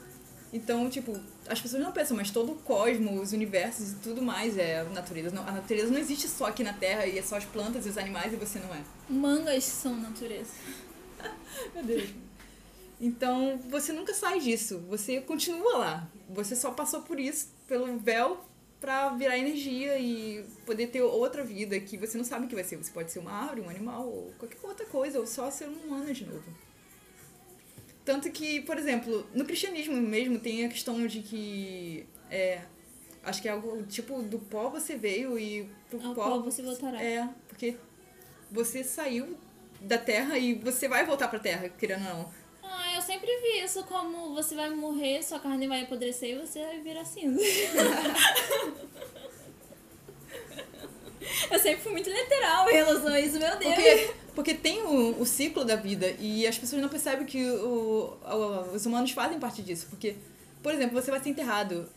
Então, 0.52 0.90
tipo, 0.90 1.16
as 1.48 1.62
pessoas 1.62 1.84
não 1.84 1.92
pensam, 1.92 2.18
mas 2.18 2.32
todo 2.32 2.54
o 2.54 2.56
cosmos, 2.56 3.22
os 3.22 3.34
universos 3.34 3.92
e 3.92 3.96
tudo 3.98 4.22
mais 4.22 4.58
é 4.58 4.80
a 4.80 4.86
natureza. 4.86 5.34
Não, 5.34 5.48
a 5.48 5.52
natureza 5.52 5.92
não 5.92 6.00
existe 6.00 6.28
só 6.28 6.48
aqui 6.48 6.64
na 6.64 6.74
Terra 6.74 7.06
e 7.06 7.20
é 7.20 7.22
só 7.22 7.38
as 7.38 7.46
plantas 7.46 7.86
e 7.86 7.90
os 7.90 7.98
animais 8.00 8.34
e 8.34 8.36
você 8.36 8.60
não 8.60 8.74
é. 8.74 8.82
Mangas 9.08 9.64
são 9.64 9.96
natureza. 9.96 10.52
Meu 11.76 11.84
Deus. 11.84 12.10
Então, 13.02 13.60
você 13.68 13.92
nunca 13.92 14.14
sai 14.14 14.40
disso. 14.40 14.80
Você 14.88 15.20
continua 15.22 15.80
lá. 15.80 16.08
Você 16.30 16.56
só 16.56 16.70
passou 16.70 17.02
por 17.02 17.20
isso, 17.20 17.52
pelo 17.68 17.98
véu, 17.98 18.46
pra 18.80 19.10
virar 19.10 19.40
energia 19.40 19.98
e 19.98 20.46
poder 20.68 20.88
ter 20.88 21.02
outra 21.02 21.44
vida 21.44 21.80
que 21.80 21.98
você 21.98 22.16
não 22.16 22.24
sabe 22.24 22.46
o 22.46 22.48
que 22.48 22.54
vai 22.54 22.64
ser. 22.64 22.78
Você 22.78 22.92
pode 22.92 23.12
ser 23.12 23.18
uma 23.18 23.32
árvore, 23.32 23.62
um 23.62 23.70
animal, 23.70 24.08
ou 24.08 24.32
qualquer 24.38 24.60
outra 24.62 24.86
coisa, 24.86 25.20
ou 25.20 25.26
só 25.26 25.50
ser 25.50 25.68
um 25.68 25.74
humano 25.74 26.14
de 26.14 26.26
novo. 26.28 26.44
Tanto 28.06 28.30
que, 28.30 28.62
por 28.62 28.78
exemplo, 28.78 29.26
no 29.34 29.46
cristianismo 29.46 29.96
mesmo 29.96 30.38
tem 30.40 30.66
a 30.66 30.70
questão 30.70 31.06
de 31.08 31.22
que. 31.22 32.06
É, 32.30 32.62
acho 33.24 33.42
que 33.42 33.48
é 33.48 33.52
algo 33.52 33.84
tipo 33.84 34.22
do 34.22 34.38
pó 34.38 34.70
você 34.70 34.96
veio 34.96 35.40
e 35.40 35.68
pro 35.90 36.06
Ao 36.06 36.14
pó. 36.14 36.30
pó 36.30 36.40
você 36.40 36.62
voltará. 36.62 37.02
É, 37.02 37.28
porque 37.48 37.78
você 38.52 38.84
saiu 38.84 39.36
da 39.80 39.98
terra 39.98 40.38
e 40.38 40.54
você 40.54 40.88
vai 40.88 41.04
voltar 41.06 41.28
pra 41.28 41.40
terra, 41.40 41.68
querendo 41.70 42.08
ou 42.08 42.14
não. 42.14 42.41
Ah, 42.74 42.96
eu 42.96 43.02
sempre 43.02 43.28
vi 43.42 43.64
isso 43.66 43.84
como 43.84 44.34
você 44.34 44.56
vai 44.56 44.70
morrer, 44.70 45.22
sua 45.24 45.40
carne 45.40 45.68
vai 45.68 45.82
apodrecer 45.84 46.30
e 46.32 46.40
você 46.40 46.60
vai 46.66 46.80
virar 46.80 47.04
cinza. 47.06 47.42
eu 51.52 51.60
sempre 51.60 51.82
fui 51.82 51.92
muito 51.92 52.10
literal 52.10 52.70
em 52.70 52.74
relação 52.74 53.08
a 53.14 53.20
isso, 53.20 53.38
meu 53.38 53.58
Deus. 53.58 53.74
Porque, 53.76 54.10
porque 54.36 54.54
tem 54.54 54.82
o, 54.84 55.20
o 55.22 55.26
ciclo 55.26 55.64
da 55.66 55.76
vida 55.76 56.14
e 56.20 56.48
as 56.48 56.58
pessoas 56.58 56.82
não 56.82 56.90
percebem 56.90 57.26
que 57.26 57.44
o, 57.50 58.18
o- 58.24 58.76
os 58.76 58.86
humanos 58.86 59.12
fazem 59.12 59.40
parte 59.40 59.62
disso. 59.62 59.88
Porque, 59.90 60.16
por 60.64 60.74
exemplo, 60.74 61.00
você 61.00 61.12
vai 61.12 61.22
ser 61.22 61.30
enterrado. 61.30 61.88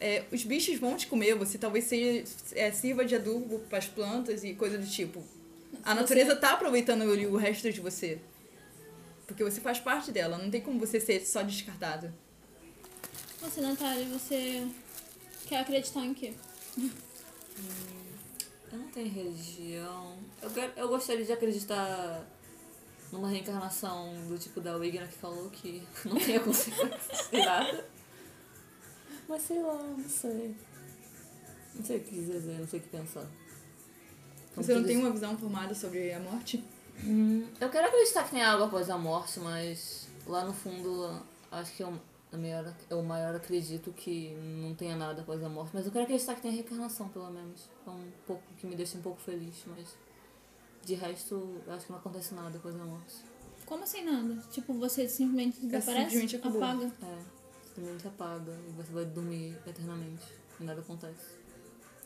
é, 0.00 0.24
os 0.30 0.44
bichos 0.44 0.78
vão 0.78 0.96
te 0.96 1.06
comer, 1.06 1.34
você 1.34 1.58
talvez 1.58 1.84
seja, 1.86 2.24
é, 2.54 2.70
sirva 2.70 3.04
de 3.04 3.14
adubo 3.16 3.58
para 3.68 3.78
as 3.78 3.86
plantas 3.86 4.44
e 4.44 4.54
coisa 4.54 4.78
do 4.78 4.86
tipo. 4.86 5.22
A 5.84 5.94
natureza 5.94 6.36
tá 6.36 6.52
aproveitando 6.52 7.02
o, 7.02 7.32
o 7.32 7.36
resto 7.36 7.72
de 7.72 7.80
você. 7.80 8.18
Porque 9.28 9.44
você 9.44 9.60
faz 9.60 9.78
parte 9.78 10.10
dela, 10.10 10.36
não 10.38 10.50
tem 10.50 10.60
como 10.60 10.80
você 10.80 10.98
ser 10.98 11.24
só 11.24 11.42
descartado. 11.42 12.12
Você, 13.40 13.60
Natália, 13.60 14.04
você 14.06 14.66
quer 15.46 15.60
acreditar 15.60 16.00
em 16.04 16.12
quê? 16.14 16.34
Eu 18.72 18.78
não 18.78 18.88
tenho 18.88 19.08
religião. 19.08 20.18
Eu, 20.42 20.50
quero- 20.50 20.72
eu 20.76 20.88
gostaria 20.88 21.24
de 21.24 21.32
acreditar 21.32 22.26
numa 23.12 23.28
reencarnação 23.28 24.12
do 24.28 24.38
tipo 24.38 24.60
da 24.60 24.76
Wigna 24.76 25.06
que 25.06 25.14
falou 25.18 25.48
que 25.50 25.82
não 26.04 26.16
tinha 26.16 26.40
consequências 26.40 27.28
de 27.30 27.38
nada. 27.38 27.86
Mas 29.28 29.42
sei 29.42 29.62
lá, 29.62 29.74
não 29.82 30.08
sei. 30.08 30.56
Não 31.74 31.84
sei 31.84 31.98
o 31.98 32.00
que 32.00 32.10
dizer, 32.14 32.58
não 32.58 32.66
sei 32.66 32.80
o 32.80 32.82
que 32.82 32.88
pensar. 32.88 33.26
Como 34.54 34.66
Você 34.66 34.74
não 34.74 34.82
tem 34.82 34.94
disse- 34.96 35.04
uma 35.06 35.12
visão 35.12 35.38
formada 35.38 35.74
sobre 35.74 36.12
a 36.12 36.18
morte? 36.18 36.64
Hum, 37.04 37.46
eu 37.60 37.70
quero 37.70 37.88
acreditar 37.88 38.24
que 38.24 38.30
tem 38.30 38.42
algo 38.42 38.64
após 38.64 38.90
a 38.90 38.98
morte, 38.98 39.38
mas 39.40 40.08
lá 40.26 40.44
no 40.44 40.52
fundo 40.52 41.22
acho 41.50 41.72
que 41.72 41.82
eu, 41.82 41.92
a 42.32 42.36
maior, 42.36 42.74
eu 42.90 43.02
maior 43.02 43.34
acredito 43.34 43.92
que 43.92 44.34
não 44.34 44.74
tenha 44.74 44.96
nada 44.96 45.22
após 45.22 45.42
a 45.42 45.48
morte. 45.48 45.70
Mas 45.74 45.86
eu 45.86 45.92
quero 45.92 46.04
acreditar 46.04 46.34
que 46.34 46.42
tem 46.42 46.50
reencarnação, 46.52 47.08
pelo 47.08 47.30
menos. 47.30 47.68
É 47.86 47.90
um 47.90 48.10
pouco 48.26 48.42
que 48.58 48.66
me 48.66 48.74
deixa 48.74 48.98
um 48.98 49.02
pouco 49.02 49.20
feliz, 49.20 49.54
mas 49.66 49.96
de 50.84 50.94
resto 50.94 51.60
eu 51.66 51.72
acho 51.72 51.86
que 51.86 51.92
não 51.92 51.98
acontece 51.98 52.34
nada 52.34 52.56
após 52.56 52.74
a 52.74 52.84
morte. 52.84 53.16
Como 53.66 53.84
assim 53.84 54.02
nada? 54.02 54.34
Tipo, 54.50 54.72
você 54.74 55.08
simplesmente 55.08 55.60
desaparece? 55.60 56.10
simplesmente 56.10 56.36
acabou. 56.36 56.62
Apaga? 56.62 56.92
É, 57.02 57.18
simplesmente 57.74 58.08
apaga 58.08 58.58
e 58.66 58.72
você 58.72 58.92
vai 58.92 59.04
dormir 59.04 59.56
eternamente. 59.66 60.24
E 60.58 60.64
nada 60.64 60.80
acontece. 60.80 61.38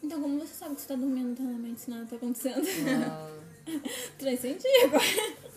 Então 0.03 0.20
como 0.20 0.40
você 0.40 0.53
sabe 0.53 0.74
que 0.74 0.80
você 0.80 0.88
tá 0.88 0.97
dormindo 0.97 1.32
eternamente 1.32 1.80
se 1.80 1.90
nada 1.90 2.07
tá 2.07 2.16
acontecendo? 2.16 2.66
Ah, 3.09 3.40
Três 4.18 4.40
sentidos. 4.40 5.02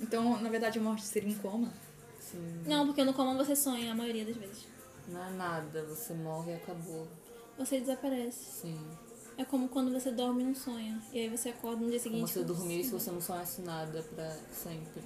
Então, 0.00 0.40
na 0.40 0.48
verdade, 0.48 0.78
a 0.78 0.82
morte 0.82 1.02
seria 1.02 1.28
um 1.28 1.34
coma? 1.38 1.72
sim, 2.20 2.62
Não, 2.66 2.86
porque 2.86 3.02
no 3.02 3.12
coma 3.12 3.34
você 3.34 3.56
sonha 3.56 3.90
a 3.90 3.94
maioria 3.96 4.24
das 4.24 4.36
vezes. 4.36 4.64
não 5.08 5.24
é 5.24 5.30
nada, 5.30 5.82
você 5.86 6.14
morre 6.14 6.52
e 6.52 6.54
acabou. 6.54 7.08
Você 7.58 7.80
desaparece. 7.80 8.60
Sim. 8.60 8.80
É 9.36 9.44
como 9.44 9.68
quando 9.68 9.90
você 9.92 10.12
dorme 10.12 10.42
e 10.44 10.46
não 10.46 10.54
sonha. 10.54 11.02
E 11.12 11.18
aí 11.18 11.28
você 11.28 11.48
acorda 11.48 11.82
no 11.82 11.90
dia 11.90 11.98
seguinte. 11.98 12.20
Como 12.20 12.28
se 12.28 12.38
e 12.38 12.42
eu 12.42 12.46
dormisse 12.46 12.84
se 12.84 12.90
você- 12.90 13.04
você 13.06 13.10
não 13.10 13.20
sonhasse 13.20 13.60
nada 13.62 14.00
pra 14.14 14.30
sempre. 14.52 15.02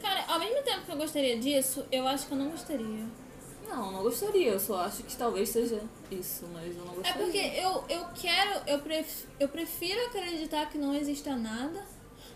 Cara, 0.00 0.24
ao 0.32 0.38
mesmo 0.38 0.62
tempo 0.62 0.86
que 0.86 0.92
eu 0.92 0.96
gostaria 0.96 1.38
disso, 1.40 1.84
eu 1.90 2.06
acho 2.06 2.26
que 2.28 2.32
eu 2.34 2.38
não 2.38 2.50
gostaria. 2.50 3.04
Não, 3.68 3.92
não 3.92 4.02
gostaria. 4.02 4.52
Eu 4.52 4.60
só 4.60 4.80
acho 4.80 5.02
que 5.02 5.14
talvez 5.16 5.48
seja 5.50 5.80
isso, 6.10 6.46
mas 6.52 6.74
eu 6.76 6.84
não 6.84 6.92
É 6.92 6.96
gostaria. 6.96 7.22
porque 7.22 7.38
eu, 7.38 7.84
eu 7.88 8.06
quero, 8.14 8.62
eu, 8.66 8.78
pref, 8.78 9.24
eu 9.38 9.48
prefiro 9.48 10.00
acreditar 10.06 10.66
que 10.70 10.78
não 10.78 10.94
exista 10.94 11.36
nada 11.36 11.84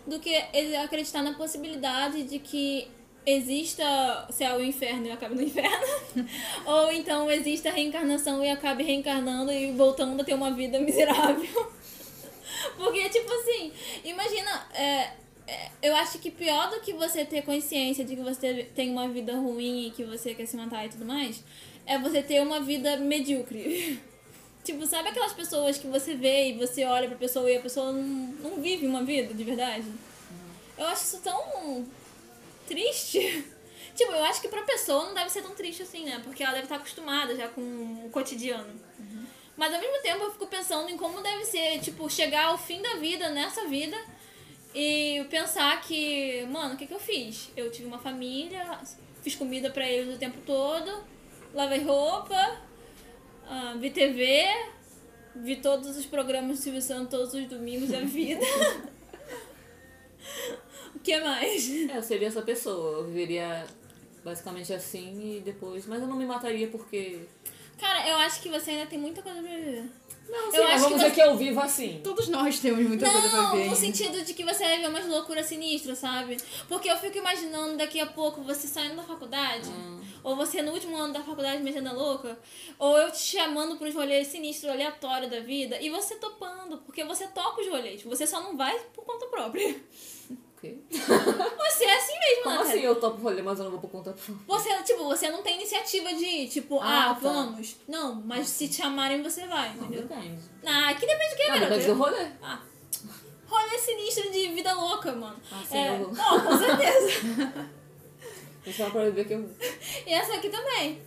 do 0.05 0.19
que 0.19 0.35
acreditar 0.83 1.23
na 1.23 1.33
possibilidade 1.33 2.23
de 2.23 2.39
que 2.39 2.87
exista 3.25 4.27
céu 4.31 4.61
e 4.61 4.67
inferno 4.67 5.07
e 5.07 5.11
acabe 5.11 5.35
no 5.35 5.41
inferno. 5.41 5.87
Ou 6.65 6.91
então 6.91 7.31
exista 7.31 7.71
reencarnação 7.71 8.43
e 8.43 8.49
acabe 8.49 8.83
reencarnando 8.83 9.51
e 9.51 9.71
voltando 9.71 10.21
a 10.21 10.23
ter 10.25 10.33
uma 10.33 10.51
vida 10.51 10.79
miserável. 10.79 11.73
Porque, 12.77 13.09
tipo 13.09 13.31
assim, 13.33 13.71
imagina. 14.03 14.67
É, 14.73 14.83
é, 14.83 15.22
eu 15.81 15.95
acho 15.95 16.19
que 16.19 16.31
pior 16.31 16.69
do 16.69 16.79
que 16.79 16.93
você 16.93 17.25
ter 17.25 17.41
consciência 17.43 18.05
de 18.05 18.15
que 18.15 18.21
você 18.21 18.69
tem 18.75 18.89
uma 18.91 19.07
vida 19.09 19.35
ruim 19.35 19.87
e 19.87 19.91
que 19.91 20.03
você 20.03 20.33
quer 20.33 20.45
se 20.45 20.55
matar 20.55 20.85
e 20.85 20.89
tudo 20.89 21.05
mais, 21.05 21.43
é 21.85 21.97
você 21.97 22.21
ter 22.21 22.41
uma 22.41 22.61
vida 22.61 22.97
medíocre. 22.97 23.99
tipo, 24.63 24.85
sabe 24.85 25.09
aquelas 25.09 25.33
pessoas 25.33 25.77
que 25.77 25.87
você 25.87 26.15
vê 26.15 26.49
e 26.49 26.57
você 26.57 26.85
olha 26.85 27.07
pra 27.07 27.17
pessoa 27.17 27.49
e 27.51 27.57
a 27.57 27.61
pessoa 27.61 27.91
não, 27.91 28.01
não 28.01 28.61
vive 28.61 28.87
uma 28.87 29.03
vida 29.03 29.33
de 29.33 29.43
verdade? 29.43 29.85
Eu 30.77 30.87
acho 30.87 31.03
isso 31.03 31.21
tão 31.21 31.85
triste. 32.67 33.45
Tipo, 33.93 34.11
eu 34.11 34.23
acho 34.23 34.41
que 34.41 34.47
pra 34.47 34.63
pessoa 34.63 35.05
não 35.05 35.13
deve 35.13 35.29
ser 35.29 35.43
tão 35.43 35.53
triste 35.53 35.83
assim, 35.83 36.05
né? 36.05 36.19
Porque 36.23 36.41
ela 36.41 36.53
deve 36.53 36.63
estar 36.63 36.77
acostumada 36.77 37.35
já 37.35 37.47
com 37.47 37.61
o 37.61 38.09
cotidiano. 38.11 38.73
Mas 39.55 39.71
ao 39.71 39.79
mesmo 39.79 40.01
tempo 40.01 40.23
eu 40.23 40.31
fico 40.31 40.47
pensando 40.47 40.89
em 40.89 40.97
como 40.97 41.21
deve 41.21 41.45
ser, 41.45 41.79
tipo, 41.79 42.09
chegar 42.09 42.45
ao 42.45 42.57
fim 42.57 42.81
da 42.81 42.95
vida, 42.95 43.29
nessa 43.29 43.67
vida, 43.67 43.95
e 44.73 45.25
pensar 45.29 45.79
que, 45.81 46.45
mano, 46.47 46.73
o 46.73 46.77
que, 46.77 46.87
que 46.87 46.93
eu 46.93 46.99
fiz? 46.99 47.51
Eu 47.55 47.71
tive 47.71 47.87
uma 47.87 47.99
família, 47.99 48.79
fiz 49.21 49.35
comida 49.35 49.69
pra 49.69 49.87
eles 49.87 50.15
o 50.15 50.17
tempo 50.17 50.39
todo, 50.45 51.03
lavei 51.53 51.83
roupa, 51.83 52.61
ah, 53.47 53.75
vi 53.79 53.91
TV, 53.91 54.45
vi 55.35 55.57
todos 55.57 55.97
os 55.97 56.05
programas 56.05 56.57
do 56.57 56.63
Silvio 56.63 56.81
Santos 56.81 57.09
todos 57.09 57.33
os 57.33 57.47
domingos 57.47 57.89
da 57.89 58.01
vida. 58.01 58.45
o 60.95 60.99
que 60.99 61.19
mais? 61.19 61.69
É, 61.89 61.97
eu 61.97 62.03
seria 62.03 62.27
essa 62.27 62.41
pessoa. 62.41 62.99
Eu 62.99 63.05
viveria 63.05 63.65
basicamente 64.23 64.73
assim 64.73 65.37
e 65.37 65.41
depois. 65.41 65.85
Mas 65.85 66.01
eu 66.01 66.07
não 66.07 66.15
me 66.15 66.25
mataria 66.25 66.67
porque. 66.67 67.19
Cara, 67.79 68.07
eu 68.07 68.15
acho 68.17 68.41
que 68.41 68.49
você 68.49 68.71
ainda 68.71 68.85
tem 68.85 68.99
muita 68.99 69.21
coisa 69.21 69.41
pra 69.41 69.49
viver. 69.49 69.89
Não, 70.27 70.53
Eu 70.53 70.63
acho 70.67 70.83
vamos 70.83 70.87
que 70.87 70.93
dizer 71.09 71.11
que 71.13 71.21
eu 71.21 71.37
vivo 71.37 71.59
assim. 71.59 71.99
Todos 72.03 72.27
nós 72.27 72.59
temos 72.59 72.87
muita 72.87 73.09
coisa 73.09 73.29
pra 73.29 73.41
Não, 73.41 73.55
ver. 73.55 73.69
no 73.69 73.75
sentido 73.75 74.23
de 74.23 74.33
que 74.33 74.43
você 74.43 74.63
vai 74.63 74.79
ver 74.79 74.89
umas 74.89 75.05
loucuras 75.07 75.45
sinistras, 75.45 75.99
sabe? 75.99 76.37
Porque 76.67 76.89
eu 76.89 76.97
fico 76.97 77.17
imaginando 77.17 77.77
daqui 77.77 77.99
a 77.99 78.05
pouco 78.07 78.41
você 78.41 78.67
saindo 78.67 78.95
da 78.95 79.03
faculdade, 79.03 79.69
ou 80.23 80.35
você 80.35 80.61
no 80.61 80.71
último 80.71 80.95
ano 80.97 81.13
da 81.13 81.21
faculdade 81.21 81.61
metendo 81.61 81.89
a 81.89 81.93
louca, 81.93 82.39
ou 82.79 82.97
eu 82.97 83.11
te 83.11 83.19
chamando 83.19 83.75
para 83.77 83.87
uns 83.87 83.93
rolês 83.93 84.27
sinistros, 84.27 84.71
aleatórios 84.71 85.29
da 85.29 85.39
vida, 85.41 85.79
e 85.81 85.89
você 85.89 86.15
topando, 86.15 86.77
porque 86.79 87.03
você 87.03 87.27
topa 87.27 87.61
os 87.61 87.67
rolês, 87.67 88.01
você 88.03 88.25
só 88.25 88.41
não 88.41 88.55
vai 88.57 88.77
por 88.93 89.03
conta 89.05 89.25
própria. 89.27 89.75
Quê? 90.63 90.77
Você 90.89 91.83
é 91.83 91.97
assim 91.97 92.13
mesmo, 92.19 92.43
Como 92.43 92.59
assim 92.61 92.79
eu 92.79 92.95
topo 92.95 93.21
rolê, 93.21 93.41
mas 93.41 93.57
eu 93.59 93.65
não 93.65 93.71
vou 93.71 93.81
por 93.81 93.89
conta 93.89 94.13
própria? 94.13 94.35
Você, 94.47 94.83
tipo, 94.83 95.03
você 95.03 95.29
não 95.29 95.43
tem 95.43 95.55
iniciativa 95.57 96.13
de 96.13 96.47
tipo, 96.47 96.79
ah, 96.79 97.09
Ah, 97.09 97.13
tá. 97.15 97.19
vamos. 97.19 97.75
Não, 97.85 98.15
mas 98.15 98.47
se 98.47 98.69
te 98.69 98.75
chamarem, 98.75 99.21
você 99.21 99.45
vai, 99.45 99.73
Não, 99.75 99.83
entendeu? 99.87 100.03
depende. 100.07 100.39
Ah, 100.65 100.93
que 100.93 101.05
depende 101.05 101.29
de 101.31 101.35
quem, 101.35 101.47
Não, 101.49 101.53
garota. 101.55 101.69
depende 101.75 101.93
do 101.93 101.99
rolê. 101.99 102.27
Ah, 102.41 102.59
rolê 103.45 103.77
sinistro 103.77 104.31
de 104.31 104.47
vida 104.53 104.73
louca, 104.73 105.11
mano. 105.11 105.35
Ah, 105.51 105.63
sim, 105.67 105.77
é, 105.77 105.99
eu. 106.01 106.13
Não, 106.13 106.41
com 106.41 106.57
certeza. 106.57 107.69
Deixa 108.63 108.89
pra 108.89 109.09
ver 109.09 109.27
que 109.27 109.33
eu. 109.33 109.49
e 110.07 110.13
essa 110.13 110.35
aqui 110.35 110.47
também. 110.47 111.01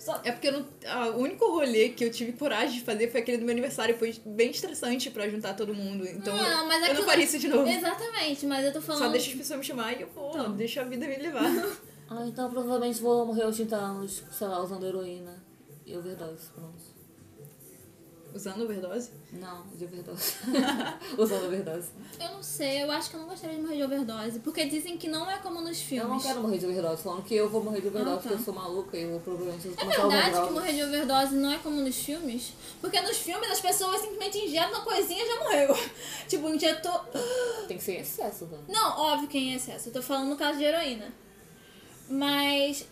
Só... 0.00 0.18
É 0.24 0.32
porque 0.32 0.48
eu 0.48 0.52
não, 0.52 0.66
ah, 0.86 1.08
o 1.10 1.18
único 1.20 1.44
rolê 1.46 1.90
que 1.90 2.02
eu 2.02 2.10
tive 2.10 2.32
coragem 2.32 2.78
de 2.78 2.84
fazer 2.84 3.10
foi 3.10 3.20
aquele 3.20 3.36
do 3.38 3.44
meu 3.44 3.52
aniversário. 3.52 3.96
Foi 3.98 4.12
bem 4.24 4.50
estressante 4.50 5.10
pra 5.10 5.28
juntar 5.28 5.52
todo 5.54 5.74
mundo. 5.74 6.08
Então 6.08 6.34
Não, 6.34 6.66
mas 6.66 6.78
eu 6.78 6.84
aquilo- 6.86 6.98
não 7.00 7.04
faria 7.06 7.24
isso 7.24 7.38
de 7.38 7.48
novo. 7.48 7.68
Exatamente, 7.68 8.46
mas 8.46 8.64
eu 8.64 8.72
tô 8.72 8.80
falando. 8.80 9.02
Só 9.02 9.08
deixa 9.10 9.30
as 9.30 9.36
pessoas 9.36 9.58
me 9.60 9.64
chamar 9.66 9.92
e 9.92 10.00
eu 10.00 10.08
vou. 10.08 10.30
Então. 10.30 10.52
Deixa 10.56 10.80
a 10.80 10.84
vida 10.84 11.06
me 11.06 11.16
levar. 11.16 11.44
Ah, 12.12 12.26
então 12.26 12.50
provavelmente 12.50 13.00
vou 13.00 13.24
morrer 13.24 13.44
aos 13.44 13.54
30 13.54 13.76
anos, 13.76 14.24
sei 14.32 14.48
lá, 14.48 14.60
usando 14.60 14.84
heroína 14.84 15.40
e 15.86 15.96
overdose. 15.96 16.50
Pronto. 16.52 16.89
Usando 18.34 18.62
overdose? 18.62 19.10
Não, 19.32 19.66
de 19.76 19.84
overdose. 19.84 20.34
usando 21.18 21.46
overdose. 21.46 21.88
Eu 22.20 22.28
não 22.30 22.42
sei, 22.42 22.82
eu 22.82 22.90
acho 22.90 23.10
que 23.10 23.16
eu 23.16 23.20
não 23.20 23.28
gostaria 23.28 23.56
de 23.56 23.62
morrer 23.62 23.76
de 23.76 23.82
overdose. 23.82 24.38
Porque 24.40 24.64
dizem 24.66 24.96
que 24.96 25.08
não 25.08 25.28
é 25.30 25.38
como 25.38 25.60
nos 25.60 25.80
filmes. 25.80 26.04
Eu 26.04 26.10
não 26.10 26.20
quero 26.20 26.40
morrer 26.40 26.58
de 26.58 26.66
overdose, 26.66 27.02
falando 27.02 27.22
que 27.24 27.34
eu 27.34 27.48
vou 27.48 27.62
morrer 27.62 27.80
de 27.80 27.88
overdose 27.88 28.12
Ah, 28.12 28.16
tá. 28.16 28.22
porque 28.22 28.34
eu 28.34 28.44
sou 28.44 28.54
maluca 28.54 28.96
e 28.96 29.02
eu 29.02 29.10
vou 29.10 29.20
provavelmente 29.20 29.68
É 29.68 29.84
verdade 29.84 30.46
que 30.46 30.52
morrer 30.52 30.72
de 30.72 30.82
overdose 30.84 31.34
não 31.34 31.50
é 31.50 31.58
como 31.58 31.80
nos 31.80 31.96
filmes? 31.96 32.52
Porque 32.80 33.00
nos 33.00 33.16
filmes 33.16 33.50
as 33.50 33.60
pessoas 33.60 34.00
simplesmente 34.00 34.38
injetam 34.38 34.70
uma 34.70 34.82
coisinha 34.82 35.22
e 35.22 35.26
já 35.26 35.38
morreu. 35.44 35.78
tipo, 36.28 36.48
injetou. 36.48 37.00
Tem 37.66 37.76
que 37.76 37.82
ser 37.84 37.94
em 37.96 38.00
excesso, 38.00 38.46
Dani. 38.46 38.64
Não, 38.68 38.98
óbvio 38.98 39.28
que 39.28 39.38
é 39.38 39.40
em 39.40 39.54
excesso. 39.54 39.88
Eu 39.88 39.92
tô 39.92 40.02
falando 40.02 40.28
no 40.28 40.36
caso 40.36 40.58
de 40.58 40.64
heroína. 40.64 41.12
Mas. 42.08 42.86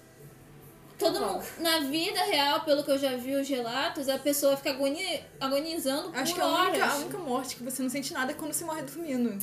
Todo 0.99 1.19
Tá 1.21 1.27
mundo, 1.27 1.45
na 1.61 1.79
vida 1.81 2.21
real, 2.25 2.61
pelo 2.63 2.83
que 2.83 2.91
eu 2.91 2.99
já 2.99 3.17
vi 3.17 3.35
os 3.37 3.49
relatos, 3.49 4.09
a 4.09 4.19
pessoa 4.19 4.57
fica 4.57 4.71
agoni, 4.71 5.21
agonizando 5.41 6.11
por 6.11 6.19
Acho 6.19 6.35
que 6.35 6.41
a 6.41 6.47
horas. 6.47 6.69
única, 6.71 6.87
a 6.87 6.97
única 6.97 7.19
morte 7.19 7.57
que 7.57 7.63
você 7.63 7.83
não 7.83 7.89
sente 7.91 8.13
nada 8.13 8.33
é 8.33 8.35
quando 8.35 8.53
você 8.53 8.65
morre 8.65 8.83
dormindo. 8.83 9.39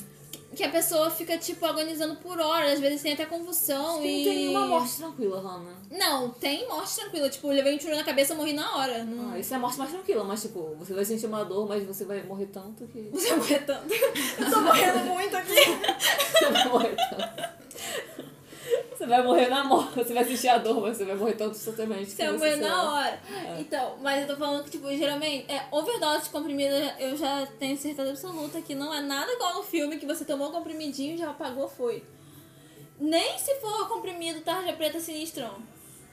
Que 0.54 0.64
a 0.64 0.70
pessoa 0.70 1.10
fica, 1.10 1.38
tipo, 1.38 1.66
agonizando 1.66 2.16
por 2.18 2.40
horas, 2.40 2.74
às 2.74 2.80
vezes 2.80 3.02
tem 3.02 3.12
até 3.14 3.26
convulsão 3.26 3.98
Não 3.98 4.06
e. 4.06 4.24
tem 4.24 4.36
nenhuma 4.38 4.66
morte 4.68 4.96
tranquila, 4.98 5.42
Hannah. 5.42 5.76
Não, 5.92 6.30
tem 6.30 6.66
morte 6.68 6.96
tranquila. 6.96 7.30
Tipo, 7.30 7.48
eu 7.48 7.56
levei 7.56 7.76
um 7.76 7.78
tiro 7.78 7.94
na 7.96 8.04
cabeça 8.06 8.34
e 8.34 8.38
morri 8.38 8.54
na 8.54 8.76
hora. 8.78 9.04
Não... 9.04 9.34
Ah, 9.34 9.40
isso 9.40 9.54
é 9.54 9.58
a 9.58 9.60
morte 9.60 9.78
mais 9.78 9.92
tranquila, 9.92 10.24
mas 10.24 10.42
tipo, 10.42 10.74
você 10.80 10.94
vai 10.94 11.04
sentir 11.04 11.26
uma 11.26 11.44
dor, 11.44 11.68
mas 11.68 11.86
você 11.86 12.06
vai 12.06 12.22
morrer 12.24 12.46
tanto 12.48 12.86
que. 12.88 13.10
Você 13.12 13.36
morrer 13.36 13.60
tanto. 13.66 13.94
Eu 13.94 14.50
tô 14.52 14.62
morrendo 14.62 15.00
muito 15.06 15.36
aqui. 15.36 15.56
Você 16.36 16.50
vai 16.52 16.68
morrer 16.70 16.96
tanto. 16.96 17.56
Você 18.96 19.06
vai 19.06 19.22
morrer 19.22 19.50
na 19.50 19.62
morte, 19.62 19.94
você 19.94 20.14
vai 20.14 20.24
sentir 20.24 20.48
a 20.48 20.58
dor, 20.58 20.82
mas 20.82 20.96
você 20.96 21.04
vai 21.04 21.16
morrer 21.16 21.34
tanto 21.34 21.58
instantaneamente. 21.58 22.12
Você 22.12 22.24
vai 22.24 22.34
morrer 22.38 22.56
na 22.56 22.94
hora. 22.94 23.20
Então, 23.60 23.98
mas 24.02 24.22
eu 24.22 24.28
tô 24.28 24.38
falando 24.38 24.64
que, 24.64 24.72
tipo, 24.72 24.88
geralmente, 24.96 25.52
é 25.52 25.66
overdose 25.70 26.24
de 26.24 26.30
comprimido, 26.30 26.74
eu 26.98 27.18
já 27.18 27.46
tenho 27.60 27.78
certeza 27.78 28.12
absoluta 28.12 28.62
que 28.62 28.74
não 28.74 28.94
é 28.94 29.02
nada 29.02 29.30
igual 29.34 29.56
no 29.56 29.64
filme 29.64 29.98
que 29.98 30.06
você 30.06 30.24
tomou 30.24 30.50
comprimidinho, 30.50 31.18
já 31.18 31.30
apagou, 31.30 31.68
foi. 31.68 32.04
Nem 32.98 33.38
se 33.38 33.56
for 33.56 33.90
comprimido 33.90 34.40
tarja 34.40 34.72
preta 34.72 35.00
sinistrão. 35.02 35.56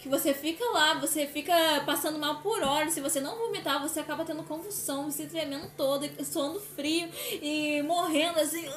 Que 0.01 0.09
você 0.09 0.35
fica 0.35 0.65
lá, 0.73 0.95
você 0.95 1.29
fica 1.29 1.55
passando 1.87 2.19
mal 2.19 2.41
por 2.41 2.61
horas. 2.61 2.93
Se 2.93 3.01
você 3.01 3.21
não 3.21 3.39
vomitar, 3.39 3.81
você 3.81 4.01
acaba 4.01 4.25
tendo 4.25 4.43
convulsão, 4.43 5.09
se 5.13 5.27
tremendo 5.27 5.71
todo, 5.77 6.05
e 6.05 6.25
suando 6.25 6.59
frio 6.59 7.09
e 7.41 7.81
morrendo 7.83 8.41
assim. 8.41 8.69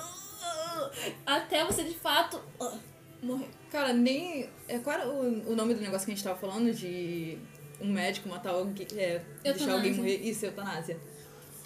Até 1.26 1.66
você 1.66 1.84
de 1.84 1.96
fato 1.96 2.40
ah, 2.62 2.78
morrer. 3.26 3.48
Cara, 3.72 3.94
nem. 3.94 4.50
É, 4.68 4.80
qual 4.80 4.96
era 4.98 5.08
o, 5.08 5.52
o 5.52 5.56
nome 5.56 5.74
do 5.74 5.82
negócio 5.82 6.06
que 6.06 6.12
a 6.12 6.16
gente 6.16 6.24
tava 6.24 6.38
falando? 6.40 6.74
De 6.74 7.38
um 7.82 7.92
médico 7.92 8.30
matar 8.30 8.52
alguém. 8.52 8.88
É, 8.96 9.22
deixar 9.44 9.74
alguém 9.74 9.94
morrer. 9.94 10.18
Isso, 10.18 10.46
eutanásia. 10.46 10.98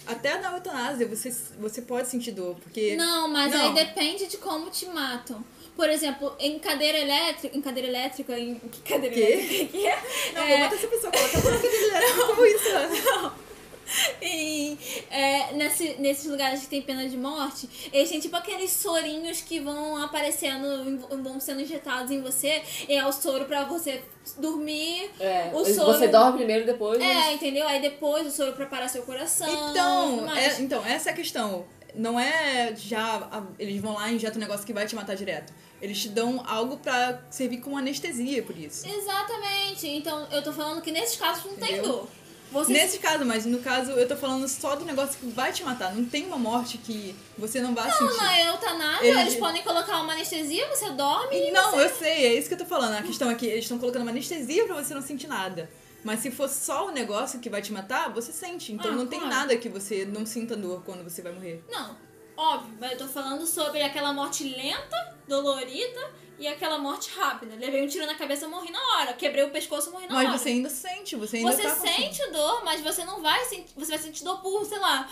Até 0.06 0.40
na 0.40 0.54
eutanásia 0.54 1.06
você, 1.06 1.30
você 1.58 1.82
pode 1.82 2.08
sentir 2.08 2.32
dor, 2.32 2.56
porque. 2.56 2.96
Não, 2.96 3.28
mas 3.28 3.52
Não. 3.52 3.68
aí 3.68 3.74
depende 3.74 4.26
de 4.26 4.38
como 4.38 4.70
te 4.70 4.86
matam. 4.86 5.44
Por 5.76 5.88
exemplo, 5.88 6.34
em 6.38 6.58
cadeira 6.58 6.98
elétrica. 6.98 7.56
Em 7.56 7.60
cadeira 7.60 7.88
elétrica, 7.88 8.38
em. 8.38 8.54
Que 8.72 8.80
cadeira 8.80 9.14
Quê? 9.14 9.20
elétrica 9.20 9.66
que 9.72 9.86
é? 9.86 10.02
Não, 10.34 10.42
É, 10.42 10.48
vou 10.48 10.58
matar 10.58 10.74
essa 10.76 10.88
pessoa, 10.88 11.12
coloca 11.12 11.38
a 11.38 11.40
boca 11.40 11.58
dele 11.58 11.78
direto. 11.84 12.26
Como 12.26 12.44
isso? 12.46 12.68
né? 12.72 13.32
em, 14.20 14.78
é, 15.10 15.52
nesse, 15.54 15.94
nesses 15.98 16.26
lugares 16.26 16.60
que 16.60 16.66
tem 16.68 16.82
pena 16.82 17.08
de 17.08 17.16
morte, 17.16 17.68
eles 17.92 18.08
têm 18.08 18.20
tipo 18.20 18.36
aqueles 18.36 18.70
sorinhos 18.70 19.40
que 19.40 19.60
vão 19.60 19.96
aparecendo, 20.02 20.98
vão 21.22 21.40
sendo 21.40 21.60
injetados 21.60 22.10
em 22.10 22.20
você. 22.20 22.62
E 22.88 22.94
é 22.94 23.06
o 23.06 23.12
soro 23.12 23.44
pra 23.46 23.64
você 23.64 24.02
dormir. 24.38 25.10
É, 25.18 25.50
O 25.52 25.58
você 25.64 25.74
soro- 25.74 26.08
dorme 26.10 26.38
primeiro 26.38 26.64
depois. 26.66 27.00
É, 27.00 27.32
entendeu? 27.32 27.66
Aí 27.66 27.80
depois 27.80 28.26
o 28.26 28.30
soro 28.30 28.52
pra 28.52 28.66
parar 28.66 28.88
seu 28.88 29.02
coração. 29.02 29.70
Então, 29.70 30.36
é- 30.36 30.60
então, 30.60 30.84
essa 30.84 31.10
é 31.10 31.12
a 31.12 31.16
questão. 31.16 31.64
Não 31.94 32.18
é 32.20 32.72
já. 32.76 33.16
a- 33.32 33.42
Eles 33.58 33.80
vão 33.80 33.94
lá 33.94 34.10
e 34.10 34.14
injetam 34.14 34.36
um 34.36 34.40
negócio 34.40 34.64
que 34.64 34.72
vai 34.72 34.86
te 34.86 34.94
matar 34.94 35.16
direto. 35.16 35.52
Eles 35.82 35.98
te 36.00 36.08
dão 36.10 36.44
algo 36.46 36.76
pra 36.76 37.20
servir 37.30 37.56
como 37.58 37.76
anestesia, 37.76 38.42
por 38.42 38.56
isso. 38.56 38.86
Exatamente. 38.86 39.88
Então, 39.88 40.26
eu 40.30 40.42
tô 40.42 40.52
falando 40.52 40.80
que 40.82 40.92
nesses 40.92 41.16
casos 41.16 41.44
não 41.46 41.54
tem 41.56 41.72
Entendeu? 41.72 41.92
dor. 41.92 42.08
Você 42.52 42.72
Nesse 42.72 42.98
caso, 42.98 43.24
mas 43.24 43.46
no 43.46 43.58
caso 43.60 43.92
eu 43.92 44.08
tô 44.08 44.16
falando 44.16 44.48
só 44.48 44.74
do 44.74 44.84
negócio 44.84 45.18
que 45.18 45.26
vai 45.28 45.52
te 45.52 45.62
matar. 45.62 45.94
Não 45.94 46.04
tem 46.04 46.26
uma 46.26 46.36
morte 46.38 46.78
que 46.78 47.14
você 47.38 47.60
não 47.60 47.74
vai 47.74 47.88
Não, 47.88 47.96
sentir. 47.96 48.16
na 48.16 48.40
eutanásia, 48.46 49.06
Eles- 49.06 49.20
eles 49.20 49.36
podem 49.36 49.62
colocar 49.62 50.00
uma 50.02 50.12
anestesia, 50.14 50.66
você 50.68 50.90
dorme 50.90 51.36
e 51.48 51.50
Não, 51.52 51.78
eu 51.80 51.88
sei, 51.96 52.26
é 52.26 52.34
isso 52.34 52.48
que 52.48 52.54
eu 52.54 52.58
tô 52.58 52.66
falando. 52.66 52.94
A 52.96 53.02
questão 53.02 53.30
é 53.30 53.34
que 53.36 53.46
eles 53.46 53.64
estão 53.64 53.78
colocando 53.78 54.02
uma 54.02 54.10
anestesia 54.10 54.66
pra 54.66 54.74
você 54.74 54.92
não 54.94 55.02
sentir 55.02 55.28
nada. 55.28 55.70
Mas 56.02 56.20
se 56.20 56.30
for 56.30 56.48
só 56.48 56.88
o 56.88 56.90
negócio 56.90 57.38
que 57.40 57.50
vai 57.50 57.60
te 57.62 57.72
matar, 57.72 58.08
você 58.12 58.32
sente. 58.32 58.72
Então 58.72 58.90
Ah, 58.90 58.94
não 58.94 59.06
tem 59.06 59.20
claro. 59.20 59.34
nada 59.34 59.56
que 59.56 59.68
você 59.68 60.04
não 60.04 60.24
sinta 60.26 60.56
dor 60.56 60.82
quando 60.84 61.04
você 61.04 61.20
vai 61.22 61.30
morrer. 61.32 61.62
Não, 61.70 61.94
óbvio, 62.36 62.74
mas 62.80 62.92
eu 62.92 62.98
tô 62.98 63.06
falando 63.06 63.46
sobre 63.46 63.82
aquela 63.82 64.12
morte 64.12 64.42
lenta, 64.44 64.96
dolorida 65.28 66.10
e 66.40 66.48
aquela 66.48 66.78
morte 66.78 67.10
rápida. 67.10 67.54
Levei 67.54 67.82
um 67.84 67.86
tiro 67.86 68.06
na 68.06 68.14
cabeça, 68.14 68.48
morri 68.48 68.72
na 68.72 68.80
hora. 68.80 69.12
Quebrei 69.12 69.44
o 69.44 69.50
pescoço, 69.50 69.90
morri 69.90 70.06
na 70.06 70.14
Mas 70.14 70.28
hora. 70.28 70.38
você 70.38 70.48
ainda 70.48 70.70
sente, 70.70 71.14
você 71.14 71.36
ainda 71.36 71.52
Você 71.52 71.62
tá 71.62 71.76
com 71.76 71.86
sente 71.86 72.30
dor, 72.30 72.64
mas 72.64 72.80
você 72.80 73.04
não 73.04 73.20
vai 73.20 73.44
sentir. 73.44 73.72
Você 73.76 73.90
vai 73.90 73.98
sentir 73.98 74.24
dor 74.24 74.40
por, 74.40 74.64
sei 74.64 74.78
lá, 74.78 75.08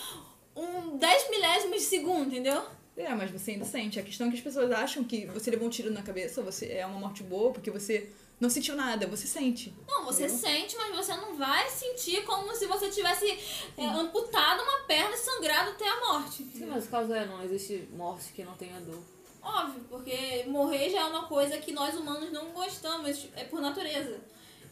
um 0.55 0.97
10 0.97 1.29
milésimos 1.29 1.77
de 1.77 1.83
segundo, 1.83 2.27
entendeu? 2.27 2.63
É, 2.97 3.13
mas 3.13 3.29
você 3.29 3.51
ainda 3.51 3.63
sente. 3.63 3.99
A 3.99 4.03
questão 4.03 4.27
é 4.27 4.31
que 4.31 4.37
as 4.37 4.43
pessoas 4.43 4.71
acham 4.71 5.03
que 5.03 5.27
você 5.27 5.51
levou 5.51 5.67
um 5.67 5.69
tiro 5.69 5.91
na 5.91 6.01
cabeça, 6.01 6.41
você 6.41 6.65
é 6.73 6.85
uma 6.85 6.99
morte 6.99 7.21
boa, 7.23 7.53
porque 7.53 7.69
você 7.71 8.09
não 8.39 8.49
sentiu 8.49 8.75
nada, 8.75 9.05
você 9.05 9.27
sente. 9.27 9.73
Não, 9.87 10.03
você 10.05 10.25
Entendeu? 10.25 10.39
sente, 10.39 10.75
mas 10.77 10.95
você 10.95 11.15
não 11.15 11.35
vai 11.35 11.69
sentir 11.69 12.23
como 12.25 12.53
se 12.55 12.65
você 12.65 12.89
tivesse 12.89 13.37
é, 13.77 13.85
amputado 13.85 14.63
uma 14.63 14.79
perna 14.87 15.13
e 15.13 15.17
sangrado 15.17 15.69
até 15.69 15.87
a 15.87 15.99
morte. 16.07 16.43
Sim, 16.43 16.65
mas 16.65 16.85
o 16.85 16.89
caso 16.89 17.13
é, 17.13 17.25
não 17.25 17.43
existe 17.43 17.87
morte 17.95 18.33
que 18.33 18.43
não 18.43 18.55
tenha 18.55 18.79
dor. 18.81 18.99
Óbvio, 19.41 19.83
porque 19.89 20.43
morrer 20.47 20.89
já 20.89 21.01
é 21.01 21.05
uma 21.05 21.25
coisa 21.27 21.57
que 21.57 21.71
nós 21.71 21.95
humanos 21.95 22.31
não 22.31 22.51
gostamos, 22.51 23.27
é 23.35 23.43
por 23.45 23.61
natureza. 23.61 24.19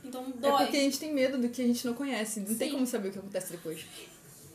Então 0.03 0.25
É 0.37 0.39
dói. 0.49 0.63
porque 0.65 0.77
a 0.77 0.81
gente 0.81 0.99
tem 0.99 1.13
medo 1.13 1.37
do 1.37 1.49
que 1.49 1.61
a 1.61 1.65
gente 1.65 1.85
não 1.85 1.93
conhece. 1.93 2.39
Não 2.41 2.55
tem 2.57 2.69
Sim. 2.69 2.73
como 2.75 2.87
saber 2.87 3.09
o 3.09 3.11
que 3.11 3.19
acontece 3.19 3.51
depois. 3.51 3.85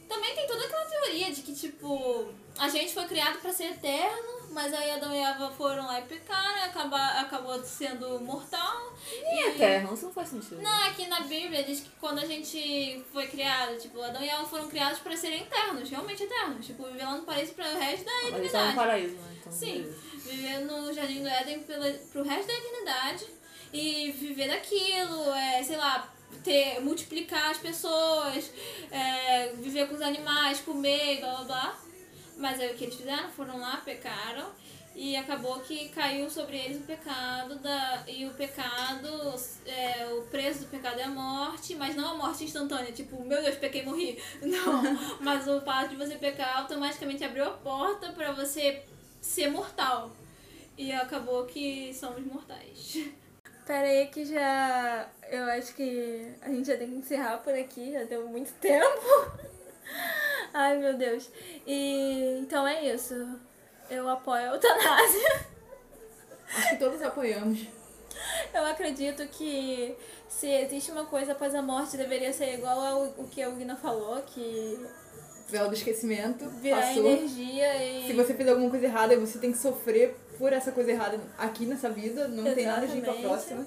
Também 0.09 0.35
tem 0.35 0.47
toda 0.47 0.65
aquela 0.65 0.85
teoria 0.85 1.33
de 1.33 1.41
que, 1.43 1.55
tipo, 1.55 2.27
a 2.59 2.69
gente 2.69 2.93
foi 2.93 3.07
criado 3.07 3.39
pra 3.41 3.51
ser 3.53 3.65
eterno, 3.73 4.49
mas 4.51 4.73
aí 4.75 4.91
Adão 4.91 5.13
e 5.15 5.19
Eva 5.19 5.51
foram 5.53 5.87
lá 5.87 6.01
e 6.01 6.05
pecaram, 6.05 6.65
acaba, 6.65 6.99
acabou 7.21 7.63
sendo 7.65 8.21
mortal. 8.21 8.82
E 9.11 9.49
eterno, 9.49 9.95
isso 9.95 10.05
não 10.07 10.13
faz 10.13 10.29
sentido. 10.29 10.63
Não, 10.63 10.85
aqui 10.87 11.07
na 11.07 11.21
Bíblia 11.21 11.63
diz 11.65 11.81
que 11.81 11.91
quando 12.01 12.19
a 12.21 12.27
gente 12.27 13.03
foi 13.13 13.27
criado, 13.27 13.79
tipo, 13.79 14.01
Adão 14.01 14.23
e 14.23 14.29
Eva 14.29 14.45
foram 14.45 14.69
criados 14.69 14.99
pra 15.01 15.17
serem 15.17 15.43
eternos, 15.43 15.91
realmente 15.91 16.23
eternos. 16.23 16.65
Tipo, 16.67 16.85
viver 16.85 17.05
lá 17.05 17.17
no 17.17 17.25
paraíso 17.25 17.53
pro 17.53 17.65
resto 17.65 18.05
da 18.05 18.11
Ah, 18.11 18.15
Mas 18.23 18.31
no 18.33 18.39
eternidade. 18.39 18.75
paraíso, 18.77 19.15
né? 19.17 19.37
Então, 19.41 19.53
Sim, 19.53 19.73
beleza. 19.83 19.99
viver 20.31 20.59
no 20.61 20.93
Jardim 20.93 21.23
do 21.23 21.29
Éden 21.29 21.61
pela, 21.65 21.91
pro 22.13 22.23
resto 22.23 22.47
da 22.47 22.55
eternidade 22.55 23.27
e 23.73 24.13
viver 24.13 24.49
daquilo, 24.49 25.33
é, 25.33 25.63
sei 25.63 25.77
lá, 25.77 26.09
ter, 26.45 26.81
multiplicar 26.81 27.51
as 27.51 27.59
pessoas, 27.59 28.51
é, 28.91 29.53
viver 29.59 29.89
com 29.89 29.95
os 29.95 30.03
animais, 30.03 30.61
comer, 30.61 31.21
blá 31.21 31.35
blá 31.37 31.45
blá. 31.45 31.79
Mas 32.39 32.59
aí 32.61 32.73
o 32.73 32.75
que 32.75 32.85
eles 32.85 32.97
fizeram? 32.97 33.29
Foram 33.31 33.59
lá, 33.61 33.77
pecaram 33.85 34.51
e 34.95 35.17
acabou 35.17 35.61
que 35.61 35.89
caiu 35.89 36.29
sobre 36.29 36.57
eles 36.57 36.79
o 36.79 36.83
pecado 36.83 37.57
da 37.57 38.05
e 38.07 38.27
o 38.27 38.35
pecado 38.35 39.09
é, 39.67 40.07
o 40.13 40.23
preço 40.23 40.61
do 40.61 40.67
pecado 40.67 41.01
é 41.01 41.05
a 41.05 41.09
morte 41.09 41.75
mas 41.75 41.95
não 41.97 42.13
a 42.13 42.15
morte 42.15 42.45
instantânea 42.45 42.93
tipo 42.93 43.23
meu 43.25 43.43
Deus 43.43 43.57
pequei 43.57 43.85
morri 43.85 44.23
não 44.43 44.83
mas 45.21 45.49
o 45.49 45.61
fato 45.63 45.91
de 45.91 45.97
você 45.97 46.17
pecar 46.17 46.59
automaticamente 46.59 47.25
abriu 47.25 47.45
a 47.45 47.51
porta 47.51 48.13
para 48.13 48.33
você 48.33 48.83
ser 49.21 49.51
mortal 49.51 50.11
e 50.77 50.93
acabou 50.93 51.45
que 51.47 51.93
somos 51.95 52.25
mortais 52.25 52.99
Pera 53.65 53.87
aí 53.87 54.09
que 54.09 54.25
já. 54.25 55.09
Eu 55.31 55.45
acho 55.45 55.75
que 55.75 56.35
a 56.43 56.49
gente 56.49 56.67
já 56.67 56.77
tem 56.77 56.89
que 56.89 56.97
encerrar 56.97 57.39
por 57.39 57.55
aqui, 57.55 57.93
já 57.93 58.03
deu 58.05 58.27
muito 58.27 58.53
tempo. 58.61 59.31
Ai 60.53 60.79
meu 60.79 60.95
Deus. 60.95 61.31
E 61.67 62.39
então 62.41 62.67
é 62.67 62.93
isso. 62.93 63.15
Eu 63.95 64.09
apoio 64.09 64.51
a 64.51 64.55
eutanásia. 64.55 65.47
Acho 66.57 66.69
que 66.71 66.77
todos 66.77 67.03
apoiamos. 67.03 67.61
Eu 68.55 68.65
acredito 68.67 69.27
que 69.29 69.95
se 70.29 70.47
existe 70.47 70.91
uma 70.91 71.05
coisa 71.05 71.33
após 71.33 71.55
a 71.55 71.63
morte, 71.63 71.97
deveria 71.97 72.33
ser 72.33 72.55
igual 72.55 72.81
ao 72.81 73.05
o 73.19 73.29
que 73.31 73.43
a 73.43 73.49
Ugna 73.49 73.77
falou, 73.77 74.21
que 74.23 74.79
Véu 75.49 75.69
do 75.69 75.75
esquecimento, 75.75 76.49
virar 76.61 76.81
passou. 76.81 77.07
energia 77.07 77.85
e. 77.85 78.07
Se 78.07 78.13
você 78.15 78.33
fez 78.35 78.49
alguma 78.49 78.71
coisa 78.71 78.87
errada, 78.87 79.19
você 79.19 79.39
tem 79.39 79.53
que 79.53 79.59
sofrer 79.59 80.17
por 80.39 80.53
essa 80.53 80.73
coisa 80.73 80.91
errada 80.91 81.21
aqui 81.37 81.67
nessa 81.67 81.91
vida. 81.91 82.27
Não 82.29 82.55
tem 82.55 82.65
nada 82.67 82.87
de 82.87 82.99
ir 82.99 83.03
pra 83.03 83.13
Exatamente. 83.15 83.27
próxima. 83.29 83.67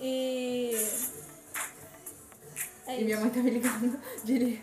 E. 0.00 0.74
É 2.86 3.00
E 3.00 3.04
minha 3.04 3.16
isso. 3.16 3.20
mãe 3.20 3.30
tá 3.30 3.40
me 3.40 3.50
ligando. 3.50 4.00
Diria. 4.24 4.58